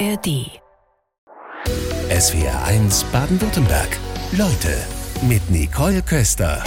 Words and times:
ARD. 0.00 0.60
SWR 2.10 2.64
1 2.66 3.04
Baden-Württemberg. 3.12 3.88
Leute 4.32 4.76
mit 5.22 5.48
Nicole 5.50 6.02
Köster. 6.02 6.62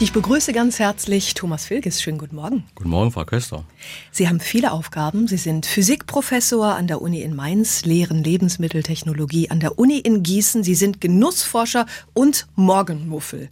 Ich 0.00 0.12
begrüße 0.12 0.52
ganz 0.52 0.78
herzlich 0.78 1.34
Thomas 1.34 1.70
Wilges. 1.70 2.00
Schönen 2.00 2.18
guten 2.18 2.36
Morgen. 2.36 2.62
Guten 2.76 2.88
Morgen, 2.88 3.10
Frau 3.10 3.24
Köster. 3.24 3.64
Sie 4.12 4.28
haben 4.28 4.38
viele 4.38 4.70
Aufgaben. 4.70 5.26
Sie 5.26 5.38
sind 5.38 5.66
Physikprofessor 5.66 6.76
an 6.76 6.86
der 6.86 7.02
Uni 7.02 7.20
in 7.22 7.34
Mainz, 7.34 7.84
lehren 7.84 8.22
Lebensmitteltechnologie 8.22 9.50
an 9.50 9.58
der 9.58 9.76
Uni 9.76 9.98
in 9.98 10.22
Gießen. 10.22 10.62
Sie 10.62 10.76
sind 10.76 11.00
Genussforscher 11.00 11.86
und 12.14 12.46
Morgenmuffel. 12.54 13.48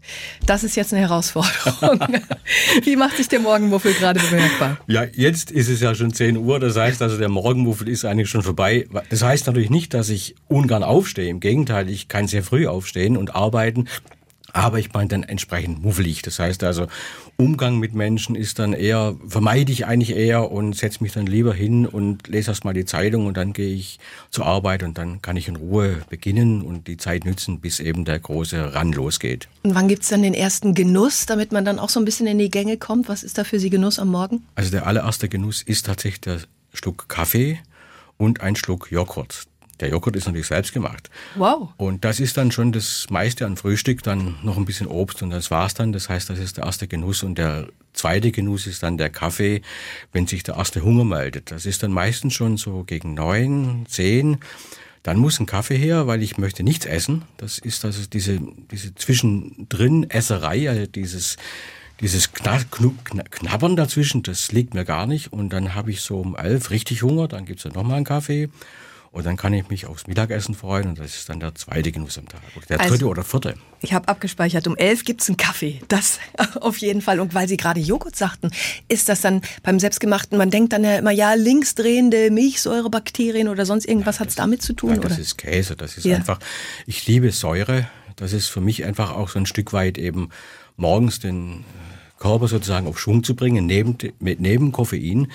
Das 0.47 0.63
ist 0.63 0.77
jetzt 0.77 0.95
eine 0.95 1.03
Herausforderung. 1.03 1.99
Wie 2.85 2.95
macht 2.95 3.17
sich 3.17 3.27
der 3.27 3.41
Morgenmuffel 3.41 3.95
gerade 3.95 4.21
bemerkbar? 4.21 4.79
Ja, 4.87 5.03
jetzt 5.03 5.51
ist 5.51 5.69
es 5.69 5.81
ja 5.81 5.97
schon 5.97 6.13
10 6.13 6.37
Uhr. 6.37 6.61
Das 6.61 6.77
heißt 6.77 7.03
also, 7.03 7.19
der 7.19 7.29
Morgenmuffel 7.29 7.89
ist 7.89 8.05
eigentlich 8.05 8.31
schon 8.31 8.45
vorbei. 8.45 8.87
Das 9.11 9.25
heißt 9.25 9.49
natürlich 9.49 9.71
nicht, 9.71 9.95
dass 9.95 10.11
ich 10.11 10.37
ungern 10.47 10.85
aufstehe. 10.85 11.29
Im 11.29 11.41
Gegenteil, 11.41 11.91
ich 11.91 12.07
kann 12.07 12.29
sehr 12.29 12.45
früh 12.45 12.69
aufstehen 12.69 13.17
und 13.17 13.35
arbeiten 13.35 13.89
aber 14.57 14.79
ich 14.79 14.93
meine 14.93 15.09
dann 15.09 15.23
entsprechend 15.23 15.83
muffelig. 15.83 16.23
Das 16.23 16.39
heißt 16.39 16.65
also, 16.65 16.87
Umgang 17.37 17.79
mit 17.79 17.95
Menschen 17.95 18.35
ist 18.35 18.59
dann 18.59 18.73
eher, 18.73 19.15
vermeide 19.29 19.71
ich 19.71 19.87
eigentlich 19.87 20.17
eher 20.17 20.51
und 20.51 20.75
setze 20.75 21.03
mich 21.03 21.13
dann 21.13 21.27
lieber 21.27 21.53
hin 21.53 21.87
und 21.87 22.27
lese 22.29 22.51
erst 22.51 22.65
mal 22.65 22.73
die 22.73 22.87
Zeitung 22.87 23.27
und 23.27 23.37
dann 23.37 23.53
gehe 23.53 23.75
ich 23.75 23.99
zur 24.31 24.47
Arbeit 24.47 24.83
und 24.83 24.97
dann 24.97 25.21
kann 25.21 25.37
ich 25.37 25.49
in 25.49 25.57
Ruhe 25.57 26.03
beginnen 26.09 26.63
und 26.63 26.89
die 26.89 26.97
Zeit 26.97 27.25
nützen, 27.25 27.61
bis 27.61 27.81
eben 27.81 28.05
der 28.05 28.19
große 28.19 28.75
Ran 28.75 28.93
losgeht. 28.93 29.49
Und 29.63 29.75
wann 29.75 29.89
gibt's 29.89 30.09
dann 30.09 30.23
den 30.23 30.35
ersten 30.35 30.75
Genuss, 30.75 31.27
damit 31.27 31.53
man 31.53 31.65
dann 31.65 31.79
auch 31.79 31.91
so 31.91 32.01
ein 32.01 32.07
bisschen 32.07 32.27
in 32.27 32.39
die 32.39 32.51
Gänge 32.51 32.79
kommt? 32.79 33.09
Was 33.09 33.23
ist 33.23 33.37
da 33.37 33.45
für 33.45 33.61
Sie 33.61 33.71
Genuss 33.71 33.99
am 33.99 34.09
Morgen? 34.09 34.43
Also 34.55 34.71
der 34.71 34.87
allererste 34.87 35.29
Genuss 35.29 35.63
ist 35.63 35.87
tatsächlich 35.87 36.23
der 36.23 36.41
Schluck 36.73 37.09
Kaffee 37.09 37.59
und 38.17 38.41
ein 38.41 38.57
Schluck 38.57 38.91
Joghurt. 38.91 39.47
Der 39.81 39.91
Joghurt 39.91 40.17
ist 40.17 40.27
natürlich 40.27 40.47
selbst 40.47 40.73
gemacht. 40.73 41.11
Wow. 41.35 41.71
Und 41.77 42.05
das 42.05 42.21
ist 42.21 42.37
dann 42.37 42.51
schon 42.51 42.73
das 42.73 43.07
meiste 43.11 43.45
an 43.45 43.57
Frühstück, 43.57 44.03
dann 44.03 44.37
noch 44.43 44.57
ein 44.57 44.65
bisschen 44.65 44.87
Obst 44.87 45.23
und 45.23 45.31
das 45.31 45.51
war's 45.51 45.75
dann. 45.75 45.93
Das 45.93 46.09
heißt, 46.09 46.31
das 46.31 46.39
ist 46.39 46.57
der 46.57 46.65
erste 46.65 46.89
Genuss 46.89 47.23
und 47.23 47.37
der 47.37 47.69
zweite 47.93 48.31
Genuss 48.31 48.67
ist 48.67 48.83
dann 48.83 48.99
der 48.99 49.11
Kaffee, 49.11 49.63
wenn 50.13 50.27
sich 50.27 50.43
der 50.43 50.57
erste 50.57 50.83
Hunger 50.83 51.05
meldet. 51.05 51.51
Das 51.51 51.67
ist 51.67 51.83
dann 51.83 51.93
meistens 51.93 52.35
schon 52.35 52.57
so 52.57 52.85
gegen 52.85 53.15
neun, 53.15 53.85
zehn. 53.89 54.39
Dann 55.03 55.19
muss 55.19 55.39
ein 55.39 55.47
Kaffee 55.47 55.79
her, 55.79 56.07
weil 56.07 56.23
ich 56.23 56.37
möchte 56.37 56.63
nichts 56.63 56.85
essen. 56.85 57.23
Das 57.37 57.59
ist 57.59 57.85
also 57.85 58.03
diese, 58.13 58.41
diese 58.71 58.95
zwischendrin 58.95 60.11
Esserei, 60.11 60.69
also 60.69 60.87
dieses, 60.87 61.37
dieses 62.01 62.33
Knabbern 62.33 63.77
dazwischen, 63.77 64.23
das 64.23 64.53
liegt 64.53 64.75
mir 64.75 64.85
gar 64.85 65.07
nicht. 65.07 65.33
Und 65.33 65.51
dann 65.51 65.75
habe 65.75 65.91
ich 65.91 66.01
so 66.01 66.19
um 66.19 66.37
elf 66.37 66.71
richtig 66.71 67.03
Hunger, 67.03 67.29
dann 67.29 67.45
gibt's 67.45 67.63
dann 67.63 67.73
nochmal 67.73 67.97
einen 67.97 68.05
Kaffee. 68.05 68.49
Und 69.11 69.25
dann 69.25 69.37
kann 69.37 69.53
ich 69.53 69.69
mich 69.69 69.87
aufs 69.87 70.07
Mittagessen 70.07 70.55
freuen 70.55 70.89
und 70.89 70.99
das 70.99 71.17
ist 71.17 71.29
dann 71.29 71.41
der 71.41 71.55
zweite 71.55 71.91
Genuss 71.91 72.19
am 72.19 72.29
Tag. 72.29 72.41
Oder 72.57 72.67
der 72.67 72.81
also, 72.81 72.93
dritte 72.93 73.07
oder 73.07 73.25
vierte. 73.25 73.55
Ich 73.81 73.93
habe 73.93 74.09
abgespeichert, 74.09 74.67
um 74.67 74.77
elf 74.77 75.05
gibt's 75.05 75.29
einen 75.29 75.37
Kaffee. 75.37 75.81
Das 75.89 76.19
auf 76.61 76.79
jeden 76.79 77.01
Fall. 77.01 77.21
Und 77.21 77.35
weil 77.35 77.49
Sie 77.49 77.57
gerade 77.57 77.81
Joghurt 77.81 78.17
sagten, 78.17 78.51
ist 78.89 79.09
das 79.09 79.21
dann 79.21 79.43
beim 79.63 79.79
Selbstgemachten, 79.79 80.37
man 80.37 80.51
denkt 80.51 80.73
dann 80.73 80.85
ja 80.85 80.99
immer, 80.99 81.13
ja, 81.13 81.35
linksdrehende 81.35 82.31
Milchsäurebakterien 82.31 83.49
oder 83.49 83.65
sonst 83.65 83.87
irgendwas 83.87 84.17
ja, 84.17 84.21
hat's 84.23 84.35
damit 84.35 84.63
zu 84.63 84.75
tun? 84.75 84.91
Ja, 84.91 84.97
das 84.97 85.13
oder? 85.13 85.21
ist 85.21 85.39
Käse. 85.39 85.77
Das 85.77 85.97
ist 85.97 86.05
ja. 86.05 86.17
einfach, 86.17 86.39
ich 86.87 87.07
liebe 87.07 87.33
Säure. 87.33 87.89
Das 88.17 88.33
ist 88.33 88.49
für 88.49 88.61
mich 88.61 88.85
einfach 88.85 89.13
auch 89.13 89.29
so 89.29 89.39
ein 89.39 89.47
Stück 89.47 89.73
weit 89.73 89.99
eben 89.99 90.31
morgens 90.77 91.21
den 91.21 91.65
Körper 92.19 92.49
sozusagen 92.49 92.87
auf 92.87 92.99
Schwung 92.99 93.23
zu 93.23 93.35
bringen, 93.35 93.67
neben, 93.67 93.97
mit, 94.19 94.41
neben 94.41 94.73
Koffein 94.73 95.29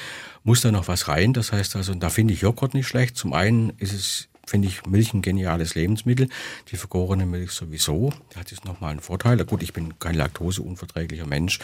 muss 0.44 0.62
da 0.62 0.72
noch 0.72 0.88
was 0.88 1.08
rein. 1.08 1.34
Das 1.34 1.52
heißt 1.52 1.76
also, 1.76 1.94
da 1.94 2.10
finde 2.10 2.34
ich 2.34 2.42
Joghurt 2.42 2.74
nicht 2.74 2.88
schlecht. 2.88 3.16
Zum 3.16 3.34
einen 3.34 3.74
ist 3.78 3.94
es, 3.94 4.28
finde 4.46 4.68
ich 4.68 4.86
Milch 4.86 5.14
ein 5.14 5.22
geniales 5.22 5.76
Lebensmittel. 5.76 6.28
Die 6.72 6.78
vergorene 6.78 7.25
Milch 7.25 7.52
sowieso. 7.52 8.12
Da 8.31 8.40
hat 8.40 8.52
jetzt 8.52 8.66
nochmal 8.66 8.92
einen 8.92 9.00
Vorteil. 9.00 9.44
Gut, 9.46 9.62
ich 9.62 9.74
bin 9.74 10.00
kein 10.00 10.16
laktoseunverträglicher 10.16 11.28
Mensch. 11.28 11.59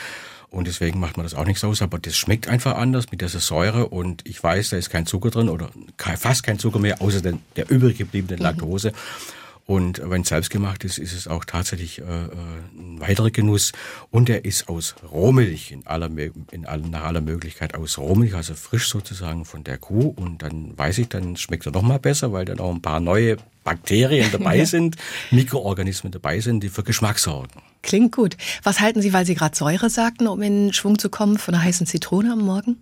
Und 0.50 0.68
deswegen 0.68 1.00
macht 1.00 1.18
man 1.18 1.26
das 1.26 1.34
auch 1.34 1.46
nichts 1.46 1.64
aus. 1.64 1.82
Aber 1.82 2.00
das 2.00 2.16
schmeckt 2.16 2.48
einfach 2.48 2.76
anders 2.76 3.12
mit 3.12 3.22
dieser 3.22 3.40
Säure. 3.40 3.88
Und 3.88 4.22
ich 4.26 4.42
weiß, 4.42 4.70
da 4.70 4.78
ist 4.78 4.92
kein 4.92 5.08
Zucker 5.08 5.32
drin 5.32 5.50
oder 5.50 5.72
fast 5.98 6.44
kein 6.44 6.60
Zucker 6.60 6.80
mehr, 6.80 7.02
außer 7.02 7.22
der, 7.22 7.40
der 7.56 7.70
übrig 7.72 7.98
gebliebenen 7.98 8.40
Laktose. 8.40 8.92
Mhm. 8.92 9.38
Und 9.68 10.02
wenn 10.02 10.22
es 10.22 10.30
selbst 10.30 10.50
gemacht 10.50 10.86
ist, 10.86 10.98
ist 10.98 11.12
es 11.12 11.28
auch 11.28 11.44
tatsächlich 11.44 12.00
äh, 12.00 12.04
äh, 12.04 12.30
ein 12.78 13.02
weiterer 13.02 13.32
Genuss. 13.32 13.74
Und 14.10 14.30
er 14.30 14.46
ist 14.46 14.70
aus 14.70 14.96
Rohmilch, 15.12 15.74
in 15.74 15.86
aller, 15.86 16.10
in 16.52 16.66
aller, 16.66 16.88
nach 16.88 17.04
aller 17.04 17.20
Möglichkeit 17.20 17.76
aus 17.76 17.98
Rohmilch, 17.98 18.34
also 18.34 18.54
frisch 18.54 18.88
sozusagen 18.88 19.44
von 19.44 19.66
der 19.66 19.78
Kuh. 19.78 20.14
Und 20.16 20.42
dann 20.42 20.78
weiß 20.78 21.00
ich, 21.00 21.10
dann 21.10 21.36
schmeckt 21.36 21.66
er 21.66 21.74
noch 21.74 21.82
mal 21.82 22.00
besser, 22.00 22.32
weil 22.32 22.46
dann 22.46 22.62
auch 22.62 22.74
ein 22.74 22.82
paar 22.82 23.02
neue 23.02 23.36
Bakterien 23.66 24.32
dabei 24.32 24.64
sind, 24.66 24.96
Mikroorganismen 25.32 26.14
dabei 26.14 26.40
sind, 26.40 26.62
die 26.62 26.70
für 26.70 26.84
Geschmack 26.84 27.20
sorgen. 27.20 27.62
Klingt 27.84 28.16
gut. 28.16 28.38
Was 28.64 28.80
halten 28.80 29.02
Sie, 29.02 29.12
weil 29.12 29.26
Sie 29.26 29.36
gerade 29.36 29.58
Säure 29.58 29.90
sagten, 29.90 30.28
um 30.28 30.42
in 30.42 30.72
Schwung 30.72 30.98
zu 30.98 31.10
kommen, 31.10 31.38
von 31.38 31.54
einer 31.54 31.64
heißen 31.66 31.86
Zitrone 31.86 32.32
am 32.32 32.40
Morgen? 32.40 32.78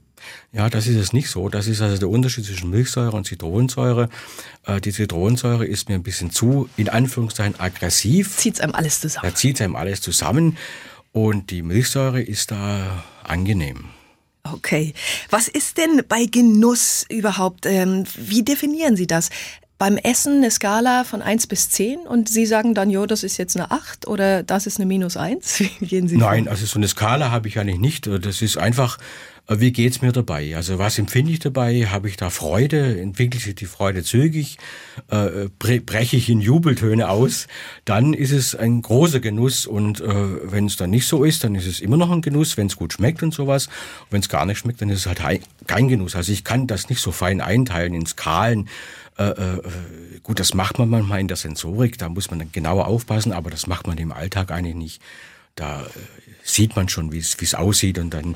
Ja, 0.51 0.69
das 0.69 0.87
ist 0.87 0.95
es 0.95 1.13
nicht 1.13 1.29
so. 1.29 1.49
Das 1.49 1.67
ist 1.67 1.81
also 1.81 1.97
der 1.97 2.09
Unterschied 2.09 2.45
zwischen 2.45 2.69
Milchsäure 2.69 3.15
und 3.15 3.25
Zitronensäure. 3.25 4.09
Äh, 4.65 4.81
die 4.81 4.91
Zitronensäure 4.91 5.65
ist 5.65 5.89
mir 5.89 5.95
ein 5.95 6.03
bisschen 6.03 6.31
zu, 6.31 6.69
in 6.77 6.89
Anführungszeichen, 6.89 7.59
aggressiv. 7.59 8.37
Zieht 8.37 8.61
einem 8.61 8.75
alles 8.75 9.01
zusammen. 9.01 9.29
Da 9.29 9.35
zieht 9.35 9.61
einem 9.61 9.75
alles 9.75 10.01
zusammen. 10.01 10.57
Und 11.11 11.51
die 11.51 11.61
Milchsäure 11.61 12.21
ist 12.21 12.51
da 12.51 13.03
angenehm. 13.23 13.85
Okay. 14.43 14.93
Was 15.29 15.47
ist 15.47 15.77
denn 15.77 16.03
bei 16.07 16.25
Genuss 16.25 17.05
überhaupt? 17.09 17.65
Ähm, 17.65 18.03
wie 18.15 18.43
definieren 18.43 18.95
Sie 18.95 19.07
das? 19.07 19.29
beim 19.77 19.97
Essen 19.97 20.37
eine 20.37 20.51
Skala 20.51 21.03
von 21.03 21.21
1 21.21 21.47
bis 21.47 21.69
10 21.69 21.99
und 21.99 22.29
Sie 22.29 22.45
sagen 22.45 22.73
dann, 22.73 22.89
jo, 22.89 23.05
das 23.05 23.23
ist 23.23 23.37
jetzt 23.37 23.57
eine 23.57 23.71
8 23.71 24.07
oder 24.07 24.41
das 24.41 24.67
ist 24.67 24.77
eine 24.77 24.85
minus 24.85 25.17
1? 25.17 25.59
Wie 25.79 25.85
gehen 25.85 26.07
Sie 26.07 26.17
Nein, 26.17 26.45
vor? 26.45 26.53
also 26.53 26.65
so 26.65 26.79
eine 26.79 26.87
Skala 26.87 27.31
habe 27.31 27.47
ich 27.47 27.59
eigentlich 27.59 27.79
nicht. 27.79 28.07
Das 28.07 28.41
ist 28.41 28.57
einfach, 28.57 28.97
wie 29.47 29.71
geht's 29.71 30.01
mir 30.01 30.11
dabei? 30.11 30.55
Also 30.55 30.79
was 30.79 30.97
empfinde 30.97 31.31
ich 31.31 31.39
dabei? 31.39 31.85
Habe 31.87 32.09
ich 32.09 32.17
da 32.17 32.29
Freude? 32.29 32.99
Entwickelt 32.99 33.43
sich 33.43 33.55
die 33.55 33.67
Freude 33.67 34.03
zügig? 34.03 34.57
Äh, 35.09 35.49
breche 35.59 36.17
ich 36.17 36.29
in 36.29 36.41
Jubeltöne 36.41 37.09
aus? 37.09 37.47
Dann 37.85 38.13
ist 38.13 38.31
es 38.31 38.55
ein 38.55 38.81
großer 38.81 39.19
Genuss 39.19 39.67
und 39.67 40.01
äh, 40.01 40.51
wenn 40.51 40.65
es 40.65 40.77
dann 40.77 40.89
nicht 40.89 41.07
so 41.07 41.23
ist, 41.23 41.43
dann 41.43 41.53
ist 41.53 41.67
es 41.67 41.79
immer 41.79 41.97
noch 41.97 42.09
ein 42.09 42.21
Genuss, 42.21 42.57
wenn 42.57 42.67
es 42.67 42.75
gut 42.75 42.93
schmeckt 42.93 43.21
und 43.21 43.33
sowas. 43.33 43.69
Wenn 44.09 44.21
es 44.21 44.29
gar 44.29 44.45
nicht 44.47 44.57
schmeckt, 44.57 44.81
dann 44.81 44.89
ist 44.89 45.05
es 45.05 45.21
halt 45.21 45.41
kein 45.67 45.89
Genuss. 45.89 46.15
Also 46.15 46.31
ich 46.31 46.43
kann 46.43 46.65
das 46.65 46.89
nicht 46.89 47.01
so 47.01 47.11
fein 47.11 47.39
einteilen 47.39 47.93
in 47.93 48.05
Skalen. 48.07 48.67
Äh, 49.17 49.29
äh, 49.29 49.61
gut, 50.23 50.39
das 50.39 50.55
macht 50.55 50.79
man 50.79 50.89
manchmal 50.89 51.19
in 51.19 51.27
der 51.27 51.37
Sensorik, 51.37 51.97
da 51.97 52.09
muss 52.09 52.31
man 52.31 52.39
dann 52.39 52.51
genauer 52.51 52.87
aufpassen, 52.87 53.31
aber 53.31 53.49
das 53.49 53.67
macht 53.67 53.87
man 53.87 53.97
im 53.97 54.11
Alltag 54.11 54.51
eigentlich 54.51 54.75
nicht. 54.75 55.01
Da 55.53 55.83
äh, 55.83 55.89
sieht 56.43 56.75
man 56.75 56.89
schon, 56.89 57.11
wie 57.11 57.19
es 57.19 57.53
aussieht 57.53 57.99
und 57.99 58.13
dann 58.13 58.35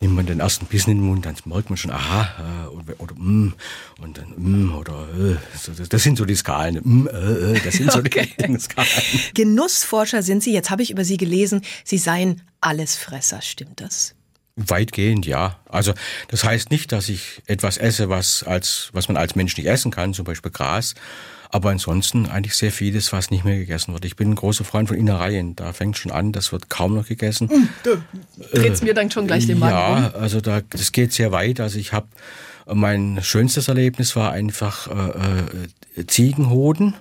nimmt 0.00 0.14
man 0.14 0.26
den 0.26 0.40
ersten 0.40 0.66
Bissen 0.66 0.90
in 0.90 0.98
den 0.98 1.06
Mund, 1.06 1.24
dann 1.24 1.36
merkt 1.46 1.70
man 1.70 1.76
schon, 1.76 1.90
aha, 1.90 2.66
äh, 2.66 2.68
oder, 2.68 3.00
oder 3.00 3.14
mm, 3.14 3.54
und 4.00 4.18
dann 4.18 4.34
mm, 4.36 4.74
oder 4.74 5.08
äh, 5.14 5.36
so, 5.56 5.72
das, 5.72 5.88
das, 5.88 6.02
sind 6.02 6.18
so 6.18 6.24
die 6.24 6.34
Skalen. 6.34 6.80
Mm, 6.82 7.06
äh, 7.06 7.54
äh 7.54 7.60
das 7.64 7.74
sind 7.74 7.90
so 7.90 7.98
okay. 8.00 8.28
die 8.38 8.58
Skalen. 8.58 8.88
Genussforscher 9.34 10.22
sind 10.22 10.42
Sie. 10.42 10.52
Jetzt 10.52 10.70
habe 10.70 10.82
ich 10.82 10.90
über 10.90 11.04
Sie 11.04 11.16
gelesen, 11.16 11.62
Sie 11.84 11.98
seien 11.98 12.42
Allesfresser. 12.60 13.40
Stimmt 13.40 13.80
das? 13.80 14.14
Weitgehend 14.56 15.26
ja. 15.26 15.58
Also 15.66 15.92
das 16.28 16.44
heißt 16.44 16.70
nicht, 16.70 16.92
dass 16.92 17.08
ich 17.08 17.42
etwas 17.46 17.76
esse, 17.76 18.08
was 18.08 18.42
als 18.42 18.90
was 18.92 19.08
man 19.08 19.16
als 19.16 19.34
Mensch 19.34 19.56
nicht 19.56 19.66
essen 19.66 19.90
kann, 19.90 20.14
zum 20.14 20.24
Beispiel 20.24 20.50
Gras. 20.50 20.94
Aber 21.56 21.70
ansonsten 21.70 22.26
eigentlich 22.26 22.54
sehr 22.54 22.70
vieles, 22.70 23.14
was 23.14 23.30
nicht 23.30 23.42
mehr 23.42 23.56
gegessen 23.56 23.94
wird. 23.94 24.04
Ich 24.04 24.14
bin 24.14 24.28
ein 24.28 24.34
großer 24.34 24.62
Freund 24.62 24.88
von 24.88 24.96
Innereien. 24.98 25.56
Da 25.56 25.72
fängt 25.72 25.96
schon 25.96 26.12
an, 26.12 26.32
das 26.32 26.52
wird 26.52 26.68
kaum 26.68 26.94
noch 26.94 27.06
gegessen. 27.06 27.48
Hm, 27.48 27.68
du 27.82 27.96
drehst 28.52 28.82
äh, 28.82 28.84
mir 28.84 28.92
dann 28.92 29.10
schon 29.10 29.26
gleich 29.26 29.46
den 29.46 29.58
Magen 29.58 29.74
Ja, 29.74 30.08
um. 30.08 30.20
also 30.20 30.42
da, 30.42 30.60
das 30.60 30.92
geht 30.92 31.14
sehr 31.14 31.32
weit. 31.32 31.58
Also 31.58 31.78
ich 31.78 31.94
habe 31.94 32.08
mein 32.66 33.20
schönstes 33.22 33.68
Erlebnis 33.68 34.16
war 34.16 34.32
einfach 34.32 34.88
äh, 34.88 36.00
äh, 36.00 36.06
Ziegenhoden. 36.06 36.92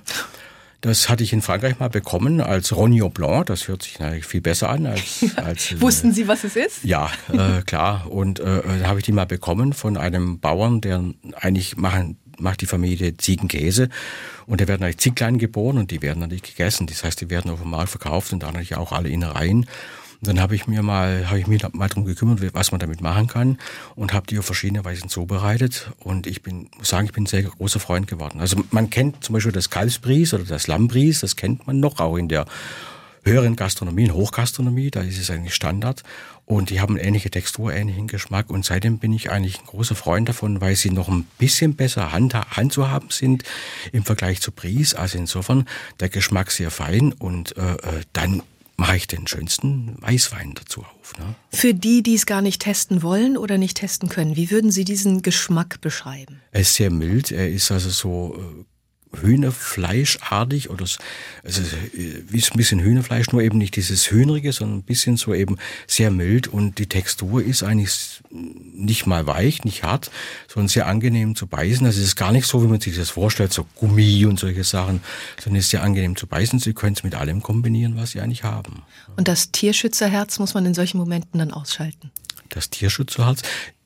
Das 0.79 1.09
hatte 1.09 1.23
ich 1.23 1.33
in 1.33 1.41
Frankreich 1.41 1.79
mal 1.79 1.89
bekommen 1.89 2.39
als 2.39 2.73
Rognon 2.73 3.11
Blanc. 3.11 3.47
Das 3.47 3.67
hört 3.67 3.81
sich 3.83 3.99
natürlich 3.99 4.25
viel 4.25 4.41
besser 4.41 4.69
an 4.69 4.85
als. 4.85 5.25
als 5.35 5.73
äh, 5.73 5.81
Wussten 5.81 6.13
Sie, 6.13 6.29
was 6.29 6.45
es 6.45 6.55
ist? 6.55 6.83
Ja, 6.85 7.11
äh, 7.33 7.61
klar. 7.65 8.09
Und 8.09 8.39
äh, 8.39 8.61
da 8.79 8.87
habe 8.87 8.99
ich 8.99 9.05
die 9.05 9.11
mal 9.11 9.25
bekommen 9.25 9.73
von 9.73 9.97
einem 9.97 10.39
Bauern, 10.39 10.79
der 10.79 11.03
eigentlich 11.41 11.75
machen, 11.75 12.17
macht 12.39 12.61
die 12.61 12.65
Familie 12.65 13.17
Ziegenkäse. 13.17 13.89
Und 14.45 14.61
da 14.61 14.67
werden 14.67 14.81
natürlich 14.81 14.99
Zieglein 14.99 15.37
geboren 15.37 15.77
und 15.77 15.91
die 15.91 16.01
werden 16.01 16.19
natürlich 16.19 16.43
gegessen. 16.43 16.87
Das 16.87 17.03
heißt, 17.03 17.21
die 17.21 17.29
werden 17.29 17.51
auf 17.51 17.61
dem 17.61 17.71
Markt 17.71 17.89
verkauft 17.89 18.33
und 18.33 18.43
da 18.43 18.47
natürlich 18.47 18.75
auch 18.75 18.91
alle 18.91 19.09
Innereien. 19.09 19.65
Und 20.21 20.27
dann 20.29 20.39
habe 20.39 20.55
ich 20.55 20.65
mir 20.67 20.81
mal, 20.81 21.29
habe 21.29 21.39
ich 21.39 21.47
mich 21.47 21.61
mal 21.73 21.87
drum 21.87 22.05
gekümmert, 22.05 22.39
was 22.53 22.71
man 22.71 22.79
damit 22.79 23.01
machen 23.01 23.27
kann 23.27 23.57
und 23.95 24.13
habe 24.13 24.27
die 24.27 24.39
auf 24.39 24.45
verschiedene 24.45 24.83
Weisen 24.85 25.09
zubereitet. 25.09 25.91
Und 25.99 26.25
ich 26.25 26.41
bin, 26.41 26.69
muss 26.77 26.89
sagen, 26.89 27.05
ich 27.05 27.13
bin 27.13 27.23
ein 27.23 27.27
sehr 27.27 27.43
großer 27.43 27.79
Freund 27.79 28.07
geworden. 28.07 28.39
Also 28.39 28.63
man 28.71 28.89
kennt 28.89 29.23
zum 29.23 29.33
Beispiel 29.33 29.51
das 29.51 29.69
Kalbsbries 29.69 30.33
oder 30.33 30.43
das 30.43 30.67
Lammbries, 30.67 31.19
das 31.19 31.35
kennt 31.35 31.67
man 31.67 31.79
noch 31.79 31.99
auch 31.99 32.17
in 32.17 32.29
der 32.29 32.45
höheren 33.23 33.55
Gastronomie, 33.55 34.05
in 34.05 34.13
Hochgastronomie, 34.13 34.91
da 34.91 35.01
ist 35.01 35.19
es 35.19 35.31
eigentlich 35.31 35.55
Standard. 35.55 36.03
Und 36.45 36.69
die 36.69 36.79
haben 36.79 36.97
ähnliche 36.97 37.31
Textur, 37.31 37.73
ähnlichen 37.73 38.07
Geschmack. 38.07 38.51
Und 38.51 38.65
seitdem 38.65 38.99
bin 38.99 39.13
ich 39.13 39.31
eigentlich 39.31 39.59
ein 39.59 39.65
großer 39.65 39.95
Freund 39.95 40.29
davon, 40.29 40.61
weil 40.61 40.75
sie 40.75 40.91
noch 40.91 41.09
ein 41.09 41.25
bisschen 41.39 41.75
besser 41.75 42.11
hand, 42.11 42.35
handzuhaben 42.35 43.09
sind 43.09 43.43
im 43.91 44.03
Vergleich 44.03 44.41
zu 44.41 44.51
Bries. 44.51 44.93
Also 44.93 45.17
insofern 45.17 45.65
der 45.99 46.09
Geschmack 46.09 46.51
sehr 46.51 46.69
fein 46.69 47.13
und 47.13 47.57
äh, 47.57 47.73
äh 47.73 48.01
dann 48.13 48.43
mache 48.77 48.97
ich 48.97 49.07
den 49.07 49.25
schönsten 49.25 49.95
Weißwein 50.01 50.53
dazu 50.53 50.81
auf. 50.81 51.17
Ne? 51.17 51.35
Für 51.51 51.73
die, 51.73 52.03
die 52.03 52.15
es 52.15 52.25
gar 52.25 52.41
nicht 52.41 52.61
testen 52.61 53.01
wollen 53.01 53.37
oder 53.37 53.57
nicht 53.57 53.77
testen 53.77 54.09
können, 54.09 54.35
wie 54.35 54.51
würden 54.51 54.71
Sie 54.71 54.83
diesen 54.83 55.21
Geschmack 55.21 55.79
beschreiben? 55.81 56.41
Er 56.51 56.61
ist 56.61 56.73
sehr 56.73 56.91
mild, 56.91 57.31
er 57.31 57.49
ist 57.49 57.71
also 57.71 57.89
so 57.89 58.35
äh, 58.37 58.65
Hühnerfleischartig 59.21 60.69
oder 60.69 60.85
also 61.43 61.61
wie 61.93 62.43
ein 62.43 62.57
bisschen 62.57 62.79
Hühnerfleisch, 62.79 63.31
nur 63.31 63.41
eben 63.41 63.57
nicht 63.57 63.75
dieses 63.75 64.09
Hühnerige, 64.11 64.51
sondern 64.51 64.79
ein 64.79 64.83
bisschen 64.83 65.17
so 65.17 65.33
eben 65.33 65.57
sehr 65.87 66.11
mild 66.11 66.47
und 66.47 66.77
die 66.77 66.87
Textur 66.87 67.43
ist 67.43 67.63
eigentlich 67.63 68.21
nicht 68.31 69.05
mal 69.05 69.27
weich, 69.27 69.63
nicht 69.63 69.83
hart, 69.83 70.11
sondern 70.47 70.67
sehr 70.67 70.87
angenehm 70.87 71.35
zu 71.35 71.47
beißen. 71.47 71.85
Also 71.85 71.99
es 71.99 72.07
ist 72.07 72.15
gar 72.15 72.31
nicht 72.31 72.47
so, 72.47 72.63
wie 72.63 72.67
man 72.67 72.81
sich 72.81 72.95
das 72.95 73.09
vorstellt, 73.09 73.53
so 73.53 73.65
Gummi 73.75 74.25
und 74.25 74.39
solche 74.39 74.63
Sachen, 74.63 75.01
sondern 75.41 75.59
es 75.59 75.65
ist 75.65 75.71
sehr 75.71 75.83
angenehm 75.83 76.15
zu 76.15 76.27
beißen. 76.27 76.59
Sie 76.59 76.73
können 76.73 76.95
es 76.95 77.03
mit 77.03 77.15
allem 77.15 77.41
kombinieren, 77.41 77.95
was 77.97 78.11
Sie 78.11 78.21
eigentlich 78.21 78.43
haben. 78.43 78.83
Und 79.15 79.27
das 79.27 79.51
Tierschützerherz 79.51 80.39
muss 80.39 80.53
man 80.53 80.65
in 80.65 80.73
solchen 80.73 80.97
Momenten 80.97 81.39
dann 81.39 81.51
ausschalten? 81.51 82.11
Das 82.49 82.69
Tierschützerherz, 82.69 83.41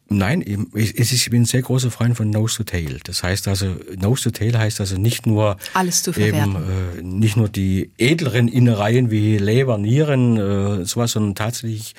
Nein, 0.10 0.44
ich 0.74 1.30
bin 1.30 1.44
ein 1.44 1.46
sehr 1.46 1.62
großer 1.62 1.92
Freund 1.92 2.18
von 2.18 2.30
Nose 2.30 2.58
to 2.58 2.64
Tail. 2.64 3.00
Das 3.04 3.22
heißt 3.22 3.48
also, 3.48 3.76
Nose 4.00 4.24
to 4.24 4.32
Tail 4.32 4.58
heißt 4.58 4.80
also 4.80 4.98
nicht 4.98 5.28
nur 5.28 5.58
alles 5.74 6.02
zu 6.02 6.14
verwerten. 6.14 6.56
Eben, 6.56 7.00
äh, 7.00 7.02
nicht 7.04 7.38
nur 7.38 7.48
die 7.48 7.92
edleren 7.98 8.48
Innereien 8.48 9.12
wie 9.12 9.38
Leber, 9.38 9.78
Nieren, 9.78 10.38
äh, 10.38 10.86
sowas, 10.86 11.12
sondern 11.12 11.36
tatsächlich 11.36 11.94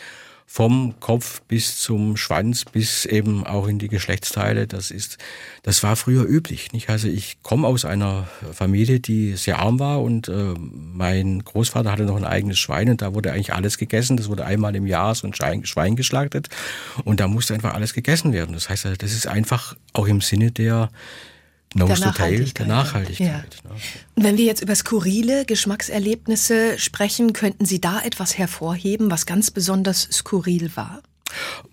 vom 0.52 0.94
Kopf 0.98 1.42
bis 1.42 1.78
zum 1.78 2.16
Schwanz 2.16 2.64
bis 2.64 3.04
eben 3.04 3.46
auch 3.46 3.68
in 3.68 3.78
die 3.78 3.86
Geschlechtsteile. 3.86 4.66
Das 4.66 4.90
ist, 4.90 5.16
das 5.62 5.84
war 5.84 5.94
früher 5.94 6.24
üblich. 6.24 6.72
Nicht? 6.72 6.90
Also 6.90 7.06
ich 7.06 7.40
komme 7.44 7.68
aus 7.68 7.84
einer 7.84 8.26
Familie, 8.52 8.98
die 8.98 9.34
sehr 9.36 9.60
arm 9.60 9.78
war 9.78 10.02
und 10.02 10.28
äh, 10.28 10.54
mein 10.58 11.44
Großvater 11.44 11.92
hatte 11.92 12.02
noch 12.02 12.16
ein 12.16 12.24
eigenes 12.24 12.58
Schwein 12.58 12.90
und 12.90 13.00
da 13.00 13.14
wurde 13.14 13.30
eigentlich 13.30 13.54
alles 13.54 13.78
gegessen. 13.78 14.16
Das 14.16 14.28
wurde 14.28 14.44
einmal 14.44 14.74
im 14.74 14.88
Jahr 14.88 15.14
so 15.14 15.28
ein 15.28 15.34
Schwein, 15.34 15.64
Schwein 15.66 15.94
geschlachtet 15.94 16.48
und 17.04 17.20
da 17.20 17.28
musste 17.28 17.54
einfach 17.54 17.74
alles 17.74 17.94
gegessen 17.94 18.32
werden. 18.32 18.52
Das 18.52 18.68
heißt, 18.68 18.86
das 18.86 19.12
ist 19.12 19.28
einfach 19.28 19.76
auch 19.92 20.08
im 20.08 20.20
Sinne 20.20 20.50
der 20.50 20.90
Nose 21.74 21.94
der 21.94 22.06
Nachhaltigkeit. 22.06 22.58
Der 22.58 22.66
Nachhaltigkeit 22.66 23.56
ja. 23.62 23.70
Ne? 23.70 23.76
Und 24.16 24.24
wenn 24.24 24.36
wir 24.36 24.44
jetzt 24.44 24.60
über 24.60 24.74
skurrile 24.74 25.44
Geschmackserlebnisse 25.44 26.78
sprechen, 26.78 27.32
könnten 27.32 27.64
Sie 27.64 27.80
da 27.80 28.00
etwas 28.00 28.36
hervorheben, 28.36 29.10
was 29.10 29.24
ganz 29.24 29.50
besonders 29.50 30.08
skurril 30.10 30.70
war? 30.74 31.02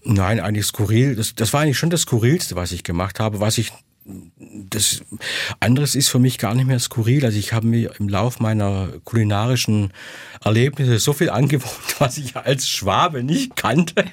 Nein, 0.03 0.39
eigentlich 0.39 0.67
skurril. 0.67 1.15
Das, 1.15 1.33
das 1.33 1.51
war 1.53 1.61
eigentlich 1.61 1.79
schon 1.79 1.89
das 1.89 2.01
Skurrilste, 2.01 2.55
was 2.55 2.71
ich 2.71 2.83
gemacht 2.83 3.19
habe. 3.19 3.39
Was 3.39 3.57
ich 3.57 3.71
das 4.69 5.01
anderes 5.59 5.95
ist 5.95 6.09
für 6.09 6.19
mich 6.19 6.37
gar 6.37 6.55
nicht 6.55 6.67
mehr 6.67 6.79
skurril. 6.79 7.25
Also 7.25 7.37
ich 7.37 7.53
habe 7.53 7.67
mir 7.67 7.91
im 7.99 8.07
Lauf 8.07 8.39
meiner 8.39 8.89
kulinarischen 9.03 9.91
Erlebnisse 10.43 10.99
so 10.99 11.13
viel 11.13 11.29
angewohnt, 11.29 11.71
was 11.99 12.17
ich 12.17 12.35
als 12.35 12.69
Schwabe 12.69 13.23
nicht 13.23 13.55
kannte. 13.55 14.05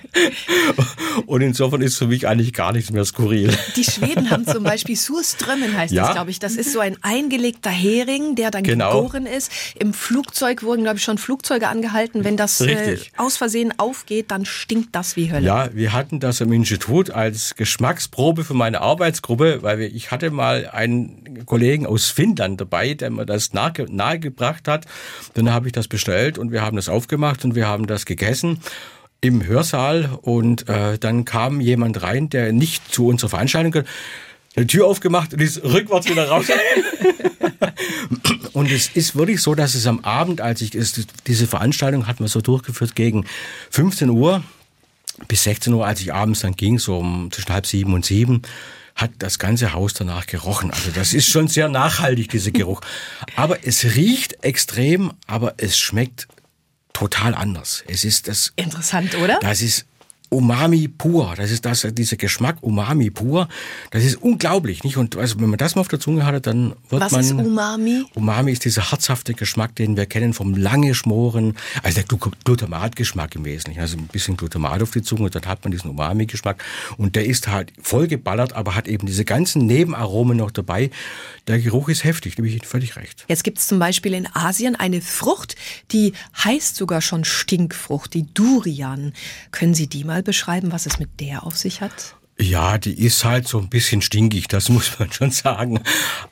Und 1.27 1.43
insofern 1.43 1.81
ist 1.81 1.97
für 1.97 2.07
mich 2.07 2.27
eigentlich 2.27 2.53
gar 2.53 2.73
nichts 2.73 2.91
mehr 2.91 3.05
skurril. 3.05 3.57
Die 3.77 3.85
Schweden 3.85 4.31
haben 4.31 4.47
zum 4.47 4.65
Beispiel 4.65 4.97
Surströmmen 4.97 5.77
heißt 5.77 5.93
ja. 5.93 6.07
das, 6.07 6.15
glaube 6.15 6.31
ich. 6.31 6.39
Das 6.39 6.57
ist 6.57 6.73
so 6.73 6.81
ein 6.81 6.97
eingelegter 7.03 7.71
Hering, 7.71 8.35
der 8.35 8.51
dann 8.51 8.65
genau. 8.65 9.03
gegoren 9.03 9.27
ist. 9.27 9.53
Im 9.79 9.95
Flugzeug 9.95 10.63
wurden, 10.63 10.83
glaube 10.83 10.99
ich, 10.99 11.05
schon 11.05 11.19
Flugzeuge 11.19 11.69
angehalten. 11.69 12.25
Wenn 12.25 12.37
das 12.37 12.61
äh, 12.61 12.99
aus 13.17 13.37
Versehen 13.37 13.73
aufgeht, 13.79 14.31
dann 14.31 14.45
stinkt 14.45 14.95
das 14.95 15.17
wie 15.17 15.31
Hölle. 15.31 15.47
Ja, 15.47 15.69
wir 15.73 15.93
hatten 15.93 16.21
das 16.21 16.41
im 16.41 16.53
Institut 16.53 17.11
als 17.11 17.55
Geschmacksprobe 17.55 18.45
für 18.45 18.55
meine 18.55 18.81
Arbeitsgruppe, 18.81 19.63
weil 19.63 19.79
wir 19.79 19.84
ich 19.87 20.11
hatte 20.11 20.31
mal 20.31 20.69
einen 20.71 21.45
Kollegen 21.47 21.87
aus 21.87 22.09
Finnland 22.09 22.61
dabei, 22.61 22.95
der 22.95 23.11
mir 23.11 23.27
das 23.27 23.53
nahe, 23.53 23.73
nahegebracht 23.89 24.69
hat. 24.69 24.87
Dann 25.35 25.53
habe 25.53 25.67
ich 25.67 25.73
das 25.73 25.89
bestellt 25.89 26.39
und 26.39 26.53
wir 26.53 26.63
haben 26.63 26.77
das 26.77 26.89
aufgemacht 26.89 27.45
und 27.45 27.55
wir 27.55 27.67
haben 27.69 27.87
das 27.87 28.07
gegessen 28.07 28.61
im 29.21 29.47
Hörsaal 29.47 30.19
und 30.21 30.69
äh, 30.69 30.99
dann 30.99 31.25
kam 31.25 31.61
jemand 31.61 32.03
rein, 32.03 32.29
der 32.29 32.53
nicht 32.53 32.93
zu 32.93 33.07
unserer 33.07 33.31
Veranstaltung 33.31 33.73
gehört, 33.73 33.89
eine 34.57 34.67
Tür 34.67 34.87
aufgemacht 34.87 35.33
und 35.33 35.41
ist 35.41 35.63
rückwärts 35.65 36.09
wieder 36.09 36.29
raus. 36.29 36.47
und 38.53 38.71
es 38.71 38.89
ist 38.89 39.17
wirklich 39.17 39.41
so, 39.41 39.55
dass 39.55 39.75
es 39.75 39.87
am 39.87 40.01
Abend, 40.01 40.41
als 40.41 40.61
ich 40.61 40.71
diese 41.27 41.47
Veranstaltung 41.47 42.07
hat 42.07 42.21
man 42.21 42.29
so 42.29 42.41
durchgeführt 42.41 42.95
gegen 42.95 43.25
15 43.71 44.11
Uhr 44.11 44.45
bis 45.29 45.45
16 45.45 45.73
Uhr, 45.73 45.87
als 45.87 46.01
ich 46.01 46.13
abends 46.13 46.41
dann 46.41 46.55
ging, 46.55 46.79
so 46.79 46.99
um 46.99 47.31
zwischen 47.31 47.53
halb 47.53 47.67
sieben 47.67 47.95
und 47.95 48.05
sieben, 48.05 48.43
hat 48.95 49.11
das 49.19 49.39
ganze 49.39 49.73
Haus 49.73 49.95
danach 49.95 50.27
gerochen. 50.27 50.71
Also 50.71 50.91
das 50.91 51.15
ist 51.15 51.29
schon 51.29 51.49
sehr 51.49 51.69
nachhaltig, 51.69 52.29
dieser 52.31 52.53
Geruch. 52.53 52.81
Aber 53.37 53.67
es 53.67 53.85
riecht 53.97 54.45
extrem, 54.45 55.13
aber 55.27 55.55
es 55.57 55.79
schmeckt 55.79 56.29
total 56.93 57.35
anders. 57.35 57.83
Es 57.89 58.05
ist 58.05 58.29
das. 58.29 58.53
Interessant, 58.57 59.17
oder? 59.17 59.39
Das 59.41 59.61
ist 59.63 59.87
Umami 60.35 60.89
pur. 60.89 61.35
Das 61.37 61.51
ist 61.51 61.65
das, 61.65 61.87
dieser 61.93 62.17
Geschmack 62.17 62.57
Umami 62.61 63.11
pur. 63.11 63.49
Das 63.91 64.05
ist 64.05 64.17
unglaublich, 64.17 64.85
nicht? 64.85 64.97
Und 64.97 65.17
also, 65.17 65.41
wenn 65.41 65.49
man 65.49 65.59
das 65.59 65.75
mal 65.75 65.81
auf 65.81 65.89
der 65.89 66.01
Zunge 66.01 66.27
hat, 66.27 66.47
dann 66.47 66.75
wird 66.89 67.03
Was 67.03 67.13
man. 67.13 67.21
Was 67.21 67.27
ist 67.31 67.33
Umami? 67.33 68.05
Umami 68.15 68.53
ist 68.53 68.65
dieser 68.65 68.91
herzhafte 68.91 69.35
Geschmack, 69.35 69.75
den 69.77 69.97
wir 69.97 70.07
kennen 70.07 70.35
vom 70.35 70.55
lange 70.55 70.95
Schmoren. 70.95 71.55
Also 71.83 72.01
der 72.01 72.19
Glutamatgeschmack 72.45 73.35
im 73.35 73.45
Wesentlichen. 73.45 73.81
Also 73.81 73.97
ein 73.97 74.09
bisschen 74.09 74.37
Glutamat 74.37 74.83
auf 74.83 74.91
die 74.91 75.03
Zunge, 75.03 75.31
dann 75.31 75.45
hat 75.47 75.65
man 75.65 75.71
diesen 75.71 75.91
Umami-Geschmack. 75.91 76.63
Und 76.97 77.17
der 77.17 77.27
ist 77.27 77.49
halt 77.49 77.73
vollgeballert, 77.81 78.55
aber 78.55 78.75
hat 78.75 78.89
eben 78.89 79.07
diese 79.07 79.25
ganzen 79.25 79.67
Nebenaromen 79.67 80.37
noch 80.37 80.51
dabei. 80.51 80.91
Der 81.47 81.61
Geruch 81.61 81.89
ist 81.89 82.05
heftig, 82.05 82.35
da 82.35 82.37
gebe 82.37 82.49
ich 82.49 82.55
Ihnen 82.55 82.65
völlig 82.65 82.97
recht. 82.97 83.25
Jetzt 83.29 83.45
gibt 83.45 83.59
es 83.59 83.67
zum 83.67 83.79
Beispiel 83.79 84.15
in 84.15 84.27
Asien 84.33 84.77
eine 84.77 85.01
Frucht, 85.01 85.57
die 85.93 86.15
heißt 86.43 86.77
sogar 86.77 87.01
schon 87.01 87.25
Stinkfrucht, 87.25 88.15
die 88.15 88.27
Durian. 88.33 89.13
Können 89.51 89.75
Sie 89.75 89.87
die 89.87 90.05
mal 90.05 90.23
beschreiben, 90.25 90.73
was 90.73 90.87
es 90.87 90.99
mit 90.99 91.21
der 91.21 91.45
auf 91.45 91.57
sich 91.57 91.81
hat? 91.81 92.17
Ja, 92.39 92.79
die 92.79 92.99
ist 92.99 93.25
halt 93.25 93.47
so 93.47 93.59
ein 93.59 93.69
bisschen 93.69 94.03
stinkig, 94.03 94.49
das 94.49 94.69
muss 94.71 94.99
man 94.99 95.13
schon 95.13 95.31
sagen. 95.31 95.81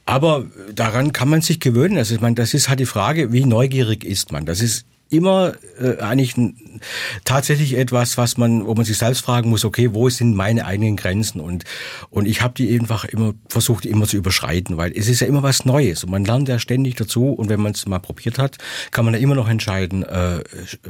Aber 0.05 0.47
daran 0.75 1.13
kann 1.13 1.29
man 1.29 1.43
sich 1.43 1.61
gewöhnen. 1.61 1.97
Also 1.97 2.15
ich 2.15 2.21
meine, 2.21 2.35
das 2.35 2.55
ist 2.55 2.69
halt 2.69 2.81
die 2.81 2.87
Frage, 2.87 3.33
wie 3.33 3.45
neugierig 3.45 4.05
ist 4.05 4.33
man. 4.33 4.45
Das 4.45 4.61
ist 4.61 4.87
immer 5.13 5.55
äh, 5.81 5.99
eigentlich 5.99 6.37
ein, 6.37 6.81
tatsächlich 7.25 7.77
etwas, 7.77 8.19
was 8.19 8.37
man, 8.37 8.67
wo 8.67 8.75
man 8.75 8.85
sich 8.85 8.99
selbst 8.99 9.21
fragen 9.21 9.51
muss, 9.51 9.65
okay, 9.65 9.91
wo 9.93 10.09
sind 10.09 10.35
meine 10.35 10.67
eigenen 10.67 10.97
Grenzen? 10.97 11.41
Und 11.41 11.65
und 12.11 12.27
ich 12.27 12.43
habe 12.43 12.55
die 12.55 12.79
einfach 12.79 13.05
immer 13.05 13.35
versucht, 13.49 13.87
immer 13.87 14.07
zu 14.07 14.17
überschreiten, 14.17 14.77
weil 14.77 14.93
es 14.97 15.09
ist 15.09 15.21
ja 15.21 15.27
immer 15.27 15.43
was 15.43 15.65
Neues 15.65 16.05
und 16.05 16.11
man 16.11 16.25
lernt 16.25 16.49
ja 16.49 16.59
ständig 16.59 16.97
dazu. 16.97 17.33
Und 17.33 17.49
wenn 17.49 17.61
man 17.61 17.73
es 17.73 17.87
mal 17.87 17.99
probiert 17.99 18.39
hat, 18.39 18.59
kann 18.91 19.05
man 19.05 19.15
ja 19.15 19.21
immer 19.21 19.35
noch 19.35 19.49
entscheiden, 19.49 20.03
äh, 20.03 20.43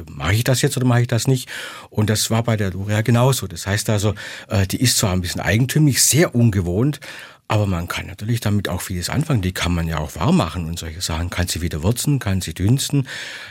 mache 0.09 0.33
ich 0.33 0.43
das 0.43 0.61
jetzt 0.61 0.77
oder 0.77 0.85
mache 0.85 1.01
ich 1.01 1.07
das 1.07 1.27
nicht? 1.27 1.49
Und 1.89 2.09
das 2.09 2.29
war 2.29 2.43
bei 2.43 2.57
der 2.57 2.71
Doria 2.71 3.01
genauso. 3.01 3.47
Das 3.47 3.67
heißt 3.67 3.89
also, 3.89 4.13
äh, 4.49 4.65
die 4.67 4.81
ist 4.81 4.97
zwar 4.97 5.13
ein 5.13 5.21
bisschen 5.21 5.41
eigentümlich, 5.41 6.01
sehr 6.01 6.35
ungewohnt, 6.35 6.99
aber 7.47 7.67
man 7.67 7.87
kann 7.87 8.07
natürlich 8.07 8.39
damit 8.39 8.69
auch 8.69 8.81
vieles 8.81 9.09
anfangen. 9.09 9.41
Die 9.41 9.51
kann 9.51 9.73
man 9.73 9.87
ja 9.87 9.99
auch 9.99 10.15
warm 10.15 10.37
machen 10.37 10.65
und 10.65 10.79
solche 10.79 11.01
Sachen. 11.01 11.29
Kann 11.29 11.47
sie 11.47 11.61
wieder 11.61 11.83
würzen, 11.83 12.19
kann 12.19 12.41
sie 12.41 12.53
dünsten. 12.53 13.07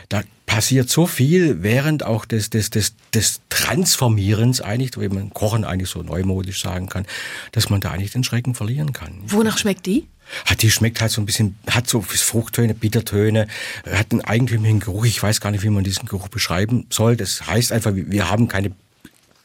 Da 0.09 0.23
passiert 0.45 0.89
so 0.89 1.07
viel 1.07 1.63
während 1.63 2.03
auch 2.03 2.25
des, 2.25 2.49
des, 2.49 2.69
des, 2.69 2.95
des 3.13 3.41
Transformierens 3.49 4.61
eigentlich, 4.61 4.91
wie 4.99 5.09
man 5.09 5.31
Kochen 5.33 5.63
eigentlich 5.63 5.89
so 5.89 6.01
neumodisch 6.01 6.61
sagen 6.61 6.89
kann, 6.89 7.05
dass 7.51 7.69
man 7.69 7.81
da 7.81 7.91
eigentlich 7.91 8.11
den 8.11 8.23
Schrecken 8.23 8.55
verlieren 8.55 8.93
kann. 8.93 9.13
Wonach 9.27 9.57
schmeckt 9.57 9.85
die? 9.85 10.07
Hat 10.45 10.61
die 10.61 10.71
schmeckt 10.71 11.01
halt 11.01 11.11
so 11.11 11.21
ein 11.21 11.25
bisschen, 11.25 11.57
hat 11.69 11.87
so 11.87 12.01
Fruchttöne, 12.01 12.73
Bittertöne, 12.73 13.47
hat 13.89 14.11
einen 14.11 14.21
eigentümlichen 14.21 14.79
Geruch. 14.79 15.05
Ich 15.05 15.21
weiß 15.21 15.41
gar 15.41 15.51
nicht, 15.51 15.63
wie 15.63 15.69
man 15.69 15.83
diesen 15.83 16.07
Geruch 16.07 16.29
beschreiben 16.29 16.87
soll. 16.89 17.15
Das 17.15 17.45
heißt 17.45 17.71
einfach, 17.71 17.91
wir 17.93 18.29
haben 18.29 18.47
keine 18.47 18.71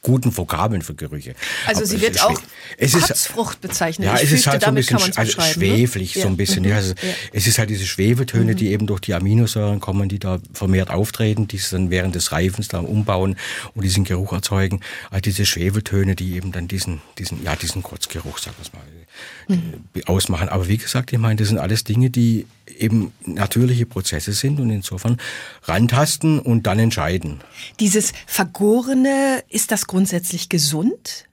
guten 0.02 0.36
Vokabeln 0.36 0.82
für 0.82 0.94
Gerüche. 0.94 1.34
Also 1.66 1.84
sie 1.84 2.00
wird 2.00 2.22
auch 2.22 2.40
es 2.76 2.94
ist, 2.94 3.10
Harzfrucht 3.10 3.60
bezeichnet. 3.60 4.06
Ja, 4.06 4.16
ich 4.16 4.24
es 4.24 4.32
ist 4.32 4.46
halt 4.46 4.62
so 4.62 4.68
ein 4.68 4.74
bisschen 4.74 4.98
also 5.16 5.42
schweflich, 5.42 6.14
ne? 6.16 6.22
so 6.22 6.28
ein 6.28 6.36
bisschen. 6.36 6.64
Ja, 6.64 6.76
also 6.76 6.94
ja. 6.94 7.14
Es 7.32 7.46
ist 7.46 7.58
halt 7.58 7.68
diese 7.70 7.84
Schwefeltöne, 7.86 8.52
mhm. 8.52 8.56
die 8.56 8.68
eben 8.68 8.86
durch 8.86 9.00
die 9.00 9.14
Aminosäuren 9.14 9.80
kommen, 9.80 10.08
die 10.08 10.18
da 10.18 10.38
vermehrt 10.52 10.90
auftreten, 10.90 11.48
die 11.48 11.60
dann 11.70 11.90
während 11.90 12.14
des 12.14 12.32
Reifens 12.32 12.68
da 12.68 12.78
umbauen 12.78 13.36
und 13.74 13.82
diesen 13.82 14.04
Geruch 14.04 14.32
erzeugen. 14.32 14.80
Also 15.10 15.22
diese 15.22 15.44
Schwefeltöne, 15.44 16.14
die 16.14 16.34
eben 16.34 16.52
dann 16.52 16.68
diesen, 16.68 17.00
diesen, 17.18 17.42
ja, 17.42 17.56
diesen 17.56 17.82
Kurzgeruch, 17.82 18.38
sagen 18.38 18.56
wir 18.62 18.78
mal, 18.78 19.58
mhm. 19.58 20.02
ausmachen. 20.06 20.48
Aber 20.48 20.68
wie 20.68 20.78
gesagt, 20.78 21.12
ich 21.12 21.18
meine, 21.18 21.36
das 21.36 21.48
sind 21.48 21.58
alles 21.58 21.84
Dinge, 21.84 22.10
die 22.10 22.46
eben 22.78 23.12
natürliche 23.24 23.86
Prozesse 23.86 24.32
sind 24.32 24.60
und 24.60 24.70
insofern 24.70 25.18
rantasten 25.64 26.38
und 26.38 26.66
dann 26.66 26.78
entscheiden. 26.78 27.40
Dieses 27.80 28.12
Vergorene, 28.26 29.42
ist 29.48 29.72
das 29.72 29.86
grundsätzlich 29.86 30.48
gesund? 30.48 31.28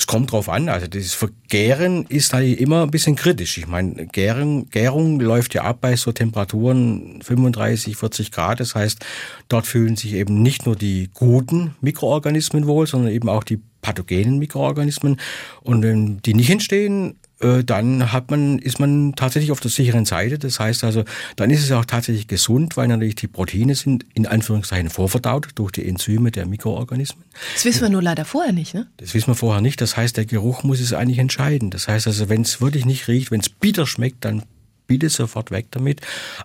es 0.00 0.06
kommt 0.06 0.32
drauf 0.32 0.48
an. 0.48 0.68
Also 0.68 0.86
das 0.86 1.12
Vergären 1.12 2.06
ist 2.08 2.32
halt 2.32 2.58
immer 2.58 2.84
ein 2.84 2.90
bisschen 2.90 3.16
kritisch. 3.16 3.58
Ich 3.58 3.66
meine, 3.66 4.06
Gärung, 4.06 4.70
Gärung 4.70 5.20
läuft 5.20 5.52
ja 5.54 5.62
ab 5.62 5.78
bei 5.82 5.94
so 5.96 6.10
Temperaturen 6.12 7.20
35, 7.22 7.96
40 7.96 8.32
Grad. 8.32 8.60
Das 8.60 8.74
heißt, 8.74 9.04
dort 9.48 9.66
fühlen 9.66 9.96
sich 9.96 10.14
eben 10.14 10.42
nicht 10.42 10.64
nur 10.64 10.74
die 10.74 11.10
guten 11.12 11.74
Mikroorganismen 11.82 12.66
wohl, 12.66 12.86
sondern 12.86 13.12
eben 13.12 13.28
auch 13.28 13.44
die 13.44 13.60
pathogenen 13.82 14.38
Mikroorganismen. 14.38 15.20
Und 15.62 15.82
wenn 15.82 16.22
die 16.22 16.34
nicht 16.34 16.50
entstehen, 16.50 17.16
dann 17.40 18.12
hat 18.12 18.30
man, 18.30 18.58
ist 18.58 18.78
man 18.78 19.14
tatsächlich 19.16 19.50
auf 19.50 19.60
der 19.60 19.70
sicheren 19.70 20.04
Seite. 20.04 20.38
Das 20.38 20.60
heißt 20.60 20.84
also, 20.84 21.04
dann 21.36 21.48
ist 21.48 21.62
es 21.62 21.72
auch 21.72 21.86
tatsächlich 21.86 22.28
gesund, 22.28 22.76
weil 22.76 22.88
natürlich 22.88 23.14
die 23.14 23.28
Proteine 23.28 23.74
sind 23.74 24.04
in 24.12 24.26
Anführungszeichen 24.26 24.90
vorverdaut 24.90 25.48
durch 25.54 25.72
die 25.72 25.88
Enzyme 25.88 26.30
der 26.30 26.44
Mikroorganismen. 26.44 27.24
Das 27.54 27.64
wissen 27.64 27.80
wir 27.80 27.88
nur 27.88 28.02
leider 28.02 28.26
vorher 28.26 28.52
nicht, 28.52 28.74
ne? 28.74 28.88
Das 28.98 29.14
wissen 29.14 29.28
wir 29.28 29.34
vorher 29.34 29.62
nicht. 29.62 29.80
Das 29.80 29.96
heißt, 29.96 30.18
der 30.18 30.26
Geruch 30.26 30.64
muss 30.64 30.80
es 30.80 30.92
eigentlich 30.92 31.18
entscheiden. 31.18 31.70
Das 31.70 31.88
heißt 31.88 32.06
also, 32.06 32.28
wenn 32.28 32.42
es 32.42 32.60
wirklich 32.60 32.84
nicht 32.84 33.08
riecht, 33.08 33.30
wenn 33.30 33.40
es 33.40 33.48
bitter 33.48 33.86
schmeckt, 33.86 34.24
dann 34.26 34.42
bitte 34.86 35.08
sofort 35.08 35.50
weg 35.50 35.68
damit. 35.70 36.02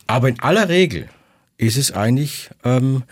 Aber 0.07 0.29
in 0.29 0.39
aller 0.39 0.69
Regel 0.69 1.09
ist 1.57 1.77
es 1.77 1.91
eigentlich 1.91 2.49
ähm, 2.63 3.03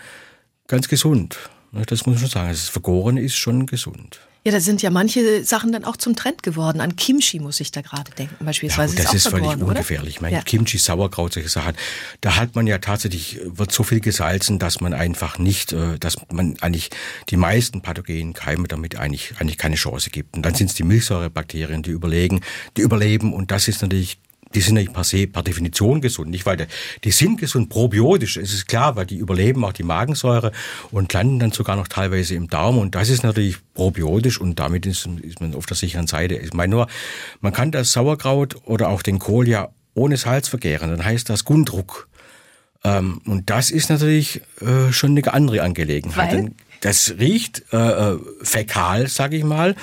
ganz 0.68 0.88
gesund. 0.88 1.38
Das 1.72 2.06
muss 2.06 2.14
man 2.14 2.18
schon 2.18 2.28
sagen. 2.28 2.48
Das 2.48 2.68
Vergorene 2.68 3.20
ist 3.20 3.34
schon 3.34 3.66
gesund. 3.66 4.20
Ja, 4.46 4.52
da 4.52 4.60
sind 4.60 4.82
ja 4.82 4.90
manche 4.90 5.42
Sachen 5.42 5.72
dann 5.72 5.84
auch 5.84 5.96
zum 5.96 6.16
Trend 6.16 6.42
geworden. 6.42 6.82
An 6.82 6.96
Kimchi 6.96 7.40
muss 7.40 7.60
ich 7.60 7.72
da 7.72 7.80
gerade 7.80 8.10
denken, 8.12 8.44
beispielsweise. 8.44 8.94
Ja, 8.94 9.04
das 9.04 9.14
ist, 9.14 9.24
ist 9.24 9.30
völlig 9.30 9.56
ungefährlich. 9.56 10.16
Ich 10.16 10.20
meine, 10.20 10.36
ja. 10.36 10.42
Kimchi, 10.42 10.76
Sauerkraut, 10.76 11.32
solche 11.32 11.48
Sachen. 11.48 11.74
Da 12.20 12.36
hat 12.36 12.54
man 12.54 12.66
ja 12.66 12.76
tatsächlich, 12.76 13.40
wird 13.42 13.72
so 13.72 13.84
viel 13.84 14.00
gesalzen, 14.00 14.58
dass 14.58 14.82
man 14.82 14.92
einfach 14.92 15.38
nicht, 15.38 15.72
äh, 15.72 15.98
dass 15.98 16.16
man 16.30 16.56
eigentlich 16.60 16.90
die 17.30 17.38
meisten 17.38 17.80
pathogenen 17.80 18.34
Keime 18.34 18.68
damit 18.68 18.96
eigentlich, 18.96 19.32
eigentlich 19.38 19.56
keine 19.56 19.76
Chance 19.76 20.10
gibt. 20.10 20.36
Und 20.36 20.42
dann 20.42 20.54
sind 20.54 20.68
es 20.68 20.74
die 20.74 20.84
Milchsäurebakterien, 20.84 21.82
die 21.82 21.92
überlegen, 21.92 22.42
die 22.76 22.82
überleben. 22.82 23.32
Und 23.32 23.50
das 23.50 23.66
ist 23.66 23.80
natürlich 23.80 24.18
die 24.54 24.60
sind 24.60 24.74
nicht 24.74 24.92
per 24.92 25.04
se, 25.04 25.26
per 25.26 25.42
Definition 25.42 26.00
gesund. 26.00 26.30
Nicht, 26.30 26.46
weil 26.46 26.56
die, 26.56 26.66
die 27.02 27.10
sind 27.10 27.40
gesund, 27.40 27.68
probiotisch, 27.68 28.36
es 28.36 28.52
ist 28.52 28.66
klar, 28.66 28.96
weil 28.96 29.06
die 29.06 29.16
überleben 29.16 29.64
auch 29.64 29.72
die 29.72 29.82
Magensäure 29.82 30.52
und 30.90 31.12
landen 31.12 31.38
dann 31.38 31.52
sogar 31.52 31.76
noch 31.76 31.88
teilweise 31.88 32.34
im 32.34 32.48
Darm. 32.48 32.78
Und 32.78 32.94
das 32.94 33.08
ist 33.08 33.22
natürlich 33.22 33.56
probiotisch 33.74 34.40
und 34.40 34.58
damit 34.58 34.86
ist, 34.86 35.08
ist 35.22 35.40
man 35.40 35.54
auf 35.54 35.66
der 35.66 35.76
sicheren 35.76 36.06
Seite. 36.06 36.34
Ich 36.34 36.52
meine 36.52 36.70
nur, 36.70 36.86
man 37.40 37.52
kann 37.52 37.70
das 37.70 37.92
Sauerkraut 37.92 38.56
oder 38.64 38.88
auch 38.88 39.02
den 39.02 39.18
Kohl 39.18 39.48
ja 39.48 39.68
ohne 39.94 40.16
Salz 40.16 40.48
vergären. 40.48 40.90
Dann 40.90 41.04
heißt 41.04 41.28
das 41.30 41.44
Gundruck. 41.44 42.08
Ähm, 42.84 43.20
und 43.26 43.50
das 43.50 43.70
ist 43.70 43.90
natürlich 43.90 44.42
äh, 44.60 44.92
schon 44.92 45.12
eine 45.12 45.32
andere 45.32 45.62
Angelegenheit. 45.62 46.32
Weil? 46.32 46.52
Das 46.80 47.14
riecht 47.18 47.64
äh, 47.72 47.76
äh 47.76 48.18
fäkal, 48.42 49.08
sag 49.08 49.32
ich 49.32 49.42
mal. 49.42 49.74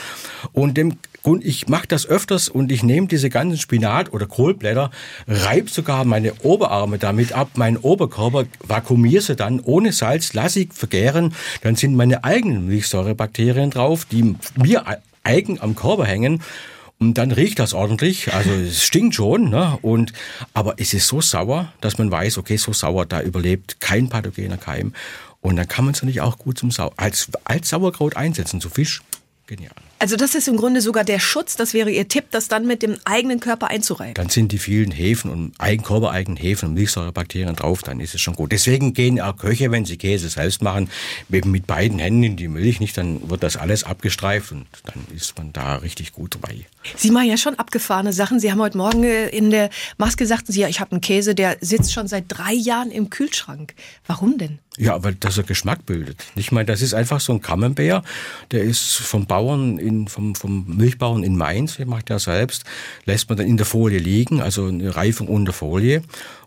Und 0.53 0.77
dem 0.77 0.97
und 1.23 1.45
ich 1.45 1.67
mache 1.67 1.87
das 1.87 2.07
öfters 2.07 2.49
und 2.49 2.71
ich 2.71 2.83
nehme 2.83 3.07
diese 3.07 3.29
ganzen 3.29 3.57
Spinat- 3.57 4.11
oder 4.11 4.25
Kohlblätter, 4.25 4.89
reibe 5.27 5.69
sogar 5.69 6.03
meine 6.03 6.33
Oberarme 6.41 6.97
damit 6.97 7.33
ab, 7.33 7.51
meinen 7.55 7.77
Oberkörper, 7.77 8.45
vakuumiere 8.65 9.21
sie 9.21 9.35
dann 9.35 9.59
ohne 9.59 9.91
Salz, 9.91 10.33
lasse 10.33 10.61
ich 10.61 10.73
vergären. 10.73 11.33
Dann 11.61 11.75
sind 11.75 11.95
meine 11.95 12.23
eigenen 12.23 12.67
Milchsäurebakterien 12.67 13.69
drauf, 13.69 14.05
die 14.05 14.35
mir 14.55 14.83
eigen 15.23 15.61
am 15.61 15.75
Körper 15.75 16.05
hängen. 16.05 16.41
Und 16.97 17.15
dann 17.17 17.31
riecht 17.31 17.57
das 17.57 17.73
ordentlich, 17.73 18.31
also 18.31 18.51
es 18.51 18.83
stinkt 18.83 19.15
schon, 19.15 19.49
ne? 19.49 19.77
Und 19.81 20.13
aber 20.53 20.75
es 20.77 20.93
ist 20.93 21.07
so 21.07 21.19
sauer, 21.19 21.73
dass 21.81 21.97
man 21.97 22.11
weiß, 22.11 22.37
okay, 22.37 22.57
so 22.57 22.73
sauer, 22.73 23.07
da 23.07 23.21
überlebt 23.21 23.81
kein 23.81 24.07
pathogener 24.07 24.57
Keim. 24.57 24.93
Und 25.39 25.55
dann 25.55 25.67
kann 25.67 25.85
man 25.85 25.95
es 25.95 26.01
natürlich 26.01 26.21
auch 26.21 26.37
gut 26.37 26.59
zum 26.59 26.69
Sau 26.69 26.93
als, 26.97 27.29
als 27.43 27.69
Sauerkraut 27.69 28.15
einsetzen, 28.15 28.61
zu 28.61 28.69
Fisch. 28.69 29.01
Genial. 29.47 29.73
Also 30.01 30.15
das 30.15 30.33
ist 30.33 30.47
im 30.47 30.57
Grunde 30.57 30.81
sogar 30.81 31.03
der 31.03 31.19
Schutz, 31.19 31.55
das 31.55 31.75
wäre 31.75 31.91
Ihr 31.91 32.07
Tipp, 32.07 32.25
das 32.31 32.47
dann 32.47 32.65
mit 32.65 32.81
dem 32.81 32.97
eigenen 33.05 33.39
Körper 33.39 33.67
einzureiben. 33.67 34.15
Dann 34.15 34.29
sind 34.29 34.51
die 34.51 34.57
vielen 34.57 34.89
Hefen 34.89 35.29
und 35.29 35.59
körpereigenen 35.83 36.37
Hefen 36.37 36.69
und 36.69 36.73
Milchsäurebakterien 36.73 37.55
drauf, 37.55 37.83
dann 37.83 37.99
ist 37.99 38.15
es 38.15 38.21
schon 38.21 38.33
gut. 38.33 38.51
Deswegen 38.51 38.95
gehen 38.95 39.21
auch 39.21 39.37
Köche, 39.37 39.69
wenn 39.69 39.85
sie 39.85 39.97
Käse 39.97 40.27
selbst 40.29 40.63
machen, 40.63 40.89
eben 41.31 41.51
mit 41.51 41.67
beiden 41.67 41.99
Händen 41.99 42.23
in 42.23 42.35
die 42.35 42.47
Milch, 42.47 42.79
nicht, 42.79 42.97
dann 42.97 43.29
wird 43.29 43.43
das 43.43 43.57
alles 43.57 43.83
abgestreift 43.83 44.51
und 44.51 44.65
dann 44.85 45.05
ist 45.15 45.37
man 45.37 45.53
da 45.53 45.75
richtig 45.75 46.13
gut 46.13 46.33
dabei. 46.33 46.65
Sie 46.97 47.11
machen 47.11 47.27
ja 47.27 47.37
schon 47.37 47.59
abgefahrene 47.59 48.11
Sachen. 48.11 48.39
Sie 48.39 48.51
haben 48.51 48.59
heute 48.59 48.79
Morgen 48.79 49.03
äh, 49.03 49.27
in 49.27 49.51
der 49.51 49.69
Maske 49.99 50.23
gesagt, 50.23 50.47
Sie, 50.47 50.61
ja, 50.61 50.67
ich 50.67 50.79
habe 50.79 50.93
einen 50.93 51.01
Käse, 51.01 51.35
der 51.35 51.57
sitzt 51.61 51.93
schon 51.93 52.07
seit 52.07 52.25
drei 52.27 52.53
Jahren 52.53 52.89
im 52.89 53.11
Kühlschrank. 53.11 53.75
Warum 54.07 54.39
denn? 54.39 54.57
Ja, 54.77 55.03
weil 55.03 55.15
das 55.15 55.37
er 55.37 55.43
Geschmack 55.43 55.85
bildet. 55.85 56.23
Ich 56.35 56.53
meine, 56.53 56.65
das 56.65 56.81
ist 56.81 56.93
einfach 56.93 57.19
so 57.19 57.33
ein 57.33 57.41
Camembert, 57.41 58.05
der 58.51 58.63
ist 58.63 58.95
vom 58.95 59.25
Bauern 59.25 59.77
in, 59.77 59.90
vom, 60.07 60.35
vom 60.35 60.65
Milchbauern 60.67 61.23
in 61.23 61.35
Mainz, 61.35 61.77
der 61.77 61.85
macht 61.85 62.09
er 62.09 62.19
selbst, 62.19 62.63
lässt 63.05 63.29
man 63.29 63.37
dann 63.37 63.47
in 63.47 63.57
der 63.57 63.65
Folie 63.65 63.99
liegen, 63.99 64.41
also 64.41 64.65
eine 64.65 64.95
Reifung 64.95 65.27
unter 65.27 65.53
Folie. 65.53 66.01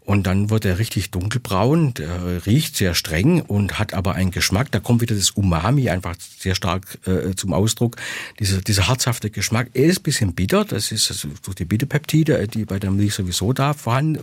Und 0.06 0.26
dann 0.26 0.50
wird 0.50 0.66
er 0.66 0.78
richtig 0.78 1.12
dunkelbraun, 1.12 1.94
der 1.94 2.44
riecht 2.44 2.76
sehr 2.76 2.94
streng 2.94 3.40
und 3.40 3.78
hat 3.78 3.94
aber 3.94 4.14
einen 4.14 4.32
Geschmack. 4.32 4.70
Da 4.70 4.78
kommt 4.78 5.00
wieder 5.00 5.14
das 5.14 5.30
Umami 5.30 5.88
einfach 5.88 6.14
sehr 6.38 6.54
stark 6.54 6.98
äh, 7.06 7.34
zum 7.34 7.54
Ausdruck. 7.54 7.96
Dieser, 8.38 8.60
dieser 8.60 8.88
herzhafte 8.88 9.30
Geschmack. 9.30 9.70
Er 9.72 9.86
ist 9.86 10.00
ein 10.00 10.02
bisschen 10.02 10.34
bitter, 10.34 10.66
das 10.66 10.92
ist 10.92 11.10
also 11.10 11.28
durch 11.42 11.54
die 11.54 11.64
Bitterpeptide, 11.64 12.46
die 12.48 12.66
bei 12.66 12.78
der 12.78 12.90
Milch 12.90 13.14
sowieso 13.14 13.54
da 13.54 13.72
vorhanden, 13.72 14.20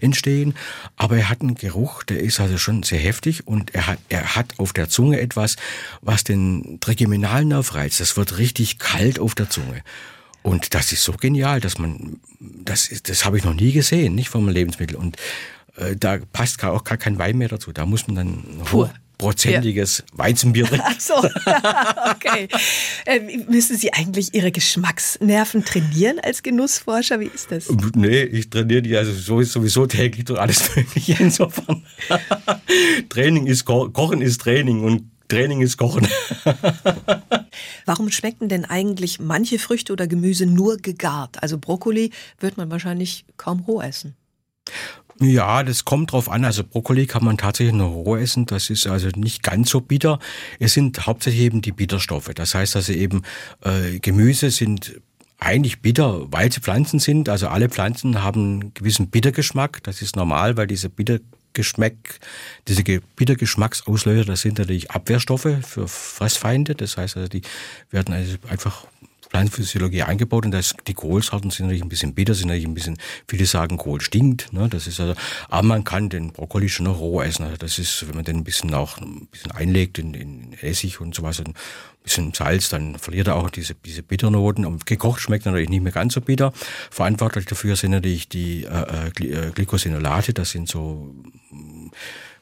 entstehen. 0.00 0.54
Aber 0.96 1.16
er 1.16 1.28
hat 1.28 1.42
einen 1.42 1.54
Geruch, 1.54 2.02
der 2.02 2.18
ist 2.18 2.40
also 2.40 2.58
schon 2.58 2.82
sehr 2.82 2.98
heftig 2.98 3.46
und 3.46 3.72
er 3.72 3.86
hat, 3.86 3.98
er 4.08 4.34
hat 4.34 4.58
auf 4.58 4.72
der 4.72 4.88
Zunge 4.88 5.20
etwas, 5.20 5.54
was 6.00 6.24
den 6.24 6.78
Trigeminalnerv 6.80 7.76
reizt. 7.76 8.00
Das 8.00 8.16
wird 8.16 8.38
richtig 8.38 8.59
kalt 8.66 9.18
auf 9.18 9.34
der 9.34 9.50
Zunge. 9.50 9.82
Und 10.42 10.74
das 10.74 10.92
ist 10.92 11.04
so 11.04 11.12
genial, 11.12 11.60
dass 11.60 11.78
man, 11.78 12.18
das, 12.40 12.90
das 13.02 13.24
habe 13.24 13.38
ich 13.38 13.44
noch 13.44 13.54
nie 13.54 13.72
gesehen, 13.72 14.14
nicht 14.14 14.30
vom 14.30 14.48
Lebensmittel. 14.48 14.96
Und 14.96 15.16
äh, 15.76 15.96
da 15.96 16.18
passt 16.32 16.62
auch 16.64 16.84
gar 16.84 16.98
kein 16.98 17.18
Wein 17.18 17.38
mehr 17.38 17.48
dazu. 17.48 17.72
Da 17.72 17.84
muss 17.84 18.06
man 18.06 18.16
dann 18.16 18.44
hochprozentiges 18.72 19.98
ja. 19.98 20.18
Weizenbier 20.18 20.64
trinken. 20.64 20.86
Ach 20.88 20.98
so, 20.98 21.14
okay. 22.10 22.48
Äh, 23.04 23.20
müssen 23.48 23.76
Sie 23.76 23.92
eigentlich 23.92 24.32
Ihre 24.32 24.50
Geschmacksnerven 24.50 25.64
trainieren 25.64 26.18
als 26.20 26.42
Genussforscher? 26.42 27.20
Wie 27.20 27.30
ist 27.32 27.50
das? 27.50 27.68
Nee, 27.94 28.22
ich 28.22 28.48
trainiere 28.48 28.80
die 28.80 28.96
also 28.96 29.12
sowieso 29.12 29.86
täglich 29.86 30.24
durch 30.24 30.40
alles 30.40 30.74
Mögliche. 30.76 31.22
Insofern. 31.22 31.84
Training 33.10 33.46
ist 33.46 33.66
Ko 33.66 33.90
Kochen 33.90 34.22
ist 34.22 34.40
Training 34.40 34.82
und 34.84 35.10
Training 35.30 35.62
ist 35.62 35.76
Kochen. 35.76 36.06
Warum 37.86 38.10
schmecken 38.10 38.48
denn 38.48 38.64
eigentlich 38.64 39.18
manche 39.20 39.58
Früchte 39.58 39.92
oder 39.92 40.06
Gemüse 40.06 40.46
nur 40.46 40.76
gegart? 40.76 41.42
Also 41.42 41.58
Brokkoli 41.58 42.10
wird 42.38 42.56
man 42.56 42.70
wahrscheinlich 42.70 43.24
kaum 43.36 43.60
roh 43.60 43.80
essen. 43.80 44.16
Ja, 45.22 45.62
das 45.62 45.84
kommt 45.84 46.12
drauf 46.12 46.30
an. 46.30 46.44
Also 46.44 46.64
Brokkoli 46.64 47.06
kann 47.06 47.24
man 47.24 47.36
tatsächlich 47.36 47.74
nur 47.74 47.88
roh 47.88 48.16
essen. 48.16 48.46
Das 48.46 48.70
ist 48.70 48.86
also 48.86 49.08
nicht 49.16 49.42
ganz 49.42 49.70
so 49.70 49.80
bitter. 49.80 50.18
Es 50.58 50.72
sind 50.72 51.06
hauptsächlich 51.06 51.42
eben 51.42 51.60
die 51.60 51.72
Bitterstoffe. 51.72 52.30
Das 52.34 52.54
heißt 52.54 52.76
also 52.76 52.92
eben 52.92 53.22
äh, 53.62 53.98
Gemüse 53.98 54.50
sind 54.50 55.00
eigentlich 55.38 55.80
bitter, 55.80 56.30
weil 56.32 56.50
sie 56.52 56.60
Pflanzen 56.60 57.00
sind. 57.00 57.28
Also 57.28 57.48
alle 57.48 57.68
Pflanzen 57.68 58.22
haben 58.22 58.60
einen 58.60 58.74
gewissen 58.74 59.08
Bittergeschmack. 59.08 59.82
Das 59.82 60.00
ist 60.00 60.16
normal, 60.16 60.56
weil 60.56 60.66
diese 60.66 60.88
Bitter 60.88 61.18
Geschmack, 61.52 62.20
diese 62.68 62.82
Bittergeschmacksauslöser, 62.84 64.24
das 64.24 64.42
sind 64.42 64.58
natürlich 64.58 64.90
Abwehrstoffe 64.90 65.48
für 65.62 65.88
Fressfeinde. 65.88 66.74
Das 66.74 66.96
heißt 66.96 67.16
also, 67.16 67.28
die 67.28 67.42
werden 67.90 68.14
also 68.14 68.36
einfach 68.48 68.86
Pflanzenphysiologie 69.30 70.02
eingebaut 70.02 70.44
und 70.44 70.50
das, 70.50 70.74
die 70.86 70.94
Kohlsorten 70.94 71.50
sind 71.50 71.66
natürlich 71.66 71.82
ein 71.82 71.88
bisschen 71.88 72.14
bitter, 72.14 72.34
sind 72.34 72.48
natürlich 72.48 72.66
ein 72.66 72.74
bisschen, 72.74 72.98
viele 73.28 73.46
sagen, 73.46 73.76
Kohl 73.76 74.00
stinkt, 74.00 74.52
ne, 74.52 74.68
das 74.68 74.86
ist 74.86 75.00
also, 75.00 75.14
aber 75.48 75.66
man 75.66 75.84
kann 75.84 76.08
den 76.08 76.32
Brokkoli 76.32 76.68
schon 76.68 76.86
noch 76.86 76.98
roh 76.98 77.22
essen, 77.22 77.44
also 77.44 77.56
das 77.56 77.78
ist, 77.78 78.08
wenn 78.08 78.16
man 78.16 78.24
den 78.24 78.38
ein 78.38 78.44
bisschen 78.44 78.74
auch, 78.74 78.98
ein 78.98 79.28
bisschen 79.30 79.52
einlegt 79.52 79.98
in, 79.98 80.14
in 80.14 80.52
Essig 80.60 81.00
und 81.00 81.14
sowas, 81.14 81.40
ein 81.40 81.54
bisschen 82.02 82.32
Salz, 82.34 82.68
dann 82.68 82.98
verliert 82.98 83.28
er 83.28 83.36
auch 83.36 83.50
diese, 83.50 83.74
diese 83.74 84.02
Bitternoten. 84.02 84.64
Und 84.64 84.86
gekocht 84.86 85.20
schmeckt 85.20 85.46
natürlich 85.46 85.68
nicht 85.68 85.82
mehr 85.82 85.92
ganz 85.92 86.14
so 86.14 86.20
bitter. 86.20 86.52
Verantwortlich 86.90 87.44
dafür 87.44 87.76
sind 87.76 87.90
natürlich 87.90 88.28
die 88.28 88.64
äh, 88.64 89.08
äh 89.08 89.50
Glycosinolate, 89.50 90.32
das 90.32 90.50
sind 90.50 90.68
so 90.68 91.14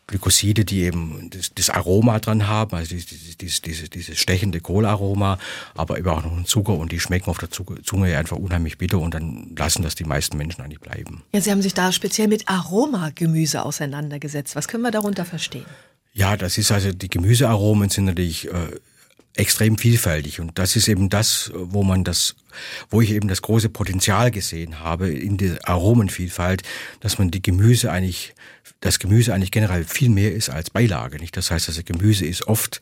Glykoside, 0.08 0.64
die 0.64 0.80
eben 0.80 1.30
das, 1.30 1.52
das 1.54 1.70
Aroma 1.70 2.18
dran 2.18 2.48
haben, 2.48 2.74
also 2.74 2.94
dieses, 2.94 3.36
dieses, 3.36 3.62
dieses, 3.62 3.90
dieses 3.90 4.18
stechende 4.18 4.60
Kohlaroma, 4.60 5.38
aber 5.74 5.98
eben 5.98 6.08
auch 6.08 6.24
noch 6.24 6.36
ein 6.36 6.46
Zucker 6.46 6.72
und 6.72 6.90
die 6.90 6.98
schmecken 6.98 7.30
auf 7.30 7.38
der 7.38 7.50
Zunge 7.50 8.16
einfach 8.18 8.38
unheimlich 8.38 8.78
bitter 8.78 8.98
und 8.98 9.14
dann 9.14 9.54
lassen 9.56 9.82
das 9.82 9.94
die 9.94 10.04
meisten 10.04 10.36
Menschen 10.36 10.62
eigentlich 10.62 10.80
bleiben. 10.80 11.22
Ja, 11.32 11.40
Sie 11.40 11.50
haben 11.50 11.62
sich 11.62 11.74
da 11.74 11.92
speziell 11.92 12.26
mit 12.26 12.48
Aromagemüse 12.48 13.64
auseinandergesetzt. 13.64 14.56
Was 14.56 14.66
können 14.66 14.82
wir 14.82 14.90
darunter 14.90 15.26
verstehen? 15.26 15.66
Ja, 16.14 16.36
das 16.36 16.58
ist 16.58 16.72
also, 16.72 16.90
die 16.90 17.10
Gemüsearomen 17.10 17.90
sind 17.90 18.06
natürlich 18.06 18.48
äh, 18.48 18.52
extrem 19.38 19.78
vielfältig 19.78 20.40
und 20.40 20.58
das 20.58 20.76
ist 20.76 20.88
eben 20.88 21.08
das, 21.08 21.52
wo 21.54 21.84
man 21.84 22.04
das, 22.04 22.34
wo 22.90 23.00
ich 23.00 23.12
eben 23.12 23.28
das 23.28 23.42
große 23.42 23.68
Potenzial 23.68 24.30
gesehen 24.30 24.80
habe 24.80 25.10
in 25.10 25.36
der 25.36 25.58
Aromenvielfalt, 25.68 26.62
dass 27.00 27.18
man 27.18 27.30
die 27.30 27.42
Gemüse 27.42 27.90
eigentlich 27.90 28.34
das 28.80 28.98
Gemüse 28.98 29.34
eigentlich 29.34 29.50
generell 29.50 29.84
viel 29.84 30.08
mehr 30.08 30.32
ist 30.32 30.50
als 30.50 30.70
Beilage. 30.70 31.18
Nicht? 31.18 31.36
Das 31.36 31.50
heißt, 31.50 31.68
also 31.68 31.82
Gemüse 31.84 32.26
ist 32.26 32.46
oft 32.46 32.80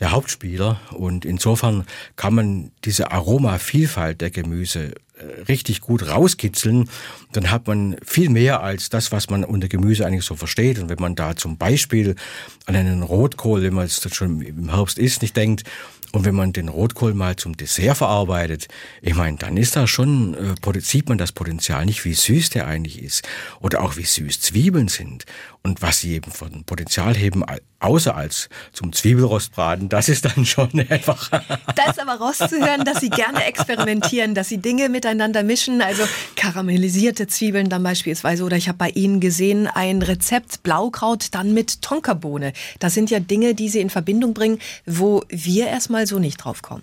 der 0.00 0.12
Hauptspieler 0.12 0.80
und 0.92 1.24
insofern 1.24 1.84
kann 2.16 2.34
man 2.34 2.72
diese 2.84 3.12
Aromavielfalt 3.12 4.20
der 4.20 4.30
Gemüse 4.30 4.94
äh, 5.16 5.42
richtig 5.48 5.80
gut 5.80 6.08
rauskitzeln, 6.08 6.88
dann 7.32 7.50
hat 7.50 7.66
man 7.66 7.96
viel 8.04 8.30
mehr 8.30 8.62
als 8.62 8.88
das, 8.88 9.12
was 9.12 9.30
man 9.30 9.44
unter 9.44 9.68
Gemüse 9.68 10.06
eigentlich 10.06 10.24
so 10.24 10.36
versteht. 10.36 10.78
Und 10.78 10.88
wenn 10.88 11.00
man 11.00 11.14
da 11.14 11.36
zum 11.36 11.58
Beispiel 11.58 12.16
an 12.66 12.76
einen 12.76 13.02
Rotkohl, 13.02 13.62
wenn 13.62 13.74
man 13.74 13.84
es 13.84 14.06
schon 14.12 14.40
im 14.40 14.70
Herbst 14.70 14.98
isst, 14.98 15.22
nicht 15.22 15.36
denkt, 15.36 15.64
und 16.12 16.26
wenn 16.26 16.34
man 16.34 16.52
den 16.52 16.68
Rotkohl 16.68 17.14
mal 17.14 17.36
zum 17.36 17.56
Dessert 17.56 17.96
verarbeitet, 17.96 18.68
ich 19.00 19.14
meine, 19.14 19.38
dann 19.38 19.56
ist 19.56 19.76
da 19.76 19.86
schon, 19.86 20.34
äh, 20.34 20.80
sieht 20.80 21.08
man 21.08 21.16
das 21.16 21.32
Potenzial 21.32 21.86
nicht, 21.86 22.04
wie 22.04 22.12
süß 22.12 22.50
der 22.50 22.66
eigentlich 22.66 23.02
ist. 23.02 23.26
Oder 23.60 23.82
auch 23.82 23.96
wie 23.96 24.04
süß 24.04 24.40
Zwiebeln 24.42 24.88
sind. 24.88 25.24
Und 25.64 25.80
was 25.80 26.00
sie 26.00 26.14
eben 26.14 26.32
von 26.32 26.64
Potenzial 26.64 27.14
heben, 27.14 27.44
außer 27.78 28.16
als 28.16 28.48
zum 28.72 28.92
Zwiebelrostbraten, 28.92 29.88
das 29.88 30.08
ist 30.08 30.24
dann 30.24 30.44
schon 30.44 30.70
einfach. 30.88 31.30
da 31.30 31.90
ist 31.90 32.00
aber 32.00 32.14
rauszuhören, 32.14 32.84
dass 32.84 33.00
Sie 33.00 33.10
gerne 33.10 33.44
experimentieren, 33.44 34.34
dass 34.34 34.48
Sie 34.48 34.58
Dinge 34.58 34.88
miteinander 34.88 35.44
mischen, 35.44 35.80
also 35.80 36.02
karamellisierte 36.34 37.28
Zwiebeln 37.28 37.68
dann 37.68 37.82
beispielsweise. 37.82 38.42
Oder 38.44 38.56
ich 38.56 38.68
habe 38.68 38.78
bei 38.78 38.90
Ihnen 38.90 39.20
gesehen 39.20 39.68
ein 39.68 40.02
Rezept 40.02 40.64
Blaukraut 40.64 41.28
dann 41.32 41.54
mit 41.54 41.80
Tonkabohne. 41.80 42.52
Das 42.80 42.94
sind 42.94 43.10
ja 43.10 43.20
Dinge, 43.20 43.54
die 43.54 43.68
Sie 43.68 43.80
in 43.80 43.90
Verbindung 43.90 44.34
bringen, 44.34 44.58
wo 44.84 45.22
wir 45.28 45.68
erstmal 45.68 46.08
so 46.08 46.18
nicht 46.18 46.38
drauf 46.38 46.62
kommen. 46.62 46.82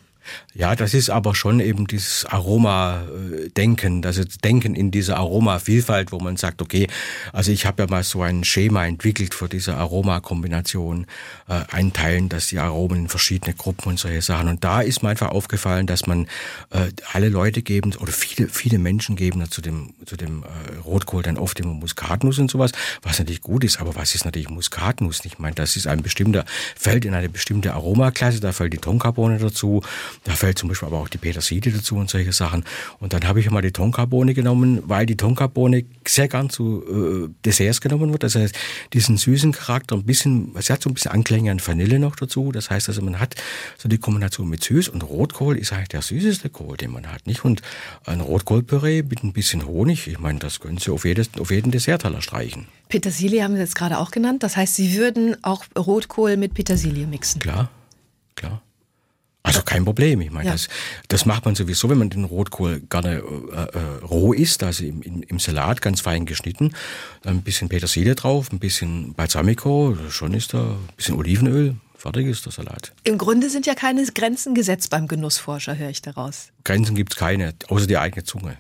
Ja, 0.54 0.76
das 0.76 0.94
ist 0.94 1.10
aber 1.10 1.36
schon 1.36 1.60
eben 1.60 1.88
dieses 1.88 2.26
Aroma-Denken, 2.26 4.06
also 4.06 4.24
Denken 4.44 4.76
in 4.76 4.92
dieser 4.92 5.18
Aromavielfalt, 5.18 6.12
wo 6.12 6.20
man 6.20 6.38
sagt, 6.38 6.62
okay, 6.62 6.88
also 7.34 7.52
ich 7.52 7.66
habe 7.66 7.84
ja 7.84 7.90
mal 7.90 8.04
so 8.04 8.22
ein 8.22 8.44
Schema 8.44 8.86
entwickelt 8.86 9.34
für 9.34 9.48
diese 9.48 9.76
Aromakombination, 9.76 11.06
äh, 11.48 11.62
einteilen, 11.72 12.30
dass 12.30 12.48
die 12.48 12.60
Aromen 12.60 13.02
in 13.02 13.10
verschiedene 13.10 13.54
Gruppen 13.54 13.90
und 13.90 14.00
solche 14.00 14.22
Sachen. 14.22 14.50
Und 14.50 14.64
da 14.64 14.82
ist 14.82 15.04
mir 15.04 15.10
einfach 15.10 15.30
aufgefallen, 15.30 15.88
dass 15.88 16.08
man 16.08 16.26
äh, 16.72 16.92
alle 17.14 17.30
Leute 17.30 17.62
geben 17.62 17.94
oder 18.00 18.12
viele, 18.12 18.50
viele 18.50 18.80
Menschen 18.80 19.16
geben 19.16 19.50
zu 19.50 19.62
dem, 19.62 19.94
zu 20.06 20.18
dem 20.18 20.44
äh, 20.44 20.78
Rotkohl 20.86 21.24
dann 21.24 21.38
oft 21.38 21.60
immer 21.60 21.74
Muskatnuss 21.74 22.40
und 22.40 22.52
sowas, 22.52 22.72
was 23.02 23.20
natürlich 23.20 23.42
gut 23.42 23.64
ist, 23.64 23.80
aber 23.80 23.96
was 23.96 24.16
ist 24.16 24.26
natürlich 24.26 24.50
Muskatnuss? 24.50 25.22
Ich 25.26 25.40
meine, 25.40 25.56
das 25.56 25.76
ist 25.76 25.88
ein 25.88 26.02
bestimmter, 26.02 26.46
fällt 26.76 27.06
in 27.06 27.14
eine 27.14 27.30
bestimmte 27.30 27.74
Aromaklasse, 27.74 28.40
da 28.40 28.52
fällt 28.52 28.74
die 28.74 28.78
Tonkabohne 28.78 29.38
dazu, 29.38 29.82
da 30.24 30.34
fällt 30.34 30.58
zum 30.58 30.70
Beispiel 30.70 30.88
aber 30.88 30.98
auch 30.98 31.10
die 31.10 31.18
Petersilie 31.18 31.72
dazu 31.72 31.96
und 31.96 32.10
solche 32.10 32.34
Sachen. 32.34 32.64
Und 33.00 33.14
dann 33.14 33.28
habe 33.28 33.40
ich 33.40 33.50
mal 33.50 33.62
die 33.62 33.72
Tonkabohne 33.72 34.34
genommen, 34.34 34.84
weil 34.86 35.06
die 35.06 35.18
Tonkabohne 35.18 35.86
sehr 36.06 36.28
gern 36.28 36.50
zu 36.50 36.84
äh, 36.84 37.30
Desserts 37.46 37.82
genommen 37.82 38.12
wird. 38.12 38.24
Das 38.24 38.36
heißt, 38.36 38.56
diesen 38.94 39.18
süßen 39.18 39.54
Charakter 39.54 39.96
ein 39.96 40.04
bisschen, 40.04 40.54
es 40.56 40.70
hat 40.70 40.82
so 40.84 40.90
ein 40.90 40.94
bisschen 40.94 41.12
Anklänge 41.12 41.52
an 41.52 41.62
Vanille 41.66 42.00
noch 42.00 42.16
dazu. 42.16 42.52
Das 42.52 42.70
heißt 42.70 42.90
also, 42.90 43.02
man 43.02 43.20
hat 43.20 43.36
so 43.78 43.88
die 43.88 43.98
Kombination 43.98 44.50
mit 44.50 44.64
süß 44.64 44.90
und 44.90 45.04
Rotkohl 45.04 45.58
ist 45.58 45.74
eigentlich 45.74 45.90
der 45.90 46.02
süßeste 46.02 46.50
Kohl, 46.50 46.78
den 46.78 46.92
man 46.92 47.12
hat, 47.12 47.26
nicht? 47.26 47.46
Und 47.46 47.62
ein 48.06 48.22
Rotkohlpüree 48.22 49.04
mit 49.04 49.24
ein 49.24 49.34
bisschen 49.34 49.66
Honig, 49.66 50.08
ich 50.08 50.20
meine, 50.20 50.40
das 50.40 50.60
können 50.60 50.78
Sie 50.78 50.92
auf, 50.92 51.06
jedes, 51.06 51.30
auf 51.40 51.52
jeden 51.52 51.72
Dessertteller 51.72 52.22
streichen. 52.22 52.68
Petersilie 52.90 53.44
haben 53.44 53.54
Sie 53.56 53.62
jetzt 53.62 53.76
gerade 53.76 54.00
auch 54.00 54.12
genannt. 54.12 54.44
Das 54.44 54.58
heißt, 54.58 54.76
Sie 54.76 54.98
würden 54.98 55.42
auch 55.44 55.64
Rotkohl 55.78 56.38
mit 56.38 56.56
Petersilie 56.56 57.06
mixen? 57.08 57.40
Klar, 57.40 57.70
klar. 58.36 58.62
Also 59.50 59.63
kein 59.63 59.84
Problem. 59.84 60.22
Ich 60.22 60.29
meine, 60.29 60.46
ja. 60.46 60.51
das, 60.51 60.68
das 61.08 61.25
macht 61.25 61.46
man 61.46 61.56
sowieso, 61.56 61.89
wenn 61.89 61.98
man 61.98 62.12
den 62.12 62.24
Rotkohl 62.24 62.82
gerne 62.82 63.24
äh, 63.51 63.77
äh, 63.77 64.06
roh 64.06 64.32
isst, 64.32 64.62
also 64.62 64.84
im, 64.84 65.01
im, 65.01 65.24
im 65.24 65.39
Salat 65.39 65.82
ganz 65.82 66.01
fein 66.01 66.27
geschnitten. 66.27 66.75
Dann 67.24 67.38
ein 67.38 67.41
bisschen 67.41 67.68
Petersilie 67.68 68.13
drauf, 68.13 68.51
ein 68.51 68.60
bisschen 68.60 69.15
Balsamico, 69.15 69.98
schon 70.10 70.36
ist 70.36 70.53
da 70.53 70.62
ein 70.62 70.96
bisschen 70.96 71.15
Olivenöl. 71.15 71.75
Fertig 71.96 72.27
ist 72.27 72.46
der 72.46 72.51
Salat. 72.53 72.94
Im 73.03 73.18
Grunde 73.18 73.50
sind 73.50 73.65
ja 73.65 73.74
keine 73.74 74.06
Grenzen 74.06 74.53
gesetzt 74.53 74.91
beim 74.91 75.08
Genussforscher, 75.08 75.75
höre 75.77 75.89
ich 75.89 76.03
daraus. 76.03 76.50
Grenzen 76.63 76.96
gibt 76.96 77.13
es 77.13 77.18
keine, 77.18 77.56
außer 77.70 77.88
die 77.88 77.98
eigene 77.98 78.24
Zunge. 78.24 78.58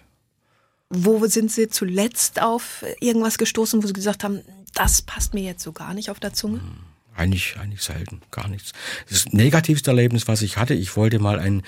Wo 0.89 1.23
sind 1.27 1.51
Sie 1.51 1.69
zuletzt 1.69 2.41
auf 2.41 2.83
irgendwas 2.99 3.37
gestoßen, 3.37 3.83
wo 3.83 3.87
Sie 3.87 3.93
gesagt 3.93 4.23
haben, 4.23 4.41
das 4.73 5.03
passt 5.03 5.35
mir 5.35 5.43
jetzt 5.43 5.63
so 5.63 5.71
gar 5.71 5.93
nicht 5.93 6.09
auf 6.09 6.19
der 6.19 6.33
Zunge? 6.33 6.61
Hm. 6.61 6.88
Eigentlich, 7.19 7.57
eigentlich 7.59 7.81
selten, 7.81 8.21
gar 8.31 8.47
nichts. 8.47 8.71
Das 9.09 9.25
negativste 9.33 9.91
Erlebnis, 9.91 10.29
was 10.29 10.41
ich 10.41 10.55
hatte, 10.55 10.73
ich 10.73 10.95
wollte 10.95 11.19
mal 11.19 11.37
ein, 11.37 11.63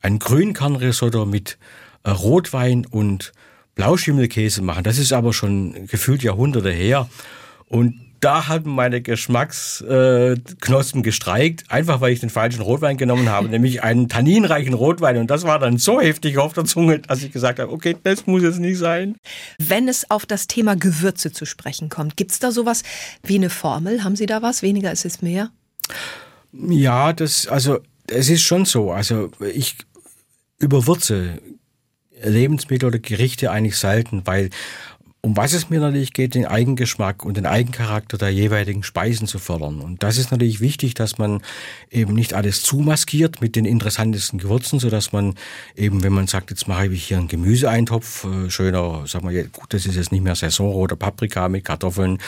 ein 0.00 0.18
Grünkernrisotto 0.18 1.26
mit 1.26 1.58
äh, 2.04 2.10
Rotwein 2.10 2.86
und 2.86 3.34
Blauschimmelkäse 3.74 4.62
machen. 4.62 4.82
Das 4.82 4.96
ist 4.96 5.12
aber 5.12 5.34
schon 5.34 5.86
gefühlt 5.88 6.22
Jahrhunderte 6.22 6.70
her. 6.70 7.10
Und 7.66 8.00
da 8.24 8.48
hatten 8.48 8.70
meine 8.70 9.02
Geschmacksknospen 9.02 11.02
gestreikt, 11.02 11.70
einfach 11.70 12.00
weil 12.00 12.12
ich 12.12 12.20
den 12.20 12.30
falschen 12.30 12.62
Rotwein 12.62 12.96
genommen 12.96 13.28
habe, 13.28 13.48
nämlich 13.50 13.82
einen 13.82 14.08
tanninreichen 14.08 14.72
Rotwein. 14.72 15.18
Und 15.18 15.30
das 15.30 15.44
war 15.44 15.58
dann 15.58 15.76
so 15.76 16.00
heftig 16.00 16.38
auf 16.38 16.54
der 16.54 16.64
Zunge, 16.64 17.00
dass 17.00 17.22
ich 17.22 17.32
gesagt 17.32 17.58
habe, 17.58 17.70
okay, 17.70 17.96
das 18.02 18.26
muss 18.26 18.42
jetzt 18.42 18.60
nicht 18.60 18.78
sein. 18.78 19.16
Wenn 19.58 19.88
es 19.88 20.10
auf 20.10 20.24
das 20.24 20.46
Thema 20.46 20.74
Gewürze 20.74 21.32
zu 21.32 21.44
sprechen 21.44 21.90
kommt, 21.90 22.16
gibt 22.16 22.32
es 22.32 22.38
da 22.38 22.50
sowas 22.50 22.82
wie 23.22 23.34
eine 23.34 23.50
Formel? 23.50 24.04
Haben 24.04 24.16
Sie 24.16 24.26
da 24.26 24.40
was? 24.40 24.62
Weniger 24.62 24.90
ist 24.90 25.04
es 25.04 25.20
mehr? 25.20 25.50
Ja, 26.52 27.12
das, 27.12 27.46
also, 27.46 27.80
es 28.06 28.30
ist 28.30 28.42
schon 28.42 28.64
so. 28.64 28.90
Also, 28.90 29.30
ich 29.52 29.76
überwürze 30.58 31.40
Lebensmittel 32.22 32.86
oder 32.86 32.98
Gerichte 32.98 33.50
eigentlich 33.50 33.76
selten, 33.76 34.22
weil 34.24 34.48
um 35.24 35.38
was 35.38 35.54
es 35.54 35.70
mir 35.70 35.80
natürlich 35.80 36.12
geht, 36.12 36.34
den 36.34 36.44
Eigengeschmack 36.44 37.24
und 37.24 37.38
den 37.38 37.46
Eigencharakter 37.46 38.18
der 38.18 38.28
jeweiligen 38.28 38.82
Speisen 38.82 39.26
zu 39.26 39.38
fördern. 39.38 39.80
Und 39.80 40.02
das 40.02 40.18
ist 40.18 40.30
natürlich 40.30 40.60
wichtig, 40.60 40.92
dass 40.92 41.16
man 41.16 41.40
eben 41.90 42.12
nicht 42.12 42.34
alles 42.34 42.60
zumaskiert 42.60 43.40
mit 43.40 43.56
den 43.56 43.64
interessantesten 43.64 44.38
Gewürzen, 44.38 44.78
so 44.78 44.90
dass 44.90 45.12
man 45.12 45.34
eben, 45.76 46.02
wenn 46.02 46.12
man 46.12 46.26
sagt, 46.26 46.50
jetzt 46.50 46.68
mache 46.68 46.88
ich 46.88 47.06
hier 47.06 47.16
einen 47.16 47.28
Gemüseeintopf, 47.28 48.26
äh, 48.26 48.50
schöner, 48.50 49.04
sag 49.06 49.24
mal, 49.24 49.32
gut, 49.44 49.72
das 49.72 49.86
ist 49.86 49.96
jetzt 49.96 50.12
nicht 50.12 50.22
mehr 50.22 50.34
Saison 50.34 50.74
oder 50.74 50.94
Paprika 50.94 51.48
mit 51.48 51.64
Kartoffeln 51.64 52.18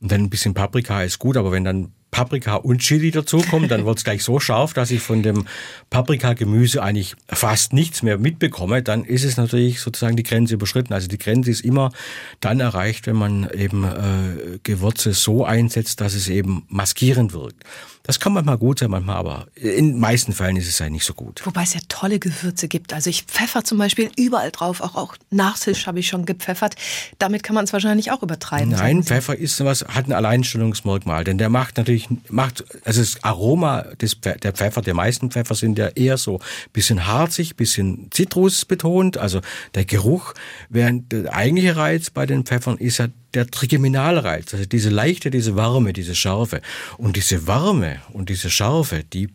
und 0.00 0.12
dann 0.12 0.20
ein 0.20 0.30
bisschen 0.30 0.54
Paprika 0.54 1.02
ist 1.02 1.18
gut, 1.18 1.36
aber 1.36 1.50
wenn 1.50 1.64
dann 1.64 1.92
Paprika 2.16 2.54
und 2.54 2.78
Chili 2.78 3.10
dazukommen, 3.10 3.68
dann 3.68 3.84
wird 3.84 3.98
es 3.98 4.04
gleich 4.04 4.24
so 4.24 4.40
scharf, 4.40 4.72
dass 4.72 4.90
ich 4.90 5.02
von 5.02 5.22
dem 5.22 5.44
Paprika-Gemüse 5.90 6.82
eigentlich 6.82 7.14
fast 7.28 7.74
nichts 7.74 8.02
mehr 8.02 8.16
mitbekomme. 8.16 8.82
Dann 8.82 9.04
ist 9.04 9.22
es 9.22 9.36
natürlich 9.36 9.80
sozusagen 9.80 10.16
die 10.16 10.22
Grenze 10.22 10.54
überschritten. 10.54 10.94
Also 10.94 11.08
die 11.08 11.18
Grenze 11.18 11.50
ist 11.50 11.60
immer 11.60 11.92
dann 12.40 12.60
erreicht, 12.60 13.06
wenn 13.06 13.16
man 13.16 13.50
eben 13.50 13.84
äh, 13.84 14.58
Gewürze 14.62 15.12
so 15.12 15.44
einsetzt, 15.44 16.00
dass 16.00 16.14
es 16.14 16.30
eben 16.30 16.64
maskierend 16.70 17.34
wirkt. 17.34 17.64
Das 18.06 18.20
kann 18.20 18.32
manchmal 18.32 18.56
gut 18.56 18.78
sein, 18.78 18.90
manchmal 18.90 19.16
aber 19.16 19.48
in 19.56 19.90
den 19.90 19.98
meisten 19.98 20.32
Fällen 20.32 20.56
ist 20.56 20.68
es 20.68 20.78
ja 20.78 20.88
nicht 20.88 21.04
so 21.04 21.12
gut. 21.12 21.44
Wobei 21.44 21.64
es 21.64 21.74
ja 21.74 21.80
tolle 21.88 22.20
Gewürze 22.20 22.68
gibt. 22.68 22.92
Also 22.92 23.10
ich 23.10 23.24
pfeffer 23.24 23.64
zum 23.64 23.78
Beispiel 23.78 24.10
überall 24.16 24.52
drauf, 24.52 24.80
auch, 24.80 24.94
auch 24.94 25.16
Nachtisch 25.30 25.88
habe 25.88 25.98
ich 25.98 26.06
schon 26.06 26.24
gepfeffert. 26.24 26.76
Damit 27.18 27.42
kann 27.42 27.56
man 27.56 27.64
es 27.64 27.72
wahrscheinlich 27.72 28.12
auch 28.12 28.22
übertreiben. 28.22 28.70
Nein, 28.70 29.02
Pfeffer 29.02 29.36
ist 29.36 29.62
was, 29.64 29.84
hat 29.88 30.06
ein 30.06 30.12
Alleinstellungsmerkmal, 30.12 31.24
denn 31.24 31.36
der 31.36 31.48
macht 31.48 31.78
natürlich, 31.78 32.05
macht, 32.28 32.64
also 32.84 33.00
das 33.00 33.22
Aroma 33.22 33.82
des, 34.00 34.20
der 34.20 34.52
Pfeffer, 34.52 34.82
der 34.82 34.94
meisten 34.94 35.30
Pfeffer 35.30 35.54
sind 35.54 35.78
ja 35.78 35.88
eher 35.88 36.16
so 36.16 36.40
bisschen 36.72 37.06
harzig, 37.06 37.56
bisschen 37.56 38.08
zitrusbetont, 38.10 39.18
also 39.18 39.40
der 39.74 39.84
Geruch, 39.84 40.34
während 40.68 41.12
der 41.12 41.34
eigentliche 41.34 41.76
Reiz 41.76 42.10
bei 42.10 42.26
den 42.26 42.44
Pfeffern 42.44 42.78
ist 42.78 42.98
ja 42.98 43.08
der 43.34 43.46
Trigeminalreiz, 43.46 44.54
also 44.54 44.64
diese 44.64 44.88
leichte, 44.88 45.30
diese 45.30 45.56
Warme, 45.56 45.92
diese 45.92 46.14
Schärfe. 46.14 46.62
Und 46.96 47.16
diese 47.16 47.46
Warme 47.46 48.00
und 48.12 48.30
diese 48.30 48.50
Schärfe, 48.50 49.04
die 49.04 49.28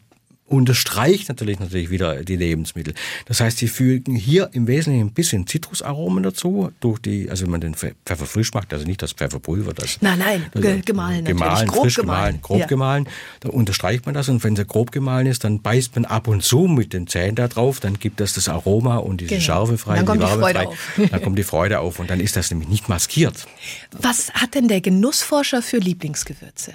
unterstreicht 0.52 1.30
natürlich 1.30 1.60
natürlich 1.60 1.90
wieder 1.90 2.24
die 2.24 2.36
Lebensmittel. 2.36 2.94
Das 3.26 3.40
heißt, 3.40 3.58
sie 3.58 3.68
fügen 3.68 4.16
hier 4.16 4.50
im 4.54 4.68
Wesentlichen 4.68 5.08
ein 5.08 5.14
bisschen 5.14 5.48
Zitrusaromen 5.48 6.24
dazu, 6.24 6.72
durch 6.82 7.00
die, 7.00 7.30
also 7.30 7.46
wenn 7.46 7.52
man 7.52 7.62
den 7.62 7.76
Pfeffer 7.76 8.26
frisch 8.26 8.54
macht, 8.54 8.74
also 8.74 8.86
nicht 8.86 9.02
das 9.02 9.14
Pfefferpulver, 9.14 9.74
das. 9.74 9.98
Nein, 10.02 10.20
nein, 10.20 10.46
ge 10.54 10.82
gemahlen, 10.82 11.24
gemahlen, 11.24 11.68
grob 11.68 11.84
frisch 11.84 11.96
gemahlen, 11.96 12.40
grob 12.42 12.60
ja. 12.60 12.66
gemahlen, 12.68 13.08
da 13.40 13.50
unterstreicht 13.50 14.06
man 14.06 14.14
das 14.14 14.28
und 14.30 14.44
wenn 14.44 14.58
es 14.58 14.68
grob 14.68 14.92
gemahlen 14.92 15.28
ist, 15.28 15.44
dann 15.44 15.62
beißt 15.62 15.96
man 15.96 16.06
ab 16.06 16.28
und 16.28 16.44
zu 16.44 16.68
mit 16.68 16.94
den 16.94 17.08
Zähnen 17.08 17.36
da 17.36 17.48
drauf, 17.48 17.80
dann 17.80 17.98
gibt 17.98 18.20
das 18.20 18.34
das 18.34 18.50
Aroma 18.50 18.98
und 18.98 19.22
diese 19.22 19.30
genau. 19.30 19.42
Schärfe 19.42 19.78
frei, 19.78 19.96
dann 19.96 20.06
kommt 20.06 20.22
die, 20.22 20.26
die 20.26 20.32
Freude 20.32 20.60
frei. 20.60 20.68
auf. 20.68 21.00
Dann 21.12 21.22
kommt 21.22 21.40
die 21.40 21.44
Freude 21.44 21.80
auf 21.80 22.00
und 22.00 22.10
dann 22.10 22.20
ist 22.20 22.36
das 22.36 22.52
nämlich 22.52 22.70
nicht 22.70 22.90
maskiert. 22.90 23.48
Was 23.92 24.34
hat 24.34 24.56
denn 24.56 24.68
der 24.68 24.82
Genussforscher 24.82 25.62
für 25.62 25.78
Lieblingsgewürze? 25.78 26.74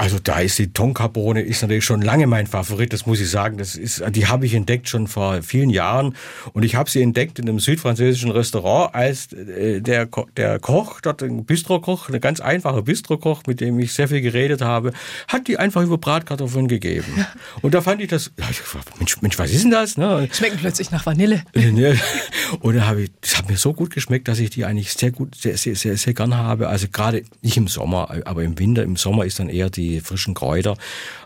Also 0.00 0.18
da 0.18 0.40
ist 0.40 0.58
die 0.58 0.72
Tonkabohne 0.72 1.42
ist 1.42 1.60
natürlich 1.60 1.84
schon 1.84 2.00
lange 2.00 2.26
mein 2.26 2.46
Favorit, 2.46 2.94
das 2.94 3.04
muss 3.04 3.20
ich 3.20 3.28
sagen. 3.28 3.58
Das 3.58 3.74
ist, 3.74 4.02
die 4.12 4.28
habe 4.28 4.46
ich 4.46 4.54
entdeckt 4.54 4.88
schon 4.88 5.06
vor 5.08 5.42
vielen 5.42 5.68
Jahren 5.68 6.16
und 6.54 6.62
ich 6.62 6.74
habe 6.74 6.88
sie 6.88 7.02
entdeckt 7.02 7.38
in 7.38 7.46
einem 7.46 7.60
südfranzösischen 7.60 8.30
Restaurant, 8.30 8.94
als 8.94 9.30
äh, 9.34 9.82
der, 9.82 10.08
der 10.38 10.58
Koch, 10.58 11.02
dort 11.02 11.22
ein 11.22 11.44
Bistrokoch, 11.44 12.08
ein 12.08 12.18
ganz 12.18 12.40
einfacher 12.40 12.80
Bistrokoch, 12.80 13.42
mit 13.46 13.60
dem 13.60 13.78
ich 13.78 13.92
sehr 13.92 14.08
viel 14.08 14.22
geredet 14.22 14.62
habe, 14.62 14.94
hat 15.28 15.48
die 15.48 15.58
einfach 15.58 15.82
über 15.82 15.98
Bratkartoffeln 15.98 16.66
gegeben. 16.66 17.26
Und 17.60 17.74
da 17.74 17.82
fand 17.82 18.00
ich 18.00 18.08
das, 18.08 18.32
Mensch, 18.98 19.20
Mensch 19.20 19.38
was 19.38 19.50
ist 19.50 19.64
denn 19.64 19.70
das? 19.70 19.98
Ne? 19.98 20.30
Schmecken 20.32 20.56
plötzlich 20.56 20.90
nach 20.90 21.04
Vanille. 21.04 21.42
Und 22.60 22.74
da 22.74 22.86
habe 22.86 23.02
ich, 23.02 23.10
das 23.20 23.36
hat 23.36 23.50
mir 23.50 23.58
so 23.58 23.74
gut 23.74 23.90
geschmeckt, 23.90 24.28
dass 24.28 24.38
ich 24.38 24.48
die 24.48 24.64
eigentlich 24.64 24.94
sehr 24.94 25.10
gut, 25.10 25.34
sehr, 25.34 25.58
sehr, 25.58 25.76
sehr, 25.76 25.98
sehr 25.98 26.14
gern 26.14 26.38
habe. 26.38 26.68
Also 26.68 26.86
gerade 26.90 27.22
nicht 27.42 27.58
im 27.58 27.68
Sommer, 27.68 28.10
aber 28.24 28.44
im 28.44 28.58
Winter, 28.58 28.82
im 28.82 28.96
Sommer 28.96 29.26
ist 29.26 29.38
dann 29.38 29.50
eher 29.50 29.68
die 29.68 29.89
frischen 29.98 30.34
Kräuter. 30.34 30.76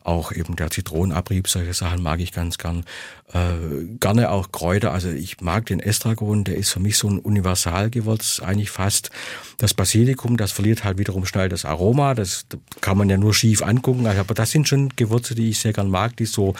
Auch 0.04 0.32
eben 0.32 0.54
der 0.54 0.70
Zitronenabrieb, 0.70 1.48
solche 1.48 1.72
Sachen 1.72 2.02
mag 2.02 2.20
ich 2.20 2.32
ganz 2.32 2.58
gern. 2.58 2.84
Äh, 3.32 3.86
gerne 3.98 4.30
auch 4.30 4.52
Kräuter. 4.52 4.92
Also 4.92 5.08
ich 5.08 5.40
mag 5.40 5.64
den 5.64 5.80
Estragon, 5.80 6.44
der 6.44 6.56
ist 6.56 6.70
für 6.70 6.78
mich 6.78 6.98
so 6.98 7.08
ein 7.08 7.18
Universalgewürz 7.18 8.40
eigentlich 8.40 8.70
fast. 8.70 9.10
Das 9.56 9.72
Basilikum, 9.72 10.36
das 10.36 10.52
verliert 10.52 10.84
halt 10.84 10.98
wiederum 10.98 11.24
schnell 11.24 11.48
das 11.48 11.64
Aroma. 11.64 12.14
Das 12.14 12.44
kann 12.82 12.98
man 12.98 13.08
ja 13.08 13.16
nur 13.16 13.32
schief 13.32 13.62
angucken. 13.62 14.06
Also, 14.06 14.20
aber 14.20 14.34
das 14.34 14.50
sind 14.50 14.68
schon 14.68 14.90
Gewürze, 14.90 15.34
die 15.34 15.48
ich 15.48 15.58
sehr 15.58 15.72
gern 15.72 15.88
mag, 15.88 16.16
die 16.18 16.26
so 16.26 16.54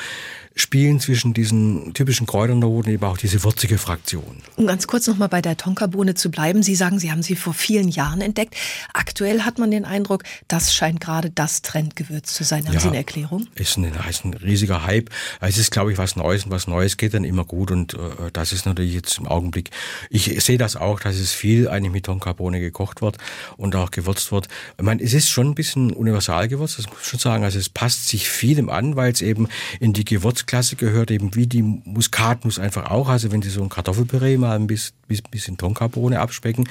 spielen 0.57 1.01
zwischen 1.01 1.35
diesen 1.35 1.95
typischen 1.95 2.27
Kräuternoten 2.27 2.93
eben 2.93 3.05
auch 3.05 3.19
diese 3.19 3.43
würzige 3.43 3.77
Fraktion. 3.77 4.43
Um 4.57 4.67
ganz 4.67 4.87
kurz 4.87 5.07
nochmal 5.07 5.29
bei 5.29 5.43
der 5.43 5.57
Tonkabohne 5.57 6.15
zu 6.15 6.31
bleiben. 6.31 6.63
Sie 6.63 6.77
sagen, 6.77 6.99
Sie 6.99 7.11
haben 7.11 7.23
sie 7.23 7.35
vor 7.35 7.55
vielen 7.55 7.89
Jahren 7.89 8.21
entdeckt. 8.21 8.57
Aktuell 8.93 9.43
hat 9.43 9.59
man 9.59 9.71
den 9.71 9.85
Eindruck, 9.85 10.23
das 10.47 10.75
scheint 10.75 11.01
gerade 11.01 11.31
das 11.31 11.63
Trendgewürz 11.63 12.33
zu 12.35 12.45
sein. 12.45 12.67
Haben 12.67 12.75
ja, 12.75 12.81
Sie 12.81 12.89
eine 12.89 12.99
Erklärung? 12.99 13.34
Ist 13.55 13.77
ein, 13.77 13.93
ist 14.09 14.25
ein 14.25 14.35
riesiger 14.35 14.85
Hype. 14.85 15.11
Es 15.41 15.59
ist, 15.59 15.71
glaube 15.71 15.93
ich, 15.93 15.99
was 15.99 16.17
Neues 16.17 16.45
und 16.45 16.51
was 16.51 16.67
Neues 16.67 16.97
geht 16.97 17.15
dann 17.15 17.25
immer 17.25 17.45
gut 17.45 17.71
und 17.71 17.95
äh, 17.95 18.31
das 18.33 18.53
ist 18.53 18.67
natürlich 18.67 18.95
jetzt 18.95 19.19
im 19.19 19.27
Augenblick, 19.27 19.71
ich 20.11 20.43
sehe 20.45 20.59
das 20.59 20.77
auch, 20.77 21.01
dass 21.01 21.17
es 21.17 21.33
viel 21.33 21.69
eigentlich 21.69 21.93
mit 21.93 22.07
Tonkabohne 22.07 22.61
gekocht 22.61 23.03
wird 23.03 23.19
und 23.57 23.75
auch 23.77 23.91
gewürzt 23.91 24.33
wird. 24.33 24.49
Ich 24.79 24.85
meine, 24.85 25.03
es 25.03 25.15
ist 25.15 25.29
schon 25.29 25.49
ein 25.49 25.55
bisschen 25.55 25.93
Universalgewürz, 25.93 26.77
das 26.77 26.89
muss 26.89 26.99
ich 27.03 27.09
schon 27.09 27.21
sagen. 27.21 27.45
Also 27.45 27.59
es 27.59 27.69
passt 27.69 28.09
sich 28.09 28.29
vielem 28.29 28.69
an, 28.69 28.97
weil 28.97 29.13
es 29.13 29.23
eben 29.23 29.49
in 29.81 29.93
die 29.93 30.05
Gewürz 30.05 30.35
Gewürzklasse 30.35 30.77
gehört, 30.77 31.11
eben 31.11 31.35
wie 31.35 31.47
die 31.47 31.63
Muskatnuss 31.63 32.59
einfach 32.59 32.91
auch. 32.91 33.09
Also 33.09 33.31
wenn 33.31 33.43
Sie 33.43 33.51
so 33.51 33.63
ein 33.63 33.69
Kartoffelpüree 33.69 34.37
mal 34.37 34.57
ein 34.57 34.67
bisschen, 34.67 34.95
bisschen 35.31 35.57
Tonkabohne 35.57 36.21
abspecken, 36.21 36.69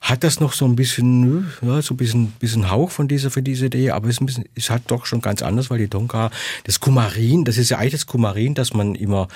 hat 0.00 0.24
das 0.24 0.40
noch 0.40 0.52
so 0.52 0.64
ein 0.64 0.76
bisschen, 0.76 1.46
ja, 1.62 1.82
so 1.82 1.94
ein 1.94 1.96
bisschen, 1.96 2.32
bisschen 2.38 2.70
Hauch 2.70 2.90
von 2.90 3.08
dieser, 3.08 3.30
für 3.30 3.42
diese 3.42 3.66
Idee, 3.66 3.90
aber 3.90 4.08
es 4.08 4.18
bisschen, 4.18 4.44
ist 4.54 4.70
halt 4.70 4.82
doch 4.86 5.06
schon 5.06 5.20
ganz 5.20 5.42
anders, 5.42 5.70
weil 5.70 5.78
die 5.78 5.88
Tonka, 6.02 6.30
das 6.64 6.80
Kumarin, 6.80 7.44
das 7.44 7.58
ist 7.58 7.70
ja 7.70 7.78
eigentlich 7.78 7.92
das 7.92 8.06
Kumarin, 8.06 8.54
das 8.54 8.74
man 8.74 8.94
immer 8.94 9.28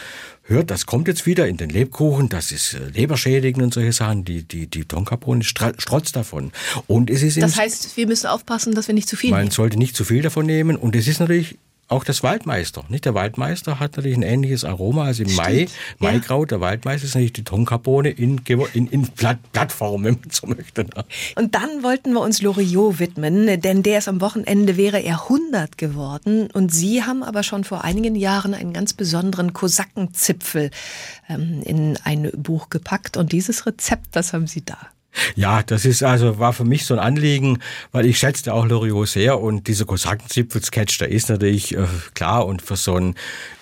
hört, 0.43 0.71
das 0.71 0.87
kommt 0.87 1.09
jetzt 1.09 1.27
wieder 1.27 1.47
in 1.47 1.57
den 1.57 1.71
Lebkuchen, 1.71 2.29
das 2.29 2.53
ist 2.53 2.75
äh, 2.75 2.89
leberschädigend 2.89 3.63
und 3.63 3.75
solche 3.75 3.93
Sachen. 3.93 4.25
Die, 4.25 4.43
die, 4.43 4.67
die 4.67 4.85
Tonkabohne 4.85 5.45
strotzt 5.45 6.17
davon. 6.17 6.53
Und 6.87 7.11
es 7.11 7.23
ist 7.23 7.41
das 7.41 7.57
heißt, 7.57 7.97
wir 7.97 8.07
müssen 8.07 8.27
aufpassen, 8.27 8.75
dass 8.75 8.89
wir 8.89 8.95
nicht 8.95 9.09
zu 9.09 9.17
viel 9.17 9.31
man 9.31 9.41
nehmen. 9.41 9.49
Man 9.49 9.55
sollte 9.55 9.79
nicht 9.79 9.97
zu 9.97 10.05
viel 10.05 10.23
davon 10.23 10.47
nehmen. 10.47 10.77
Und 10.77 10.95
es 10.97 11.09
ist 11.09 11.21
natürlich 11.21 11.59
auch 11.89 12.05
das 12.05 12.23
Waldmeister. 12.23 12.85
Nicht? 12.89 13.05
Der 13.05 13.15
Waldmeister 13.15 13.79
hat 13.79 13.97
natürlich 13.97 14.17
ein 14.17 14.23
ähnliches 14.23 14.65
Aroma 14.65 15.05
als 15.05 15.21
im 15.21 15.29
Stimmt. 15.29 15.71
Mai. 15.99 16.13
Maikraut, 16.13 16.51
der 16.51 16.61
Waldmeister 16.61 17.07
ist 17.07 17.15
natürlich 17.15 17.35
die 17.35 17.45
Tonkarbone 17.45 18.11
in, 18.11 18.39
in, 18.73 18.89
in 18.89 19.09
Platt, 19.09 19.39
Plattform, 19.53 20.05
wenn 20.05 20.15
man 20.15 20.31
so 20.31 20.47
möchte. 20.49 20.85
Ne? 20.85 21.05
Und 21.37 21.55
dann 21.55 21.83
wollten 21.83 22.13
wir 22.13 22.21
uns 22.21 22.43
Loriot 22.43 22.99
widmen, 22.99 23.61
denn 23.61 23.83
der 23.83 23.99
ist 23.99 24.09
am 24.09 24.21
Wochenende, 24.21 24.77
wäre 24.77 25.01
er 25.01 25.23
100 25.23 25.79
geworden. 25.79 26.49
Und 26.53 26.73
Sie 26.75 27.05
haben 27.05 27.23
aber 27.23 27.43
schon 27.43 27.63
vor 27.63 27.85
einigen 27.85 28.17
Jahren 28.17 28.55
einen 28.55 28.73
ganz 28.73 28.93
besonderen 28.93 29.53
Kosakenzipfel 29.53 30.71
ähm, 31.29 31.63
in 31.65 31.99
ein 32.03 32.31
Buch 32.35 32.69
gepackt. 32.69 33.17
Und 33.17 33.33
dieses 33.33 33.67
Rezept, 33.67 34.09
das 34.13 34.33
haben 34.33 34.47
Sie 34.47 34.65
da. 34.65 34.79
Ja, 35.35 35.63
das 35.63 35.85
ist 35.85 36.03
also, 36.03 36.39
war 36.39 36.53
für 36.53 36.65
mich 36.65 36.85
so 36.85 36.95
ein 36.95 37.01
Anliegen, 37.01 37.59
weil 37.93 38.07
ich 38.07 38.19
schätzte 38.19 38.53
auch 38.53 38.67
Loriot 38.67 39.09
sehr 39.09 39.41
und 39.41 39.67
dieser 39.67 39.85
Kosakenzipfel-Sketch, 39.85 40.99
der 40.99 41.09
ist 41.09 41.29
natürlich 41.29 41.75
äh, 41.77 41.87
klar 42.15 42.47
und 42.47 42.63
für 42.63 42.77
so 42.77 42.95
einen 42.95 43.15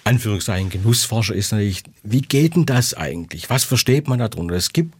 Anführungszeichen 0.05 0.71
Genussforscher 0.71 1.35
ist 1.35 1.53
natürlich, 1.53 1.83
wie 2.03 2.23
geht 2.23 2.57
denn 2.57 2.67
das 2.67 2.95
eigentlich? 2.95 3.51
Was 3.51 3.65
versteht 3.65 4.09
man 4.09 4.19
darunter? 4.19 4.55
Es 4.55 4.73
gibt 4.73 4.95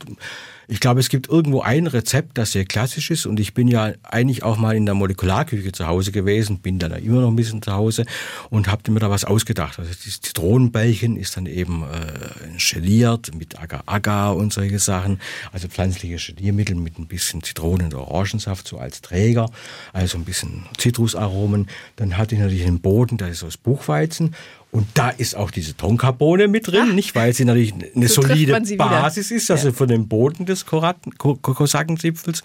ich 0.69 0.81
glaube, 0.81 1.01
es 1.01 1.09
gibt 1.09 1.29
irgendwo 1.29 1.61
ein 1.61 1.87
Rezept, 1.87 2.39
das 2.39 2.53
sehr 2.53 2.65
klassisch 2.65 3.11
ist 3.11 3.27
und 3.27 3.41
ich 3.41 3.55
bin 3.55 3.69
ja 3.69 3.93
eigentlich 4.03 4.43
auch 4.43 4.57
mal 4.57 4.77
in 4.77 4.87
der 4.87 4.95
Molekularküche 4.95 5.73
zu 5.73 5.87
Hause 5.87 6.13
gewesen, 6.13 6.59
bin 6.59 6.79
dann 6.79 6.93
immer 6.93 7.21
noch 7.21 7.29
ein 7.29 7.37
bisschen 7.37 7.63
zu 7.63 7.73
Hause 7.73 8.05
und 8.51 8.69
habe 8.69 8.91
mir 8.91 9.01
da 9.01 9.11
was 9.11 9.25
ausgedacht. 9.25 9.79
Also 9.79 9.91
das 9.91 10.21
Zitronenbällchen 10.21 11.17
ist 11.17 11.37
dann 11.37 11.47
eben 11.47 11.83
äh, 11.83 12.59
geliert 12.59 13.35
mit 13.35 13.59
Agar-Agar 13.59 14.37
und 14.37 14.53
solche 14.53 14.79
Sachen, 14.79 15.21
also 15.53 15.69
pflanzliche 15.69 16.33
Geliermittel 16.33 16.77
mit 16.77 16.99
ein 16.99 17.07
bisschen 17.07 17.43
Zitronen- 17.43 17.87
und 17.87 17.95
Orangensaft 17.95 18.67
so 18.67 18.79
als 18.79 19.01
Träger, 19.01 19.51
also 19.93 20.19
ein 20.19 20.25
bisschen 20.25 20.65
Zitrusaromen. 20.79 21.69
Dann 21.97 22.17
hatte 22.17 22.35
ich 22.35 22.41
natürlich 22.41 22.65
den 22.65 22.81
Boden, 22.81 23.17
das 23.17 23.31
ist 23.31 23.45
aus 23.45 23.57
Buchweizen 23.57 24.35
und 24.75 24.89
da 24.95 25.11
ist 25.11 25.37
auch 25.37 25.53
diese 25.53 25.77
Tonkabohne 25.77 26.49
mit 26.49 26.67
drin, 26.67 26.89
Ach, 26.91 26.95
nicht? 26.95 27.15
Weil 27.15 27.33
sie 27.33 27.45
natürlich 27.45 27.73
eine 27.95 28.09
so 28.09 28.23
solide 28.23 28.61
Basis 28.77 29.31
ist, 29.31 29.49
also 29.53 29.69
ja. 29.69 29.73
von 29.73 29.87
dem 29.87 30.09
Boden 30.09 30.47
des 30.47 30.67
Kosakenzipfels. 30.67 32.43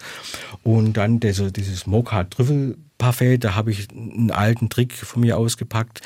Und 0.62 0.92
dann 0.92 1.18
diese, 1.18 1.50
dieses 1.50 1.88
Mocha-Trüffel-Parfait, 1.88 3.38
da 3.38 3.56
habe 3.56 3.72
ich 3.72 3.88
einen 3.90 4.30
alten 4.30 4.68
Trick 4.68 4.92
von 4.92 5.22
mir 5.22 5.38
ausgepackt. 5.38 6.02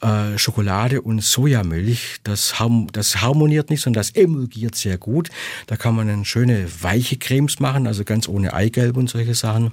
Äh, 0.00 0.38
Schokolade 0.38 1.02
und 1.02 1.22
Sojamilch, 1.22 2.20
das, 2.24 2.54
das 2.92 3.20
harmoniert 3.20 3.68
nicht, 3.68 3.82
sondern 3.82 4.00
das 4.00 4.12
emulgiert 4.12 4.76
sehr 4.76 4.96
gut. 4.96 5.28
Da 5.66 5.76
kann 5.76 5.94
man 5.94 6.08
dann 6.08 6.24
schöne 6.24 6.68
weiche 6.80 7.18
Cremes 7.18 7.60
machen, 7.60 7.86
also 7.86 8.02
ganz 8.04 8.28
ohne 8.28 8.54
Eigelb 8.54 8.96
und 8.96 9.10
solche 9.10 9.34
Sachen. 9.34 9.72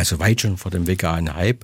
Also 0.00 0.18
weit 0.18 0.40
schon 0.40 0.56
vor 0.56 0.70
dem 0.70 0.86
veganen 0.86 1.34
Hype. 1.34 1.62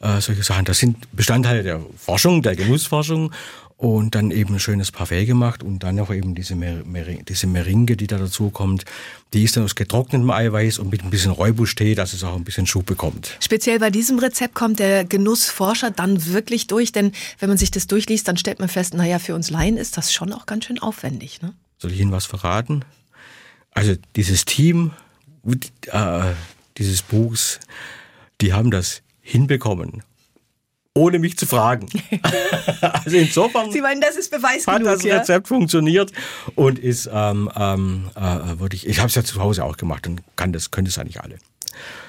Äh, 0.00 0.20
solche 0.20 0.42
Sachen, 0.42 0.64
das 0.64 0.78
sind 0.78 0.96
Bestandteile 1.12 1.62
der 1.62 1.80
Forschung, 1.96 2.42
der 2.42 2.56
Genussforschung 2.56 3.30
und 3.76 4.16
dann 4.16 4.32
eben 4.32 4.54
ein 4.54 4.58
schönes 4.58 4.90
Parfait 4.90 5.24
gemacht 5.24 5.62
und 5.62 5.84
dann 5.84 5.94
noch 5.94 6.10
eben 6.10 6.34
diese, 6.34 6.56
Mer 6.56 6.82
Mer 6.84 7.04
diese 7.04 7.46
Meringue, 7.46 7.96
die 7.96 8.08
da 8.08 8.18
dazu 8.18 8.50
kommt. 8.50 8.84
Die 9.32 9.44
ist 9.44 9.56
dann 9.56 9.62
aus 9.62 9.76
getrocknetem 9.76 10.28
Eiweiß 10.28 10.80
und 10.80 10.90
mit 10.90 11.04
ein 11.04 11.10
bisschen 11.10 11.30
Räubusch-Tee, 11.30 11.94
dass 11.94 12.12
es 12.12 12.24
auch 12.24 12.34
ein 12.34 12.42
bisschen 12.42 12.66
Schub 12.66 12.86
bekommt. 12.86 13.36
Speziell 13.38 13.78
bei 13.78 13.90
diesem 13.90 14.18
Rezept 14.18 14.54
kommt 14.54 14.80
der 14.80 15.04
Genussforscher 15.04 15.92
dann 15.92 16.26
wirklich 16.26 16.66
durch, 16.66 16.90
denn 16.90 17.12
wenn 17.38 17.48
man 17.48 17.58
sich 17.58 17.70
das 17.70 17.86
durchliest, 17.86 18.26
dann 18.26 18.36
stellt 18.36 18.58
man 18.58 18.68
fest, 18.68 18.94
naja, 18.94 19.20
für 19.20 19.36
uns 19.36 19.48
Laien 19.48 19.76
ist 19.76 19.96
das 19.96 20.12
schon 20.12 20.32
auch 20.32 20.46
ganz 20.46 20.64
schön 20.64 20.80
aufwendig. 20.80 21.40
Ne? 21.40 21.52
Soll 21.78 21.92
ich 21.92 22.00
Ihnen 22.00 22.10
was 22.10 22.26
verraten? 22.26 22.84
Also 23.70 23.94
dieses 24.16 24.44
Team, 24.44 24.90
äh, 25.92 26.32
dieses 26.78 27.02
Buchs, 27.02 27.60
die 28.40 28.52
haben 28.52 28.70
das 28.70 29.02
hinbekommen 29.20 30.02
ohne 30.96 31.18
mich 31.18 31.36
zu 31.36 31.46
fragen. 31.46 31.88
also 32.80 33.16
insofern 33.16 33.70
Sie 33.70 33.80
meinen, 33.80 34.00
das 34.00 34.16
ist 34.16 34.30
Beweis 34.30 34.66
hat 34.66 34.78
genug, 34.78 34.94
das 34.94 35.04
Rezept 35.04 35.46
ja? 35.46 35.56
funktioniert 35.56 36.10
und 36.54 36.78
ist 36.78 37.08
ähm, 37.12 37.50
ähm, 37.54 38.10
äh, 38.16 38.58
würde 38.58 38.74
ich 38.74 38.86
ich 38.86 38.98
habe 38.98 39.08
es 39.08 39.14
ja 39.14 39.22
zu 39.22 39.40
Hause 39.40 39.64
auch 39.64 39.76
gemacht 39.76 40.06
und 40.06 40.22
kann 40.36 40.52
das 40.52 40.70
können 40.70 40.86
es 40.86 40.98
eigentlich 40.98 41.20
alle. 41.20 41.36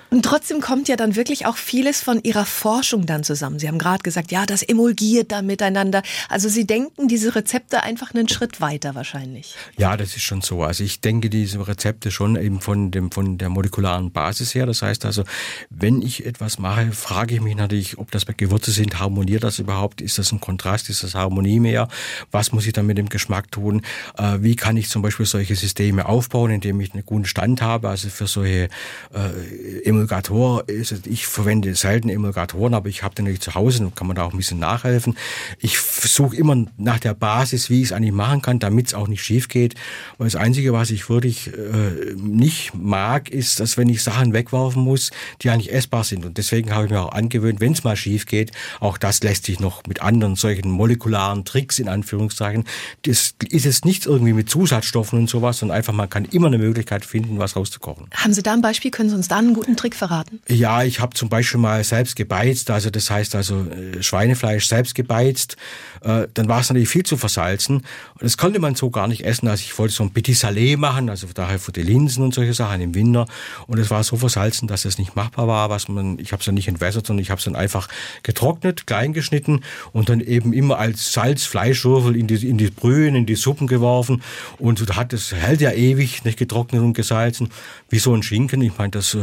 Und 0.10 0.24
trotzdem 0.24 0.62
kommt 0.62 0.88
ja 0.88 0.96
dann 0.96 1.16
wirklich 1.16 1.46
auch 1.46 1.58
vieles 1.58 2.02
von 2.02 2.24
Ihrer 2.24 2.46
Forschung 2.46 3.06
dann 3.06 3.24
zusammen. 3.24 3.60
Sie 3.60 3.68
haben 3.68 3.78
gerade 3.78 4.04
gesagt, 4.04 4.32
ja, 4.32 4.46
das 4.46 4.64
emulgiert 4.64 5.32
dann 5.32 5.46
miteinander. 5.46 6.02
Also 6.30 6.48
Sie 6.48 6.66
denken 6.66 7.08
diese 7.08 7.36
Rezepte 7.36 7.84
einfach 7.84 8.14
einen 8.14 8.30
Schritt 8.30 8.62
weiter 8.62 8.96
wahrscheinlich. 8.96 9.56
Ja, 9.78 9.98
das 9.98 10.16
ist 10.16 10.24
schon 10.24 10.42
so. 10.42 10.64
Also 10.64 10.84
ich 10.84 11.02
denke 11.02 11.30
diese 11.30 11.68
Rezepte 11.68 12.12
schon 12.12 12.36
eben 12.38 12.62
von 12.62 12.92
dem 12.92 13.12
von 13.12 13.38
der 13.38 13.50
molekularen 13.50 14.12
Basis 14.12 14.56
her. 14.56 14.66
Das 14.66 14.82
heißt 14.82 15.06
also, 15.06 15.24
wenn 15.70 16.02
ich 16.02 16.26
etwas 16.26 16.58
mache, 16.58 16.92
frage 16.92 17.36
ich 17.36 17.42
mich 17.42 17.56
natürlich, 17.56 17.98
ob 17.98 18.12
das 18.12 18.26
bei 18.26 18.34
Gewürze 18.34 18.72
sind, 18.72 19.00
harmoniert 19.00 19.44
das 19.44 19.60
überhaupt? 19.60 20.02
Ist 20.02 20.18
das 20.18 20.32
ein 20.32 20.40
Kontrast? 20.40 20.90
Ist 20.90 21.04
das 21.04 21.16
Harmonie 21.16 21.60
mehr? 21.60 21.88
Was 22.32 22.52
muss 22.52 22.66
ich 22.66 22.74
dann 22.74 22.86
mit 22.86 22.98
dem 22.98 23.10
Geschmack 23.10 23.52
tun? 23.52 23.82
Äh, 24.18 24.38
wie 24.40 24.56
kann 24.56 24.78
ich 24.78 24.90
zum 24.90 25.02
Beispiel 25.02 25.26
solche 25.26 25.56
Systeme 25.56 26.06
aufbauen, 26.08 26.52
indem 26.52 26.80
ich 26.80 26.94
einen 26.94 27.06
guten 27.06 27.26
Stand 27.26 27.62
habe? 27.62 27.90
Also 27.90 28.10
für 28.10 28.28
solche 28.28 28.70
äh, 29.14 29.80
Emulgator 29.98 30.68
ist, 30.70 31.08
ich 31.08 31.28
verwende 31.28 31.74
selten 31.76 32.10
Emulgatoren, 32.10 32.74
aber 32.74 32.88
ich 32.88 33.04
habe 33.04 33.16
den 33.16 33.26
natürlich 33.26 33.42
zu 33.42 33.56
Hause 33.56 33.84
und 33.84 33.96
kann 33.96 34.08
man 34.08 34.16
da 34.16 34.24
auch 34.24 34.32
ein 34.32 34.38
bisschen 34.38 34.60
nachhelfen. 34.60 35.18
Ich 35.60 35.80
suche 35.80 36.36
immer 36.36 36.66
nach 36.78 37.00
der 37.00 37.14
Basis, 37.14 37.70
wie 37.70 37.82
ich 37.82 37.88
es 37.88 37.92
eigentlich 37.92 38.14
machen 38.14 38.42
kann, 38.42 38.60
damit 38.60 38.88
es 38.88 38.94
auch 38.94 39.08
nicht 39.08 39.24
schief 39.24 39.48
geht. 39.48 39.76
Weil 40.18 40.28
das 40.28 40.36
Einzige, 40.36 40.74
was 40.74 40.92
ich 40.92 41.10
wirklich 41.10 41.48
äh, 41.48 42.14
nicht 42.16 42.74
mag, 42.76 43.30
ist, 43.30 43.60
dass 43.60 43.78
wenn 43.78 43.90
ich 43.90 44.04
Sachen 44.04 44.34
wegwerfen 44.34 44.84
muss, 44.84 45.12
die 45.42 45.50
eigentlich 45.50 45.74
essbar 45.74 46.04
sind. 46.04 46.26
Und 46.26 46.38
deswegen 46.38 46.74
habe 46.74 46.86
ich 46.86 46.92
mir 46.92 47.02
auch 47.02 47.12
angewöhnt, 47.12 47.60
wenn 47.60 47.74
es 47.74 47.84
mal 47.84 47.96
schief 47.96 48.26
geht, 48.26 48.52
auch 48.80 48.98
das 48.98 49.22
lässt 49.24 49.46
sich 49.46 49.60
noch 49.60 49.84
mit 49.88 50.02
anderen 50.02 50.36
solchen 50.36 50.70
molekularen 50.70 51.44
Tricks 51.44 51.80
in 51.80 51.90
Anführungszeichen. 51.90 52.66
Das 53.04 53.34
ist 53.50 53.66
jetzt 53.66 53.86
nicht 53.86 54.06
irgendwie 54.06 54.34
mit 54.34 54.50
Zusatzstoffen 54.50 55.20
und 55.20 55.30
sowas, 55.30 55.60
sondern 55.60 55.78
einfach 55.78 55.94
man 55.94 56.10
kann 56.10 56.26
immer 56.26 56.48
eine 56.48 56.58
Möglichkeit 56.58 57.06
finden, 57.06 57.40
was 57.40 57.56
rauszukochen. 57.56 58.08
Haben 58.14 58.34
Sie 58.34 58.44
da 58.44 58.54
ein 58.54 58.62
Beispiel? 58.62 58.92
Können 58.92 59.10
Sie 59.10 59.16
uns 59.16 59.28
da 59.28 59.38
einen 59.38 59.54
guten 59.54 59.76
Trick 59.76 59.87
Trick 59.88 59.96
verraten? 59.96 60.42
Ja, 60.50 60.84
ich 60.84 61.00
habe 61.00 61.14
zum 61.16 61.30
Beispiel 61.30 61.60
mal 61.60 61.82
selbst 61.84 62.16
gebeizt, 62.18 62.70
also 62.70 62.90
das 62.90 63.10
heißt 63.10 63.36
also 63.36 63.66
äh, 63.66 64.04
Schweinefleisch 64.04 64.68
selbst 64.68 64.96
gebeizt. 64.96 65.56
Äh, 66.02 66.28
dann 66.34 66.50
war 66.50 66.60
es 66.60 66.70
natürlich 66.70 66.90
viel 66.90 67.04
zu 67.04 67.16
versalzen. 67.16 67.84
Das 68.20 68.38
konnte 68.38 68.60
man 68.60 68.76
so 68.76 68.90
gar 68.90 69.08
nicht 69.08 69.24
essen. 69.24 69.48
Also 69.48 69.62
ich 69.62 69.78
wollte 69.80 69.94
so 69.94 70.04
ein 70.04 70.12
Petit 70.12 70.36
Salé 70.36 70.78
machen, 70.78 71.10
also 71.10 71.28
daher 71.34 71.60
für 71.60 71.72
die 71.72 71.84
Linsen 71.84 72.24
und 72.24 72.34
solche 72.34 72.54
Sachen 72.54 72.82
im 72.82 72.96
Winter. 72.96 73.28
Und 73.68 73.80
es 73.80 73.90
war 73.90 74.04
so 74.04 74.18
versalzen, 74.18 74.68
dass 74.68 74.84
es 74.84 74.98
nicht 74.98 75.16
machbar 75.16 75.48
war. 75.48 75.70
Was 75.70 75.88
man, 75.88 76.20
ich 76.20 76.34
habe 76.34 76.42
es 76.42 76.46
dann 76.46 76.56
nicht 76.56 76.68
entwässert, 76.68 77.08
sondern 77.08 77.22
ich 77.22 77.30
habe 77.30 77.40
es 77.40 77.46
dann 77.46 77.56
einfach 77.56 77.88
getrocknet, 78.24 78.88
klein 78.88 79.14
geschnitten 79.14 79.62
und 79.94 80.10
dann 80.10 80.20
eben 80.20 80.52
immer 80.52 80.80
als 80.80 81.14
Salz, 81.14 81.46
Fleischwürfel 81.46 82.16
in 82.16 82.28
die, 82.28 82.48
in 82.48 82.58
die 82.58 82.70
Brühen, 82.70 83.16
in 83.16 83.26
die 83.26 83.36
Suppen 83.36 83.68
geworfen. 83.68 84.22
Und 84.58 84.96
hat 84.96 85.14
es 85.14 85.32
hält 85.32 85.62
ja 85.62 85.72
ewig, 85.72 86.26
nicht 86.26 86.38
getrocknet 86.38 86.82
und 86.82 86.94
gesalzen, 86.94 87.50
wie 87.90 88.00
so 88.00 88.14
ein 88.14 88.24
Schinken. 88.24 88.62
Ich 88.62 88.78
meine, 88.78 88.92
das 88.92 89.14
äh, 89.14 89.20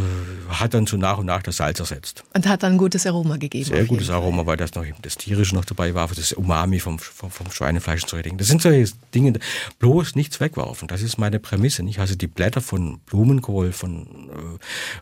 hat 0.60 0.74
dann 0.74 0.86
so 0.86 0.96
nach 0.96 1.18
und 1.18 1.26
nach 1.26 1.42
das 1.42 1.56
Salz 1.56 1.80
ersetzt. 1.80 2.24
Und 2.34 2.46
hat 2.46 2.62
dann 2.62 2.72
ein 2.72 2.78
gutes 2.78 3.06
Aroma 3.06 3.36
gegeben. 3.36 3.64
Sehr 3.64 3.84
gutes 3.84 4.10
Aroma, 4.10 4.46
weil 4.46 4.56
das 4.56 4.74
noch 4.74 4.84
das 5.02 5.16
Tierische 5.16 5.54
noch 5.54 5.64
dabei 5.64 5.94
war, 5.94 6.08
das 6.08 6.32
Umami 6.32 6.80
vom, 6.80 6.98
vom, 6.98 7.30
vom 7.30 7.50
Schweinefleisch 7.50 8.02
und 8.02 8.08
so 8.10 8.20
Dinge. 8.20 8.36
Das 8.36 8.48
sind 8.48 8.62
solche 8.62 8.92
Dinge, 9.14 9.38
bloß 9.78 10.14
nichts 10.14 10.40
wegwerfen. 10.40 10.88
Das 10.88 11.02
ist 11.02 11.18
meine 11.18 11.38
Prämisse. 11.38 11.82
Nicht? 11.82 11.98
Also 11.98 12.14
die 12.14 12.26
Blätter 12.26 12.60
von 12.60 13.00
Blumenkohl, 13.06 13.72
von 13.72 14.28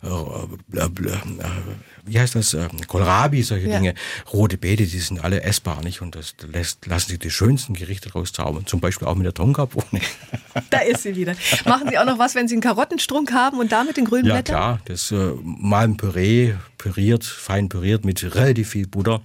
äh, 0.02 0.06
äh, 0.06 0.82
äh, 0.82 0.88
wie 2.04 2.18
heißt 2.18 2.34
das, 2.34 2.54
äh, 2.54 2.68
Kohlrabi, 2.86 3.42
solche 3.42 3.68
ja. 3.68 3.78
Dinge, 3.78 3.94
rote 4.32 4.58
Beete, 4.58 4.84
die 4.84 4.98
sind 4.98 5.22
alle 5.22 5.42
essbar, 5.42 5.82
nicht? 5.82 6.02
Und 6.02 6.14
das 6.14 6.34
lässt, 6.52 6.86
lassen 6.86 7.10
sich 7.10 7.18
die 7.18 7.30
schönsten 7.30 7.74
Gerichte 7.74 8.12
rauszaubern. 8.12 8.66
Zum 8.66 8.80
Beispiel 8.80 9.06
auch 9.08 9.14
mit 9.14 9.26
der 9.26 9.34
Tonkabohne. 9.34 10.00
Da 10.70 10.78
ist 10.80 11.02
sie 11.02 11.16
wieder. 11.16 11.34
Machen 11.64 11.88
Sie 11.90 11.98
auch 11.98 12.04
noch 12.04 12.18
was, 12.18 12.34
wenn 12.34 12.48
Sie 12.48 12.54
einen 12.54 12.62
Karottenstrunk 12.62 13.32
haben 13.32 13.58
und 13.58 13.72
damit 13.72 13.96
den 13.96 14.04
grünen 14.04 14.26
ja, 14.26 14.34
Blättern? 14.34 14.54
Ja, 14.54 14.60
klar. 14.60 14.80
Das 14.84 15.12
äh, 15.12 15.32
mal 15.42 15.84
ein 15.84 15.96
Püree, 15.96 16.54
püriert, 16.78 17.24
fein 17.24 17.68
püriert 17.68 18.04
mit 18.04 18.34
relativ 18.34 18.70
viel 18.70 18.86
Butter. 18.86 19.20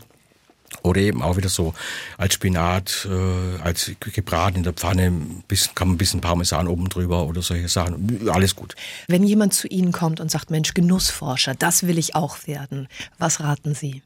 Oder 0.83 0.99
eben 0.99 1.21
auch 1.23 1.37
wieder 1.37 1.47
so 1.47 1.73
als 2.17 2.33
Spinat, 2.33 3.07
äh, 3.09 3.61
als 3.61 3.91
gebraten 3.99 4.57
in 4.57 4.63
der 4.63 4.73
Pfanne, 4.73 5.11
bisschen, 5.47 5.73
kann 5.75 5.87
man 5.87 5.95
ein 5.95 5.97
bisschen 5.97 6.19
Parmesan 6.19 6.67
oben 6.67 6.89
drüber 6.89 7.25
oder 7.25 7.41
solche 7.41 7.69
Sachen. 7.69 8.29
Alles 8.29 8.55
gut. 8.55 8.75
Wenn 9.07 9.23
jemand 9.23 9.53
zu 9.53 9.67
Ihnen 9.67 9.93
kommt 9.93 10.19
und 10.19 10.29
sagt, 10.29 10.51
Mensch, 10.51 10.73
Genussforscher, 10.73 11.55
das 11.55 11.87
will 11.87 11.97
ich 11.97 12.15
auch 12.15 12.47
werden, 12.47 12.89
was 13.17 13.39
raten 13.39 13.75
Sie? 13.75 14.01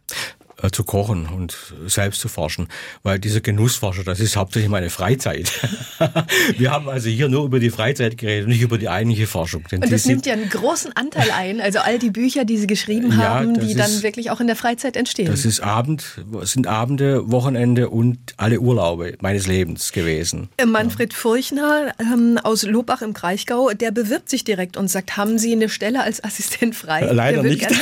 Äh, 0.62 0.70
zu 0.72 0.84
kochen 0.84 1.28
und 1.28 1.58
selbst 1.88 2.22
zu 2.22 2.28
forschen, 2.28 2.68
weil 3.02 3.18
dieser 3.18 3.42
Genussforscher, 3.42 4.04
das 4.04 4.20
ist 4.20 4.36
hauptsächlich 4.36 4.70
meine 4.70 4.92
Freizeit. 4.92 5.52
Wir 6.58 6.72
haben 6.72 6.88
also 6.88 7.10
hier 7.10 7.30
nur 7.30 7.46
über 7.46 7.60
die 7.60 7.72
Freizeit 7.72 8.18
geredet, 8.18 8.48
nicht 8.48 8.62
über 8.62 8.78
die 8.78 8.88
eigentliche 8.88 9.26
Forschung. 9.26 9.64
Und 9.72 9.92
das 9.92 10.06
nimmt 10.06 10.28
ja 10.28 10.34
einen 10.34 10.50
großen 10.50 10.96
Anteil 10.96 11.32
ein, 11.32 11.62
also 11.62 11.80
all 11.80 11.98
die 11.98 12.12
Bücher, 12.12 12.46
die 12.46 12.58
Sie 12.58 12.68
geschrieben 12.68 13.10
ja, 13.10 13.18
haben, 13.18 13.60
die 13.60 13.72
ist, 13.72 13.80
dann 13.80 14.04
wirklich 14.04 14.30
auch 14.30 14.40
in 14.40 14.46
der 14.46 14.56
Freizeit 14.56 14.98
entstehen. 14.98 15.32
Das 15.32 15.46
ist 15.46 15.62
Abend, 15.62 16.24
sind 16.44 16.68
Abende, 16.68 17.32
Wochenende 17.32 17.90
und 17.90 18.20
alle 18.38 18.60
Urlaube 18.60 19.16
meines 19.20 19.48
Lebens 19.48 19.92
gewesen. 19.92 20.50
Äh, 20.58 20.68
Manfred 20.68 21.14
Furchner 21.14 21.94
ähm, 22.00 22.40
aus 22.44 22.64
Lobach 22.64 23.02
im 23.02 23.14
Kraichgau, 23.14 23.72
der 23.72 23.90
bewirbt 23.90 24.30
sich 24.30 24.44
direkt 24.44 24.78
und 24.78 24.90
sagt, 24.90 25.18
haben 25.18 25.40
Sie 25.40 25.54
eine 25.54 25.70
Stelle 25.70 26.04
als 26.04 26.24
Assistent 26.24 26.76
frei? 26.76 27.12
Leider 27.12 27.42
nicht. 27.42 27.68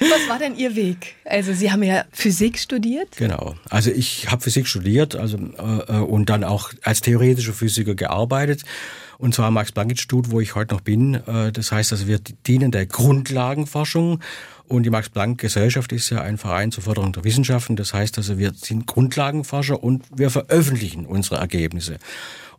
Was 0.00 0.28
war 0.28 0.38
denn 0.38 0.56
Ihr 0.56 0.74
Weg? 0.76 1.14
Also 1.24 1.52
Sie 1.52 1.70
haben 1.70 1.82
ja 1.82 2.04
Physik 2.10 2.58
studiert. 2.58 3.16
Genau. 3.16 3.54
Also 3.68 3.90
ich 3.90 4.30
habe 4.30 4.42
Physik 4.42 4.66
studiert 4.66 5.14
also, 5.14 5.36
äh, 5.36 5.98
äh, 5.98 6.00
und 6.00 6.30
dann 6.30 6.42
auch 6.42 6.72
als 6.82 7.02
theoretischer 7.02 7.52
Physiker 7.52 7.94
gearbeitet. 7.94 8.62
Und 9.18 9.34
zwar 9.34 9.48
am 9.48 9.54
Max-Planck-Institut, 9.54 10.30
wo 10.30 10.40
ich 10.40 10.54
heute 10.54 10.74
noch 10.74 10.80
bin. 10.80 11.14
Äh, 11.14 11.52
das 11.52 11.70
heißt, 11.70 11.92
also 11.92 12.06
wir 12.06 12.18
dienen 12.46 12.70
der 12.70 12.86
Grundlagenforschung. 12.86 14.20
Und 14.66 14.84
die 14.84 14.90
Max-Planck-Gesellschaft 14.90 15.92
ist 15.92 16.08
ja 16.10 16.22
ein 16.22 16.38
Verein 16.38 16.72
zur 16.72 16.84
Förderung 16.84 17.12
der 17.12 17.24
Wissenschaften. 17.24 17.76
Das 17.76 17.92
heißt 17.92 18.16
also, 18.18 18.38
wir 18.38 18.52
sind 18.54 18.86
Grundlagenforscher 18.86 19.82
und 19.82 20.04
wir 20.14 20.30
veröffentlichen 20.30 21.06
unsere 21.06 21.36
Ergebnisse. 21.36 21.98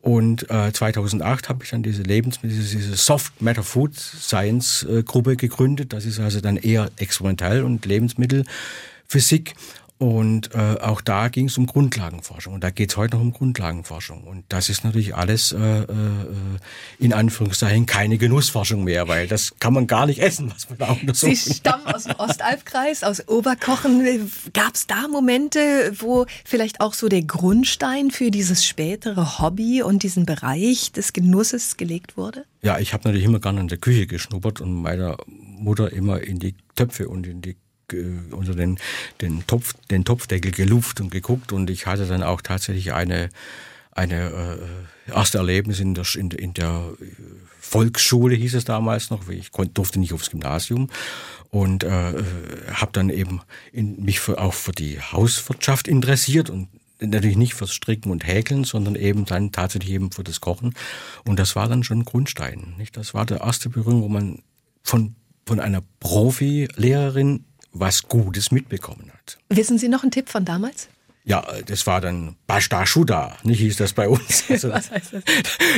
Und 0.02 0.50
äh, 0.50 0.72
2008 0.74 1.48
habe 1.48 1.64
ich 1.64 1.70
dann 1.70 1.84
diese 1.84 2.02
Lebensmittel, 2.02 2.58
diese 2.58 2.96
Soft 2.96 3.40
Matter 3.42 3.62
Food 3.62 3.96
Science 3.96 4.84
äh, 4.84 5.04
Gruppe 5.04 5.36
gegründet. 5.36 5.94
Das 5.94 6.06
ist 6.06 6.20
also 6.20 6.42
dann 6.42 6.58
eher 6.58 6.90
experimentell 6.98 7.64
und 7.64 7.86
Lebensmittelphysik. 7.86 9.54
Und 10.02 10.56
äh, 10.56 10.80
auch 10.82 11.00
da 11.00 11.28
ging 11.28 11.46
es 11.46 11.60
um 11.60 11.68
Grundlagenforschung. 11.68 12.56
Und 12.56 12.64
da 12.64 12.72
geht 12.72 12.90
es 12.90 12.98
heute 12.98 13.18
noch 13.18 13.22
um 13.22 13.34
Grundlagenforschung. 13.34 14.24
Und 14.24 14.46
das 14.50 14.68
ist 14.68 14.84
natürlich 14.84 15.14
alles 15.14 15.52
äh, 15.52 15.82
äh, 15.82 15.86
in 16.98 17.14
Anführungszeichen 17.14 17.86
keine 17.86 18.18
Genussforschung 18.18 18.84
mehr, 18.84 19.08
weil 19.08 19.28
das 19.28 19.54
kann 19.60 19.76
man 19.76 19.86
gar 19.86 20.08
nicht 20.08 20.18
essen, 20.18 20.52
was 20.52 20.68
man 20.70 20.80
da 20.80 20.92
untersucht. 20.94 21.38
Sie 21.38 21.54
stammen 21.54 21.86
aus 21.86 22.06
dem 22.06 22.16
Ostalbkreis, 22.16 23.04
aus 23.04 23.28
Oberkochen. 23.28 24.32
Gab 24.54 24.74
es 24.74 24.88
da 24.88 25.08
Momente, 25.08 25.94
wo 26.00 26.26
vielleicht 26.46 26.82
auch 26.82 26.96
so 26.96 27.08
der 27.08 27.22
Grundstein 27.22 28.10
für 28.10 28.32
dieses 28.32 28.66
spätere 28.66 29.38
Hobby 29.38 29.84
und 29.84 30.02
diesen 30.02 30.26
Bereich 30.26 30.92
des 30.94 31.14
Genusses 31.14 31.78
gelegt 31.78 32.18
wurde? 32.18 32.46
Ja, 32.64 32.80
ich 32.80 32.94
habe 32.94 33.04
natürlich 33.04 33.26
immer 33.26 33.40
gerne 33.40 33.60
in 33.60 33.68
der 33.68 33.78
Küche 33.78 34.08
geschnuppert 34.08 34.62
und 34.62 34.74
meiner 34.74 35.18
Mutter 35.28 35.94
immer 35.94 36.22
in 36.22 36.40
die 36.40 36.56
Töpfe 36.76 37.08
und 37.08 37.28
in 37.28 37.44
die 37.44 37.56
unter 38.32 38.56
den, 38.56 38.80
den, 39.22 39.46
Topf, 39.48 39.74
den 39.90 40.06
Topfdeckel 40.06 40.52
geluft 40.52 41.02
und 41.02 41.12
geguckt 41.12 41.52
und 41.52 41.70
ich 41.70 41.86
hatte 41.86 42.06
dann 42.06 42.24
auch 42.24 42.42
tatsächlich 42.42 42.94
eine, 42.94 43.30
eine 43.92 44.60
äh, 45.08 45.12
erste 45.12 45.38
Erlebnis 45.38 45.80
in 45.80 45.94
der, 45.94 46.06
in, 46.16 46.32
in 46.32 46.54
der 46.54 46.94
Volksschule 47.60 48.36
hieß 48.36 48.56
es 48.56 48.66
damals 48.66 49.10
noch, 49.10 49.30
ich 49.30 49.52
konnte, 49.52 49.74
durfte 49.74 50.00
nicht 50.00 50.14
aufs 50.14 50.30
Gymnasium 50.30 50.90
und 51.50 51.84
äh, 51.84 52.24
habe 52.74 52.92
dann 52.92 53.10
eben 53.10 53.42
in, 53.72 54.04
mich 54.04 54.20
für, 54.20 54.40
auch 54.40 54.54
für 54.54 54.72
die 54.72 55.00
Hauswirtschaft 55.00 55.88
interessiert 55.88 56.50
und 56.50 56.70
natürlich 57.00 57.38
nicht 57.38 57.54
fürs 57.54 57.74
Stricken 57.74 58.12
und 58.12 58.26
Häkeln, 58.26 58.64
sondern 58.64 58.96
eben 58.96 59.26
dann 59.26 59.52
tatsächlich 59.52 59.94
eben 59.94 60.12
für 60.12 60.24
das 60.24 60.42
Kochen. 60.42 60.74
Und 61.26 61.40
das 61.40 61.56
war 61.56 61.68
dann 61.68 61.84
schon 61.84 62.00
ein 62.00 62.06
Grundstein. 62.06 62.76
Nicht? 62.78 62.98
Das 62.98 63.14
war 63.14 63.26
der 63.26 63.42
erste 63.42 63.70
Berührung, 63.70 64.02
wo 64.02 64.08
man 64.08 64.40
von, 64.84 65.16
von 65.46 65.60
einer 65.60 65.82
Profi-Lehrerin 66.00 67.46
was 67.74 68.04
Gutes 68.04 68.52
mitbekommen 68.52 69.12
hat. 69.14 69.38
Wissen 69.50 69.78
Sie 69.78 69.88
noch 69.88 70.04
einen 70.04 70.12
Tipp 70.12 70.30
von 70.30 70.46
damals? 70.46 70.90
Ja, 71.24 71.46
das 71.68 71.86
war 71.86 72.02
dann 72.02 72.36
Pasta 72.48 72.84
Schuda, 72.86 73.38
nicht 73.44 73.60
hieß 73.60 73.78
das 73.78 73.94
bei 73.94 74.10
uns. 74.10 74.44
Also, 74.50 74.70
Was 74.74 74.90
heißt 74.90 75.14
das? 75.14 75.24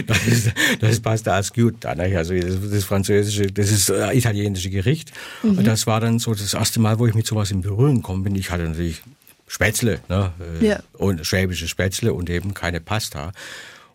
Das 0.07 0.25
ist, 0.25 0.51
das 0.79 0.91
ist 0.91 1.03
Pasta 1.03 1.37
Asciutta, 1.37 1.89
also 1.89 2.33
das, 2.33 2.71
das 2.71 2.83
französische, 2.85 3.47
das 3.47 3.69
ist 3.69 3.89
äh, 3.89 4.17
italienische 4.17 4.69
Gericht. 4.69 5.11
Mhm. 5.43 5.57
Und 5.57 5.67
das 5.67 5.85
war 5.85 5.99
dann 5.99 6.19
so 6.19 6.33
das 6.33 6.53
erste 6.53 6.79
Mal, 6.79 6.97
wo 6.97 7.07
ich 7.07 7.13
mit 7.13 7.27
sowas 7.27 7.51
in 7.51 7.61
Berührung 7.61 7.97
gekommen 7.97 8.23
bin. 8.23 8.35
Ich 8.35 8.51
hatte 8.51 8.63
natürlich 8.63 9.03
Spätzle, 9.47 9.99
ne? 10.07 10.31
Äh, 10.61 10.65
ja. 10.65 10.83
und 10.93 11.25
schwäbische 11.25 11.67
Spätzle 11.67 12.13
und 12.13 12.29
eben 12.29 12.53
keine 12.53 12.79
Pasta. 12.79 13.33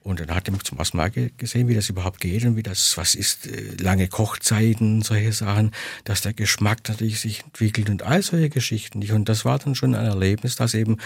Und 0.08 0.20
dann 0.20 0.34
hat 0.34 0.48
er 0.48 0.58
zum 0.60 0.78
ersten 0.78 0.96
Mal 0.96 1.10
gesehen, 1.10 1.68
wie 1.68 1.74
das 1.74 1.90
überhaupt 1.90 2.20
geht 2.20 2.42
und 2.46 2.56
wie 2.56 2.62
das, 2.62 2.96
was 2.96 3.14
ist, 3.14 3.46
äh, 3.46 3.74
lange 3.78 4.08
Kochzeiten, 4.08 5.02
solche 5.02 5.32
Sachen, 5.34 5.72
dass 6.04 6.22
der 6.22 6.32
Geschmack 6.32 6.78
natürlich 6.88 7.20
sich 7.20 7.44
entwickelt 7.44 7.90
und 7.90 8.02
all 8.02 8.22
solche 8.22 8.48
Geschichten. 8.48 9.04
Und 9.10 9.28
das 9.28 9.44
war 9.44 9.58
dann 9.58 9.74
schon 9.74 9.94
ein 9.94 10.06
Erlebnis, 10.06 10.56
das 10.56 10.72
eben 10.72 10.96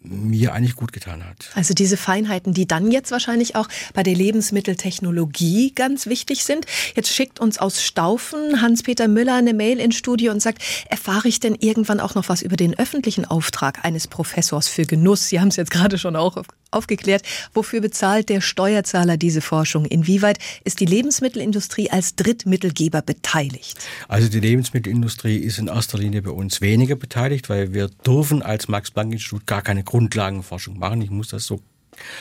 mir 0.00 0.52
eigentlich 0.52 0.76
gut 0.76 0.92
getan 0.92 1.24
hat. 1.24 1.50
Also 1.54 1.74
diese 1.74 1.96
Feinheiten, 1.96 2.54
die 2.54 2.66
dann 2.66 2.90
jetzt 2.90 3.10
wahrscheinlich 3.10 3.56
auch 3.56 3.68
bei 3.94 4.02
der 4.02 4.14
Lebensmitteltechnologie 4.14 5.72
ganz 5.74 6.06
wichtig 6.06 6.44
sind. 6.44 6.66
Jetzt 6.94 7.12
schickt 7.12 7.40
uns 7.40 7.58
aus 7.58 7.82
Staufen 7.82 8.62
Hans-Peter 8.62 9.08
Müller 9.08 9.34
eine 9.34 9.54
Mail 9.54 9.80
ins 9.80 9.96
Studio 9.96 10.32
und 10.32 10.40
sagt, 10.40 10.62
erfahre 10.88 11.28
ich 11.28 11.40
denn 11.40 11.56
irgendwann 11.56 12.00
auch 12.00 12.14
noch 12.14 12.28
was 12.28 12.42
über 12.42 12.56
den 12.56 12.78
öffentlichen 12.78 13.24
Auftrag 13.24 13.84
eines 13.84 14.06
Professors 14.06 14.68
für 14.68 14.84
Genuss? 14.84 15.28
Sie 15.28 15.40
haben 15.40 15.48
es 15.48 15.56
jetzt 15.56 15.70
gerade 15.70 15.98
schon 15.98 16.16
auch 16.16 16.44
aufgeklärt. 16.70 17.22
Wofür 17.54 17.80
bezahlt 17.80 18.28
der 18.28 18.40
Steuerzahler 18.40 19.16
diese 19.16 19.40
Forschung? 19.40 19.84
Inwieweit 19.84 20.38
ist 20.64 20.80
die 20.80 20.84
Lebensmittelindustrie 20.84 21.90
als 21.90 22.14
Drittmittelgeber 22.16 23.02
beteiligt? 23.02 23.78
Also 24.06 24.28
die 24.28 24.40
Lebensmittelindustrie 24.40 25.38
ist 25.38 25.58
in 25.58 25.68
erster 25.68 25.98
Linie 25.98 26.22
bei 26.22 26.30
uns 26.30 26.60
weniger 26.60 26.96
beteiligt, 26.96 27.48
weil 27.48 27.72
wir 27.72 27.88
dürfen 27.88 28.42
als 28.42 28.68
Max-Planck-Institut 28.68 29.46
gar 29.46 29.62
keine 29.62 29.82
Grundlagenforschung 29.88 30.78
machen. 30.78 31.00
Ich 31.00 31.10
muss 31.10 31.28
das 31.28 31.44
so 31.44 31.60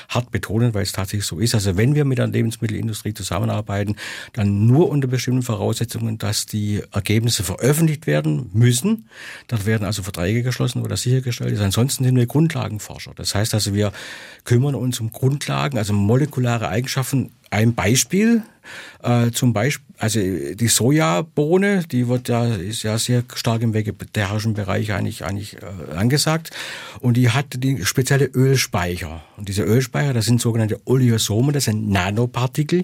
hart 0.10 0.32
betonen, 0.32 0.74
weil 0.74 0.84
es 0.84 0.94
tatsächlich 0.94 1.26
so 1.26 1.40
ist. 1.40 1.54
Also 1.54 1.76
wenn 1.78 1.96
wir 1.96 2.06
mit 2.06 2.18
der 2.18 2.28
Lebensmittelindustrie 2.28 3.14
zusammenarbeiten, 3.14 3.96
dann 4.34 4.66
nur 4.66 4.90
unter 4.90 5.08
bestimmten 5.08 5.44
Voraussetzungen, 5.44 6.18
dass 6.18 6.46
die 6.46 6.82
Ergebnisse 6.92 7.44
veröffentlicht 7.44 8.08
werden 8.08 8.50
müssen. 8.54 9.10
Dann 9.48 9.66
werden 9.66 9.86
also 9.86 10.02
Verträge 10.02 10.44
geschlossen, 10.44 10.82
wo 10.84 10.88
das 10.88 11.02
sichergestellt 11.02 11.52
ist. 11.52 11.62
Ansonsten 11.62 12.06
sind 12.06 12.16
wir 12.16 12.26
Grundlagenforscher. 12.26 13.12
Das 13.16 13.36
heißt 13.36 13.54
also, 13.54 13.74
wir 13.74 13.92
kümmern 14.46 14.76
uns 14.76 15.00
um 15.00 15.12
Grundlagen, 15.12 15.78
also 15.78 15.94
molekulare 15.94 16.70
Eigenschaften. 16.70 17.32
Ein 17.50 17.76
Beispiel, 17.76 18.44
äh, 19.04 19.32
zum 19.32 19.54
Beispiel, 19.54 19.86
also 19.98 20.20
die 20.20 20.68
Sojabohne, 20.68 21.84
die 21.92 22.08
wird 22.08 22.30
ja, 22.30 22.46
ist 22.46 22.84
ja 22.84 22.98
sehr 22.98 23.24
stark 23.36 23.62
im 23.62 23.74
vegetarischen 23.74 24.54
Bereich 24.54 24.92
eigentlich, 24.94 25.24
eigentlich 25.24 25.58
äh, 25.58 25.96
angesagt. 25.96 26.52
Und 27.00 27.18
die 27.18 27.30
hat 27.30 27.46
die 27.58 27.86
spezielle 27.86 28.26
Ölspeicher. 28.26 29.24
Und 29.38 29.50
diese 29.50 29.64
Ölspeicher, 29.64 30.14
das 30.14 30.26
sind 30.26 30.42
sogenannte 30.42 30.80
Oleosomen, 30.86 31.54
das 31.54 31.66
sind 31.66 31.90
Nanopartikel, 31.90 32.84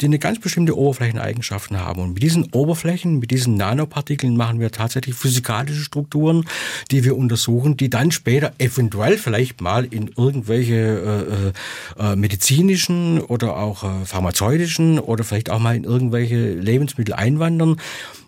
die 0.00 0.06
eine 0.06 0.18
ganz 0.18 0.38
bestimmte 0.38 0.76
Oberflächeneigenschaften 0.76 1.78
haben. 1.78 2.02
Und 2.02 2.14
mit 2.14 2.22
diesen 2.22 2.44
Oberflächen, 2.52 3.18
mit 3.18 3.30
diesen 3.30 3.56
Nanopartikeln 3.56 4.36
machen 4.36 4.60
wir 4.60 4.70
tatsächlich 4.70 5.14
physikalische 5.14 5.82
Strukturen, 5.82 6.44
die 6.90 7.04
wir 7.04 7.16
untersuchen, 7.16 7.76
die 7.76 7.90
dann 7.90 8.10
später 8.10 8.52
eventuell 8.58 9.18
vielleicht 9.18 9.60
mal 9.60 9.84
in 9.84 10.10
irgendwelche 10.16 11.52
äh, 11.98 12.02
äh, 12.02 12.16
medizinischen 12.16 13.20
oder 13.20 13.56
auch 13.56 13.84
äh, 13.84 14.04
pharmazeutischen 14.04 14.98
oder 14.98 15.23
vielleicht 15.24 15.50
auch 15.50 15.58
mal 15.58 15.76
in 15.76 15.84
irgendwelche 15.84 16.54
Lebensmittel 16.54 17.14
einwandern. 17.14 17.76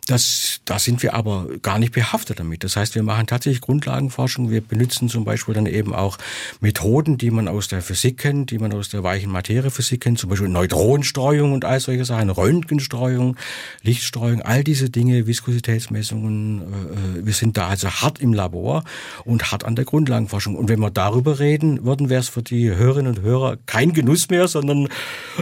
Das, 0.07 0.61
da 0.65 0.79
sind 0.79 1.03
wir 1.03 1.15
aber 1.15 1.49
gar 1.63 1.81
nicht 1.81 1.93
behaftet 1.93 2.39
damit. 2.39 2.63
Das 2.63 2.77
heißt, 2.77 2.95
wir 2.95 3.03
machen 3.03 3.27
tatsächlich 3.27 3.61
Grundlagenforschung. 3.61 4.51
Wir 4.51 4.61
benutzen 4.61 5.09
zum 5.09 5.25
Beispiel 5.25 5.55
dann 5.55 5.67
eben 5.67 5.93
auch 5.93 6.17
Methoden, 6.61 7.19
die 7.19 7.33
man 7.33 7.49
aus 7.49 7.67
der 7.67 7.83
Physik 7.83 8.19
kennt, 8.19 8.53
die 8.53 8.59
man 8.59 8.73
aus 8.73 8.89
der 8.89 9.03
weichen 9.03 9.33
Materiephysik 9.33 10.01
kennt, 10.01 10.21
zum 10.21 10.31
Beispiel 10.31 10.49
Neutronenstreuung 10.49 11.53
und 11.53 11.65
all 11.65 11.81
solche 11.81 12.05
Sachen, 12.05 12.31
Röntgenstreuung, 12.31 13.37
Lichtstreuung, 13.83 14.43
all 14.43 14.63
diese 14.63 14.91
Dinge, 14.91 15.27
Viskositätsmessungen. 15.27 16.61
Äh, 16.61 17.19
äh, 17.21 17.27
wir 17.27 17.35
sind 17.35 17.57
da 17.57 17.67
also 17.67 17.91
hart 17.91 18.21
im 18.21 18.33
Labor 18.33 18.85
und 19.25 19.51
hart 19.51 19.65
an 19.65 19.75
der 19.75 19.85
Grundlagenforschung. 19.85 20.55
Und 20.55 20.69
wenn 20.69 20.79
wir 20.79 20.91
darüber 20.91 21.41
reden 21.41 21.85
würden, 21.85 22.11
wäre 22.11 22.21
es 22.21 22.29
für 22.29 22.45
die 22.45 22.71
Hörerinnen 22.71 23.17
und 23.17 23.23
Hörer 23.23 23.57
kein 23.67 23.93
Genuss 23.93 24.31
mehr, 24.31 24.47
sondern 24.47 24.89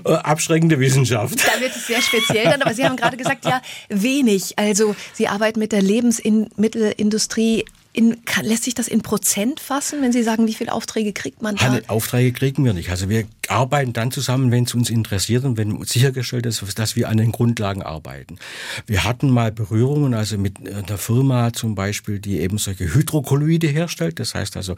äh, 0.04 0.12
abschreckende 0.12 0.80
Wissenschaft. 0.80 1.46
Da 1.46 1.60
wird 1.60 1.76
es 1.76 1.86
sehr 1.86 2.00
speziell 2.00 2.44
dann, 2.44 2.62
aber 2.62 2.72
Sie 2.72 2.84
haben 2.84 2.96
gerade 2.96 3.18
gesagt, 3.18 3.44
ja, 3.44 3.60
wenig. 3.90 4.53
Also 4.56 4.94
Sie 5.12 5.28
arbeiten 5.28 5.58
mit 5.58 5.72
der 5.72 5.82
Lebensmittelindustrie 5.82 7.64
in, 7.92 8.16
lässt 8.42 8.64
sich 8.64 8.74
das 8.74 8.88
in 8.88 9.02
Prozent 9.02 9.60
fassen, 9.60 10.02
wenn 10.02 10.12
Sie 10.12 10.24
sagen, 10.24 10.48
wie 10.48 10.54
viele 10.54 10.72
Aufträge 10.72 11.12
kriegt 11.12 11.42
man 11.42 11.56
da? 11.56 11.78
Aufträge 11.86 12.32
kriegen 12.32 12.64
wir 12.64 12.72
nicht. 12.72 12.90
Also 12.90 13.08
wir 13.08 13.24
arbeiten 13.50 13.92
dann 13.92 14.10
zusammen, 14.10 14.50
wenn 14.50 14.64
es 14.64 14.74
uns 14.74 14.90
interessiert 14.90 15.44
und 15.44 15.56
wenn 15.56 15.82
sichergestellt 15.84 16.46
ist, 16.46 16.62
dass 16.78 16.96
wir 16.96 17.08
an 17.08 17.16
den 17.16 17.32
Grundlagen 17.32 17.82
arbeiten. 17.82 18.38
Wir 18.86 19.04
hatten 19.04 19.30
mal 19.30 19.52
Berührungen, 19.52 20.14
also 20.14 20.38
mit 20.38 20.58
einer 20.68 20.98
Firma 20.98 21.52
zum 21.52 21.74
Beispiel, 21.74 22.18
die 22.18 22.40
eben 22.40 22.58
solche 22.58 22.94
Hydrokolloide 22.94 23.66
herstellt. 23.66 24.20
Das 24.20 24.34
heißt 24.34 24.56
also 24.56 24.74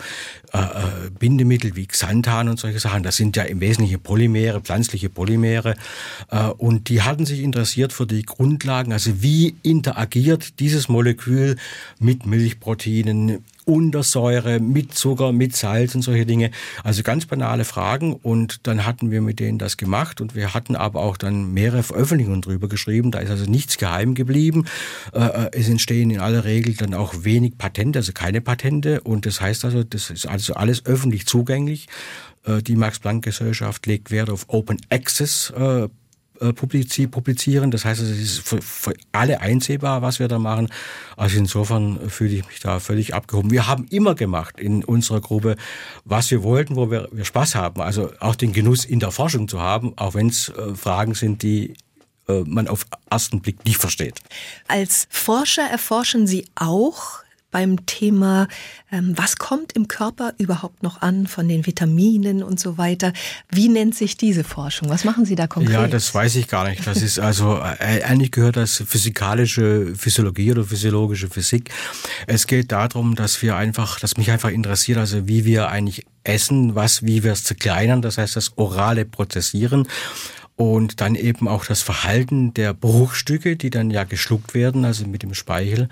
äh, 0.53 0.59
äh, 0.59 1.11
Bindemittel 1.19 1.77
wie 1.77 1.87
Xanthan 1.87 2.49
und 2.49 2.59
solche 2.59 2.79
Sachen. 2.79 3.03
Das 3.03 3.17
sind 3.17 3.37
ja 3.37 3.45
im 3.45 3.61
Wesentlichen 3.61 4.01
Polymere, 4.01 4.61
pflanzliche 4.61 5.09
Polymere. 5.09 5.75
Äh, 6.31 6.47
und 6.49 6.89
die 6.89 7.03
hatten 7.03 7.27
sich 7.27 7.41
interessiert 7.41 7.93
für 7.93 8.07
die 8.07 8.23
Grundlagen, 8.23 8.93
also 8.93 9.23
wie 9.23 9.57
interagiert 9.63 10.61
dieses 10.61 10.89
Molekül 10.89 11.57
mit 11.99 12.27
Milchprotein 12.27 13.43
Vitaminen, 13.67 13.87
Untersäure, 13.87 14.61
mit 14.61 14.95
Zucker, 14.95 15.33
mit 15.33 15.55
Salz 15.57 15.95
und 15.95 16.03
solche 16.03 16.25
Dinge. 16.25 16.51
Also 16.85 17.03
ganz 17.03 17.27
banale 17.27 17.65
Fragen. 17.65 18.15
Und 18.15 18.67
dann 18.67 18.87
hatten 18.87 19.11
wir 19.11 19.21
mit 19.21 19.41
denen 19.41 19.59
das 19.59 19.77
gemacht 19.77 20.21
und 20.21 20.35
wir 20.35 20.55
hatten 20.55 20.77
aber 20.77 21.01
auch 21.01 21.17
dann 21.17 21.53
mehrere 21.53 21.83
Veröffentlichungen 21.83 22.43
drüber 22.43 22.69
geschrieben. 22.69 23.11
Da 23.11 23.19
ist 23.19 23.31
also 23.31 23.51
nichts 23.51 23.77
geheim 23.77 24.15
geblieben. 24.15 24.67
Äh, 25.13 25.19
äh, 25.19 25.51
es 25.53 25.69
entstehen 25.69 26.11
in 26.11 26.21
aller 26.21 26.45
Regel 26.45 26.75
dann 26.75 26.95
auch 26.95 27.25
wenig 27.25 27.59
Patente, 27.59 27.99
also 27.99 28.13
keine 28.13 28.41
Patente. 28.41 29.01
Und 29.01 29.27
das 29.27 29.41
heißt 29.41 29.65
also, 29.65 29.83
das 29.83 30.11
ist 30.11 30.27
also 30.27 30.55
alles 30.55 30.87
öffentlich 30.87 31.27
zugänglich. 31.27 31.89
Äh, 32.45 32.63
die 32.63 32.77
Max-Planck-Gesellschaft 32.77 33.85
legt 33.87 34.11
Wert 34.11 34.31
auf 34.31 34.47
Open 34.49 34.79
Access 34.91 35.53
publizieren. 36.53 37.71
Das 37.71 37.85
heißt, 37.85 38.01
es 38.01 38.19
ist 38.19 38.39
für, 38.41 38.61
für, 38.63 38.95
alle 39.13 39.41
einsehbar, 39.41 40.03
was 40.03 40.19
wir 40.19 40.29
da 40.29 40.39
machen. 40.39 40.69
Also 41.17 41.39
insofern 41.39 42.11
fühle 42.11 42.37
ich 42.37 42.47
mich 42.47 42.61
da 42.61 42.81
völlig 42.81 43.15
abgehoben. 43.15 43.51
Wir 43.51 43.67
haben 43.67 43.87
immer 43.91 44.15
gemacht 44.15 44.61
in 44.61 44.85
unserer 44.85 45.21
Gruppe, 45.21 45.57
was 46.05 46.31
wir 46.31 46.43
wollten, 46.43 46.77
wo 46.77 46.91
wir, 46.91 47.09
wir 47.13 47.25
Spaß 47.25 47.55
haben. 47.55 47.81
Also 47.81 48.11
auch 48.21 48.35
den 48.35 48.53
Genuss 48.53 48.85
in 48.85 49.01
der 49.01 49.11
Forschung 49.11 49.49
zu 49.49 49.61
haben, 49.61 49.93
auch 49.97 50.15
wenn 50.15 50.29
es 50.29 50.49
äh, 50.51 50.75
Fragen 50.75 51.15
sind, 51.15 51.43
die 51.43 51.75
äh, 52.29 52.43
man 52.45 52.69
auf 52.69 52.87
ersten 53.11 53.41
Blick 53.41 53.65
nicht 53.65 53.79
versteht. 53.79 54.21
Als 54.69 55.07
Forscher 55.11 55.63
erforschen 55.63 56.27
Sie 56.27 56.47
auch 56.55 57.26
beim 57.57 57.87
Thema, 57.87 58.49
ähm, 58.93 59.15
was 59.17 59.39
kommt 59.39 59.73
im 59.73 59.89
Körper 59.89 60.35
überhaupt 60.37 60.83
noch 60.83 61.01
an 61.01 61.27
von 61.27 61.49
den 61.49 61.65
Vitaminen 61.65 62.43
und 62.43 62.61
so 62.61 62.77
weiter. 62.77 63.15
Wie 63.49 63.71
nennt 63.71 63.95
sich 63.95 64.19
diese 64.19 64.45
Forschung? 64.45 64.91
Was 64.91 65.05
machen 65.05 65.25
Sie 65.25 65.37
da 65.37 65.47
konkret? 65.47 65.73
Ja, 65.73 65.89
das 65.89 66.15
weiß 66.15 66.37
ich 66.37 66.49
gar 66.49 66.69
nicht. 66.69 66.87
Das 66.87 67.01
ist 67.01 67.19
also, 67.19 67.57
äh, 67.57 68.03
eigentlich 68.03 68.31
gehört 68.31 68.59
das 68.59 68.85
physikalische 68.87 69.95
Physiologie 69.97 70.53
oder 70.53 70.65
physiologische 70.65 71.31
Physik. 71.31 71.71
Es 72.27 72.47
geht 72.47 72.73
darum, 72.73 73.15
dass 73.15 73.41
wir 73.41 73.57
einfach, 73.57 74.01
dass 74.01 74.19
mich 74.19 74.31
einfach 74.31 74.51
interessiert, 74.51 74.99
also 74.99 75.27
wie 75.27 75.47
wir 75.47 75.69
eigentlich 75.69 76.05
essen, 76.25 76.75
was, 76.75 77.05
wie 77.05 77.25
wir 77.25 77.33
es 77.33 77.45
zerkleinern, 77.45 78.03
das 78.03 78.19
heißt 78.19 78.37
das 78.37 78.59
orale 78.59 79.07
Prozessieren 79.07 79.89
und 80.57 81.03
dann 81.03 81.15
eben 81.15 81.49
auch 81.49 81.67
das 81.67 81.83
Verhalten 81.83 82.55
der 82.55 82.73
Bruchstücke, 82.73 83.57
die 83.57 83.69
dann 83.69 83.91
ja 83.91 84.05
geschluckt 84.05 84.55
werden, 84.55 84.87
also 84.87 85.07
mit 85.07 85.23
dem 85.23 85.35
Speichel, 85.35 85.89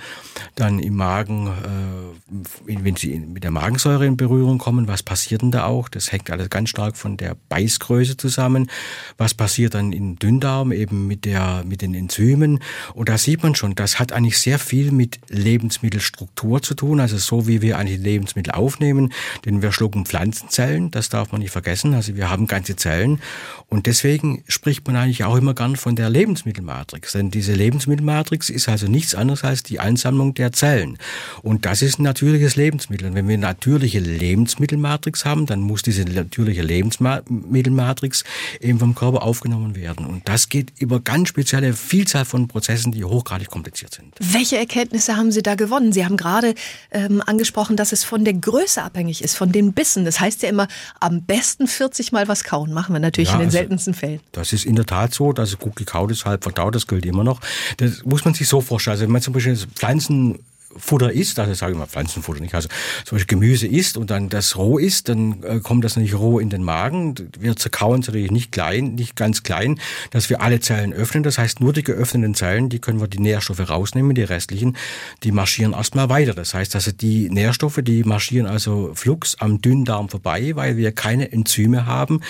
dann 0.55 0.79
im 0.79 0.97
Magen, 0.97 1.49
äh, 1.49 2.75
wenn 2.83 2.97
sie 2.97 3.19
mit 3.19 3.45
der 3.45 3.51
Magensäure 3.51 4.07
in 4.07 4.17
Berührung 4.17 4.57
kommen, 4.57 4.89
was 4.89 5.03
passiert 5.03 5.43
denn 5.43 5.51
da 5.51 5.67
auch? 5.67 5.91
Das 5.91 6.13
hängt 6.13 6.31
alles 6.31 6.49
ganz 6.49 6.71
stark 6.71 6.97
von 6.97 7.19
der 7.19 7.37
Beißgröße 7.51 8.17
zusammen. 8.17 8.71
Was 9.19 9.35
passiert 9.35 9.75
dann 9.75 9.93
im 9.93 10.19
Dünndarm 10.19 10.73
eben 10.73 11.07
mit 11.07 11.27
der, 11.27 11.63
mit 11.67 11.83
den 11.83 11.95
Enzymen? 11.95 12.61
Und 12.95 13.11
da 13.11 13.19
sieht 13.19 13.43
man 13.43 13.55
schon, 13.55 13.75
das 13.75 13.99
hat 13.99 14.13
eigentlich 14.13 14.39
sehr 14.39 14.59
viel 14.59 14.93
mit 14.93 15.21
Lebensmittelstruktur 15.29 16.63
zu 16.63 16.75
tun, 16.75 17.01
also 17.01 17.19
so 17.19 17.47
wie 17.47 17.61
wir 17.61 17.77
eigentlich 17.77 18.01
Lebensmittel 18.01 18.53
aufnehmen, 18.53 19.13
denn 19.45 19.61
wir 19.61 19.73
schlucken 19.73 20.07
Pflanzenzellen, 20.07 20.91
das 20.91 21.11
darf 21.11 21.33
man 21.33 21.43
nicht 21.43 21.51
vergessen, 21.51 21.93
also 21.93 22.17
wir 22.17 22.31
haben 22.31 22.47
ganze 22.47 22.77
Zellen 22.77 23.21
und 23.69 23.87
deswegen 23.87 24.43
spricht 24.55 24.87
man 24.87 24.97
eigentlich 24.97 25.25
auch 25.25 25.37
immer 25.37 25.55
gern 25.55 25.77
von 25.77 25.97
der 25.97 26.09
Lebensmittelmatrix. 26.09 27.13
Denn 27.13 27.31
diese 27.31 27.53
Lebensmittelmatrix 27.53 28.49
ist 28.49 28.69
also 28.69 28.87
nichts 28.87 29.15
anderes 29.15 29.45
als 29.45 29.63
die 29.63 29.81
Ansammlung 29.81 30.35
der 30.35 30.53
Zellen. 30.53 30.97
Und 31.43 31.67
das 31.67 31.83
ist 31.83 31.99
ein 31.99 32.05
natürliches 32.05 32.57
Lebensmittel. 32.57 33.09
Und 33.09 33.15
wenn 33.15 33.29
wir 33.29 33.35
eine 33.35 33.43
natürliche 33.43 33.99
Lebensmittelmatrix 33.99 35.25
haben, 35.25 35.47
dann 35.47 35.61
muss 35.61 35.83
diese 35.83 36.05
natürliche 36.05 36.63
Lebensmittelmatrix 36.63 38.25
eben 38.61 38.79
vom 38.79 38.95
Körper 38.95 39.23
aufgenommen 39.23 39.77
werden. 39.77 40.07
Und 40.07 40.29
das 40.29 40.49
geht 40.49 40.73
über 40.79 41.01
ganz 41.01 41.29
spezielle 41.29 41.75
Vielzahl 41.75 42.25
von 42.25 42.49
Prozessen, 42.49 42.93
die 42.93 43.05
hochgradig 43.05 43.51
kompliziert 43.51 43.95
sind. 43.95 44.15
Welche 44.21 44.57
Erkenntnisse 44.57 45.17
haben 45.17 45.33
Sie 45.33 45.43
da 45.43 45.57
gewonnen? 45.57 45.93
Sie 45.93 46.05
haben 46.05 46.17
gerade 46.17 46.55
ähm, 46.91 47.23
angesprochen, 47.27 47.77
dass 47.77 47.93
es 47.93 48.05
von 48.05 48.25
der 48.25 48.35
Größe 48.35 48.83
abhängig 48.83 49.23
ist, 49.23 49.37
von 49.37 49.53
den 49.53 49.73
Bissen. 49.73 50.05
Das 50.05 50.21
heißt 50.21 50.43
ja 50.43 50.49
immer, 50.49 50.69
am 51.01 51.23
besten 51.23 51.67
40 51.67 52.13
Mal 52.13 52.29
was 52.29 52.45
kauen. 52.45 52.73
Machen 52.73 52.95
wir 52.95 53.01
natürlich 53.01 53.31
ja, 53.31 53.35
in 53.35 53.41
den 53.41 53.47
also, 53.47 53.59
seltensten 53.59 53.95
Fällen. 53.95 54.21
Das 54.45 54.53
ist 54.53 54.67
in 54.67 54.77
der 54.77 54.85
Tat 54.85 55.15
so, 55.15 55.33
dass 55.33 55.49
es 55.49 55.59
gut 55.59 55.75
gekaut 55.75 56.11
ist, 56.11 56.27
halb 56.27 56.43
verdaut, 56.43 56.75
das 56.75 56.87
gilt 56.87 57.07
immer 57.07 57.25
noch. 57.25 57.41
Das 57.79 58.05
muss 58.05 58.27
man 58.27 58.35
sich 58.35 58.47
so 58.47 58.61
vorstellen. 58.61 58.93
Also 58.93 59.05
wenn 59.05 59.13
man 59.13 59.23
zum 59.23 59.33
Beispiel 59.33 59.57
Pflanzen 59.57 60.39
Futter 60.77 61.13
isst, 61.13 61.39
also 61.39 61.55
sage 61.55 61.73
ich 61.73 61.79
mal 61.79 61.87
Pflanzenfutter 61.87 62.41
nicht, 62.41 62.55
also 62.55 62.69
zum 63.05 63.17
Beispiel 63.17 63.39
Gemüse 63.39 63.67
isst 63.67 63.97
und 63.97 64.11
dann 64.11 64.29
das 64.29 64.57
roh 64.57 64.79
isst, 64.79 65.09
dann 65.09 65.43
äh, 65.43 65.61
kommt 65.61 65.85
das 65.85 65.97
nicht 65.97 66.15
roh 66.15 66.39
in 66.39 66.51
den 66.51 66.63
Magen. 66.63 67.15
Wir 67.39 67.57
zerkauen 67.57 68.01
es 68.01 68.09
natürlich 68.09 68.31
nicht 68.31 68.53
klein, 68.53 68.95
nicht 68.95 69.17
ganz 69.17 69.43
klein, 69.43 69.81
dass 70.11 70.31
wir 70.31 70.41
alle 70.41 70.61
Zellen 70.61 70.93
öffnen. 70.93 71.23
Das 71.23 71.39
heißt, 71.39 71.61
nur 71.61 71.73
die 71.73 71.83
geöffneten 71.83 72.35
Zellen, 72.35 72.69
die 72.69 72.79
können 72.79 73.01
wir 73.01 73.09
die 73.09 73.21
Nährstoffe 73.21 73.69
rausnehmen, 73.69 74.15
die 74.15 74.23
restlichen, 74.23 74.77
die 75.23 75.33
marschieren 75.33 75.73
erstmal 75.73 76.09
weiter. 76.09 76.35
Das 76.35 76.55
heißt, 76.55 76.75
also 76.75 76.93
die 76.93 77.31
Nährstoffe, 77.31 77.81
die 77.83 78.05
marschieren 78.05 78.47
also 78.47 78.93
flugs 78.95 79.37
am 79.39 79.61
Dünndarm 79.61 80.09
vorbei, 80.09 80.53
weil 80.55 80.77
wir 80.77 80.93
keine 80.93 81.33
Enzyme 81.33 81.87
haben, 81.87 82.21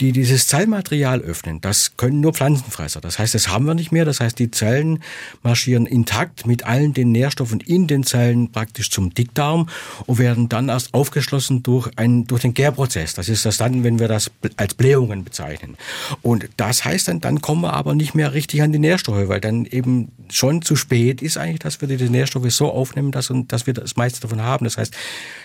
die 0.00 0.12
dieses 0.12 0.46
Zellmaterial 0.46 1.20
öffnen. 1.20 1.60
Das 1.60 1.96
können 1.96 2.20
nur 2.20 2.32
Pflanzenfresser. 2.32 3.00
Das 3.00 3.18
heißt, 3.18 3.34
das 3.34 3.48
haben 3.48 3.66
wir 3.66 3.74
nicht 3.74 3.92
mehr. 3.92 4.04
Das 4.04 4.20
heißt, 4.20 4.38
die 4.38 4.50
Zellen 4.50 5.02
marschieren 5.42 5.86
intakt 5.86 6.46
mit 6.46 6.64
allen 6.64 6.94
den 6.94 7.12
Nährstoffen 7.12 7.60
in 7.60 7.86
den 7.92 8.04
Zellen 8.04 8.50
praktisch 8.50 8.90
zum 8.90 9.14
Dickdarm 9.14 9.68
und 10.06 10.18
werden 10.18 10.48
dann 10.48 10.68
erst 10.68 10.94
aufgeschlossen 10.94 11.62
durch, 11.62 11.90
ein, 11.96 12.26
durch 12.26 12.42
den 12.42 12.54
Gärprozess. 12.54 13.14
Das 13.14 13.28
ist 13.28 13.44
das 13.44 13.56
dann, 13.56 13.84
wenn 13.84 13.98
wir 13.98 14.08
das 14.08 14.30
als 14.56 14.74
Blähungen 14.74 15.24
bezeichnen. 15.24 15.76
Und 16.22 16.48
das 16.56 16.84
heißt 16.84 17.08
dann, 17.08 17.20
dann 17.20 17.40
kommen 17.40 17.62
wir 17.62 17.72
aber 17.72 17.94
nicht 17.94 18.14
mehr 18.14 18.32
richtig 18.32 18.62
an 18.62 18.72
die 18.72 18.78
Nährstoffe, 18.78 19.28
weil 19.28 19.40
dann 19.40 19.64
eben 19.66 20.12
schon 20.30 20.62
zu 20.62 20.76
spät 20.76 21.22
ist 21.22 21.36
eigentlich, 21.36 21.60
dass 21.60 21.80
wir 21.80 21.88
die 21.88 22.08
Nährstoffe 22.08 22.50
so 22.50 22.70
aufnehmen, 22.70 23.12
dass, 23.12 23.32
dass 23.48 23.66
wir 23.66 23.74
das 23.74 23.96
meiste 23.96 24.20
davon 24.20 24.42
haben. 24.42 24.64
Das 24.64 24.78
heißt, 24.78 24.94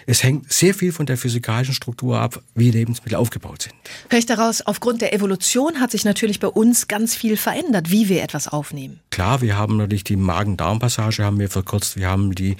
es 0.05 0.23
hängt 0.23 0.51
sehr 0.51 0.73
viel 0.73 0.91
von 0.91 1.05
der 1.05 1.17
physikalischen 1.17 1.73
Struktur 1.73 2.19
ab, 2.19 2.41
wie 2.55 2.71
Lebensmittel 2.71 3.17
aufgebaut 3.17 3.63
sind. 3.63 3.75
Höre 4.09 4.19
ich 4.19 4.25
daraus, 4.25 4.61
aufgrund 4.61 5.01
der 5.01 5.13
Evolution 5.13 5.79
hat 5.79 5.91
sich 5.91 6.05
natürlich 6.05 6.39
bei 6.39 6.47
uns 6.47 6.87
ganz 6.87 7.15
viel 7.15 7.37
verändert, 7.37 7.91
wie 7.91 8.09
wir 8.09 8.23
etwas 8.23 8.47
aufnehmen. 8.47 8.99
Klar, 9.09 9.41
wir 9.41 9.57
haben 9.57 9.77
natürlich 9.77 10.03
die 10.03 10.15
Magen-Darm-Passage 10.15 11.23
haben 11.23 11.39
wir 11.39 11.49
verkürzt, 11.49 11.97
wir 11.97 12.07
haben 12.07 12.33
die, 12.37 12.57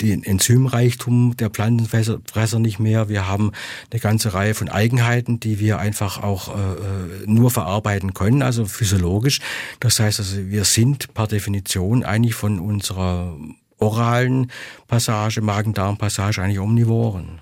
den 0.00 0.22
Enzymreichtum 0.22 1.36
der 1.36 1.50
Pflanzenfresser 1.50 2.58
nicht 2.58 2.78
mehr, 2.78 3.08
wir 3.08 3.26
haben 3.26 3.52
eine 3.90 4.00
ganze 4.00 4.34
Reihe 4.34 4.54
von 4.54 4.68
Eigenheiten, 4.68 5.40
die 5.40 5.58
wir 5.58 5.78
einfach 5.78 6.22
auch 6.22 6.48
äh, 6.48 6.60
äh 6.60 7.26
nur 7.26 7.50
verarbeiten 7.50 8.14
können, 8.14 8.42
also 8.42 8.64
physiologisch. 8.64 9.40
Das 9.80 10.00
heißt 10.00 10.18
also, 10.18 10.48
wir 10.48 10.64
sind 10.64 11.14
per 11.14 11.26
Definition 11.26 12.04
eigentlich 12.04 12.34
von 12.34 12.58
unserer 12.60 13.36
oralen 13.78 14.50
Passage, 14.88 15.40
Magen-Darm-Passage 15.40 16.42
eigentlich 16.42 16.60
Omnivoren. 16.60 17.40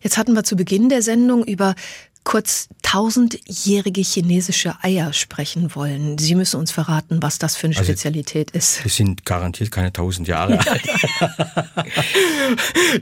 Jetzt 0.00 0.18
hatten 0.18 0.34
wir 0.34 0.42
zu 0.42 0.56
Beginn 0.56 0.88
der 0.88 1.02
Sendung 1.02 1.44
über 1.44 1.74
kurz 2.24 2.68
tausendjährige 2.82 4.00
chinesische 4.00 4.74
Eier 4.82 5.12
sprechen 5.12 5.74
wollen. 5.74 6.18
Sie 6.18 6.34
müssen 6.34 6.60
uns 6.60 6.70
verraten, 6.70 7.22
was 7.22 7.38
das 7.38 7.56
für 7.56 7.66
eine 7.66 7.76
also, 7.76 7.90
Spezialität 7.90 8.50
ist. 8.52 8.84
Die 8.84 8.88
sind 8.88 9.24
garantiert 9.24 9.70
keine 9.70 9.92
tausend 9.92 10.28
Jahre 10.28 10.58
alt. 10.66 10.82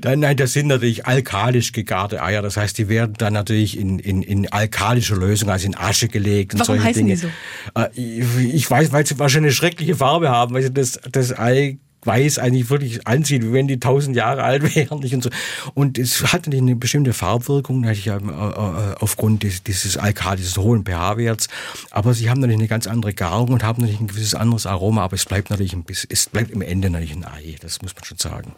nein, 0.17 0.37
das 0.37 0.53
sind 0.53 0.69
natürlich 0.69 1.07
alkalisch 1.07 1.73
gegarte 1.73 2.23
Eier. 2.23 2.41
Das 2.41 2.57
heißt, 2.57 2.79
die 2.79 2.89
werden 2.89 3.15
dann 3.19 3.33
natürlich 3.33 3.79
in, 3.79 3.99
in, 3.99 4.23
in 4.23 4.51
alkalische 4.51 5.15
Lösung, 5.15 5.51
also 5.51 5.67
in 5.67 5.77
Asche 5.77 6.09
gelegt 6.09 6.55
und 6.55 6.61
Warum 6.61 6.77
solche 6.77 6.85
heißen 6.85 7.07
Dinge. 7.07 7.15
Die 7.15 7.21
so? 7.21 7.29
Äh, 7.75 8.53
ich 8.57 8.71
weiß, 8.71 8.93
weil 8.93 9.07
sie 9.07 9.19
wahrscheinlich 9.19 9.51
eine 9.51 9.55
schreckliche 9.55 9.97
Farbe 9.97 10.31
haben, 10.31 10.55
weil 10.55 10.63
sie 10.63 10.73
das, 10.73 11.01
das 11.11 11.39
Ei 11.39 11.79
weiß 12.05 12.39
eigentlich 12.39 12.71
wirklich 12.71 13.07
ansieht, 13.07 13.43
wie 13.43 13.53
wenn 13.53 13.69
die 13.69 13.79
tausend 13.79 14.17
Jahre 14.17 14.43
alt 14.43 14.75
wären. 14.75 15.01
Nicht? 15.01 15.15
Und, 15.15 15.25
so. 15.25 15.31
und 15.75 15.99
es 15.99 16.33
hat 16.33 16.47
eine 16.47 16.77
bestimmte 16.77 17.13
Farbwirkung, 17.13 17.81
natürlich 17.81 18.07
äh, 18.07 18.17
äh, 18.17 18.95
aufgrund 19.01 19.43
des, 19.43 19.63
dieses 19.63 19.97
Alkali, 19.97 20.39
dieses 20.39 20.57
hohen 20.57 20.85
pH-Werts. 20.85 21.49
Aber 21.91 22.15
sie 22.15 22.31
haben 22.31 22.41
natürlich 22.41 22.61
eine 22.61 22.69
ganz 22.69 22.87
andere 22.87 23.15
Garung 23.15 23.51
und 23.51 23.63
haben 23.63 23.81
natürlich 23.83 24.01
ein 24.01 24.09
gewisses 24.09 24.35
anderes 24.35 24.67
Aroma. 24.67 25.05
Aber 25.05 25.15
es 25.15 25.25
bleibt 25.25 25.51
natürlich 25.51 25.73
ein 25.73 25.85
bisschen, 25.85 26.09
es 26.13 26.29
bleibt 26.29 26.51
im 26.51 26.63
Ende 26.63 26.91
natürlich 26.91 27.15
ein 27.15 27.25
Ei. 27.25 27.57
Das 27.61 27.83
muss 27.83 27.95
man 27.95 28.05
schon 28.05 28.19
sagen. 28.19 28.55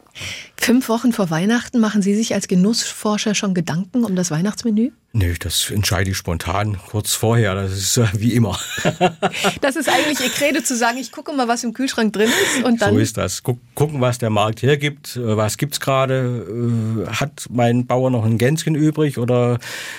Fünf 0.57 0.88
Wochen 0.88 1.12
vor 1.12 1.30
Weihnachten 1.30 1.80
machen 1.80 2.03
Sie 2.03 2.14
sich 2.14 2.34
als 2.34 2.49
Genussforscher 2.49 3.34
schon 3.34 3.55
Gedanken 3.55 4.05
um 4.05 4.14
das 4.14 4.30
Weihnachtsmenü? 4.30 4.90
Nö, 5.14 5.34
das 5.38 5.70
entscheide 5.70 6.11
ich 6.11 6.16
spontan 6.16 6.78
kurz 6.88 7.12
vorher. 7.12 7.55
Das 7.55 7.72
ist 7.72 7.99
äh, 7.99 8.07
wie 8.14 8.32
immer. 8.32 8.59
das 9.61 9.76
ist 9.76 9.88
eigentlich 9.88 10.20
Ihr 10.20 10.30
Credo 10.30 10.62
zu 10.62 10.74
sagen, 10.74 10.97
ich 10.97 11.12
gucke 11.12 11.32
mal, 11.34 11.49
was 11.49 11.64
im 11.64 11.74
Kühlschrank 11.74 12.14
drin 12.14 12.30
ist 12.30 12.64
und 12.64 12.80
dann. 12.80 12.95
So 12.95 12.99
ist 12.99 13.18
das. 13.18 13.32
Gucken, 13.43 14.01
was 14.01 14.18
der 14.18 14.30
Markt 14.30 14.62
hergibt. 14.62 15.16
Äh, 15.16 15.37
was 15.37 15.57
gibt's 15.57 15.80
gerade? 15.80 17.07
Äh, 17.07 17.07
hat 17.09 17.47
mein 17.51 17.87
Bauer 17.87 18.11
noch 18.11 18.24
ein 18.24 18.39
Gänschen 18.39 18.74
übrig 18.74 19.18
oder 19.18 19.59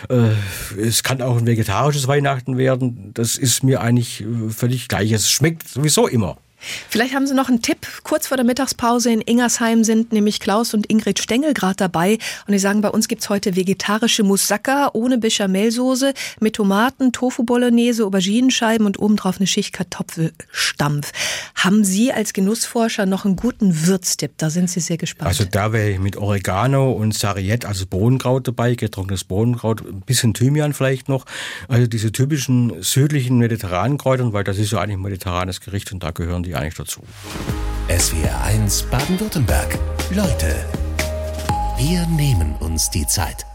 äh, 0.10 0.30
es 0.80 1.04
kann 1.04 1.22
auch 1.22 1.38
ein 1.38 1.48
vegetarisches 1.48 2.08
Weihnachten 2.08 2.58
werden. 2.58 3.12
Das 3.14 3.38
ist 3.38 3.64
mir 3.64 3.82
eigentlich 3.82 4.22
äh, 4.22 4.50
völlig 4.50 4.88
gleich. 4.88 5.12
Es 5.12 5.30
schmeckt 5.30 5.68
sowieso 5.68 6.08
immer. 6.08 6.38
Vielleicht 6.89 7.14
haben 7.14 7.28
Sie 7.28 7.34
noch 7.34 7.49
einen 7.49 7.61
Tipp. 7.61 7.88
Kurz 8.03 8.28
vor 8.28 8.38
der 8.38 8.45
Mittagspause 8.45 9.11
in 9.11 9.22
Ingersheim 9.22 9.84
sind 9.84 10.14
nämlich 10.14 10.39
Klaus 10.39 10.74
und 10.74 10.89
Ingrid 10.89 11.20
Stengel 11.20 11.53
gerade 11.53 11.76
dabei. 11.76 12.18
Und 12.47 12.53
die 12.53 12.59
sagen, 12.59 12.82
bei 12.82 12.89
uns 12.89 13.07
gibt's 13.07 13.30
heute 13.30 13.55
vegetarische 13.55 14.24
Moussaka 14.24 14.91
ohne 14.93 15.18
Bechamelsoße 15.18 16.14
mit 16.39 16.55
Tomaten, 16.55 17.11
Tofu-Bolognese, 17.11 18.05
Auberginenscheiben 18.05 18.86
und 18.86 18.99
obendrauf 18.99 19.38
eine 19.38 19.47
Schicht 19.47 19.74
Kartoffelstampf. 19.74 21.11
Haben 21.55 21.84
Sie 21.84 22.11
als 22.11 22.34
Genussforscher 22.34 23.05
noch 23.05 23.26
einen 23.26 23.36
guten 23.36 23.86
Würztipp? 23.88 24.34
Da 24.38 24.49
sind 24.49 24.70
Sie 24.70 24.80
sehr 24.80 24.97
gespannt. 24.97 25.28
Also 25.28 25.45
da 25.45 25.74
wäre 25.74 25.91
ich 25.91 25.99
mit 25.99 26.18
Oregano 26.18 26.91
und 26.91 27.14
Sariette, 27.14 27.68
also 27.68 27.86
Bohnenkraut 27.86 28.47
dabei, 28.47 28.76
getrocknetes 28.76 29.24
Bohnenkraut, 29.24 29.82
ein 29.82 30.01
bisschen 30.01 30.34
Thymian 30.34 30.74
vielleicht 30.74 31.09
noch. 31.09 31.26
Also 31.68 31.88
diese 31.88 32.11
typischen 32.11 32.82
südlichen 32.82 33.38
mediterranen 33.38 33.97
Kräutern, 33.97 34.34
weil 34.34 34.43
das 34.43 34.57
ist 34.57 34.72
ja 34.72 34.80
eigentlich 34.80 34.97
ein 34.97 35.01
mediterranes 35.01 35.61
Gericht 35.61 35.91
und 35.91 36.03
da 36.03 36.11
gehören 36.11 36.43
die 36.43 36.53
die 36.54 36.58
eigentlich 36.60 36.76
dazu. 36.76 37.01
SWR 37.89 38.43
1 38.43 38.84
Baden-Württemberg. 38.84 39.78
Leute, 40.12 40.66
wir 41.78 42.06
nehmen 42.08 42.56
uns 42.60 42.89
die 42.89 43.06
Zeit. 43.08 43.45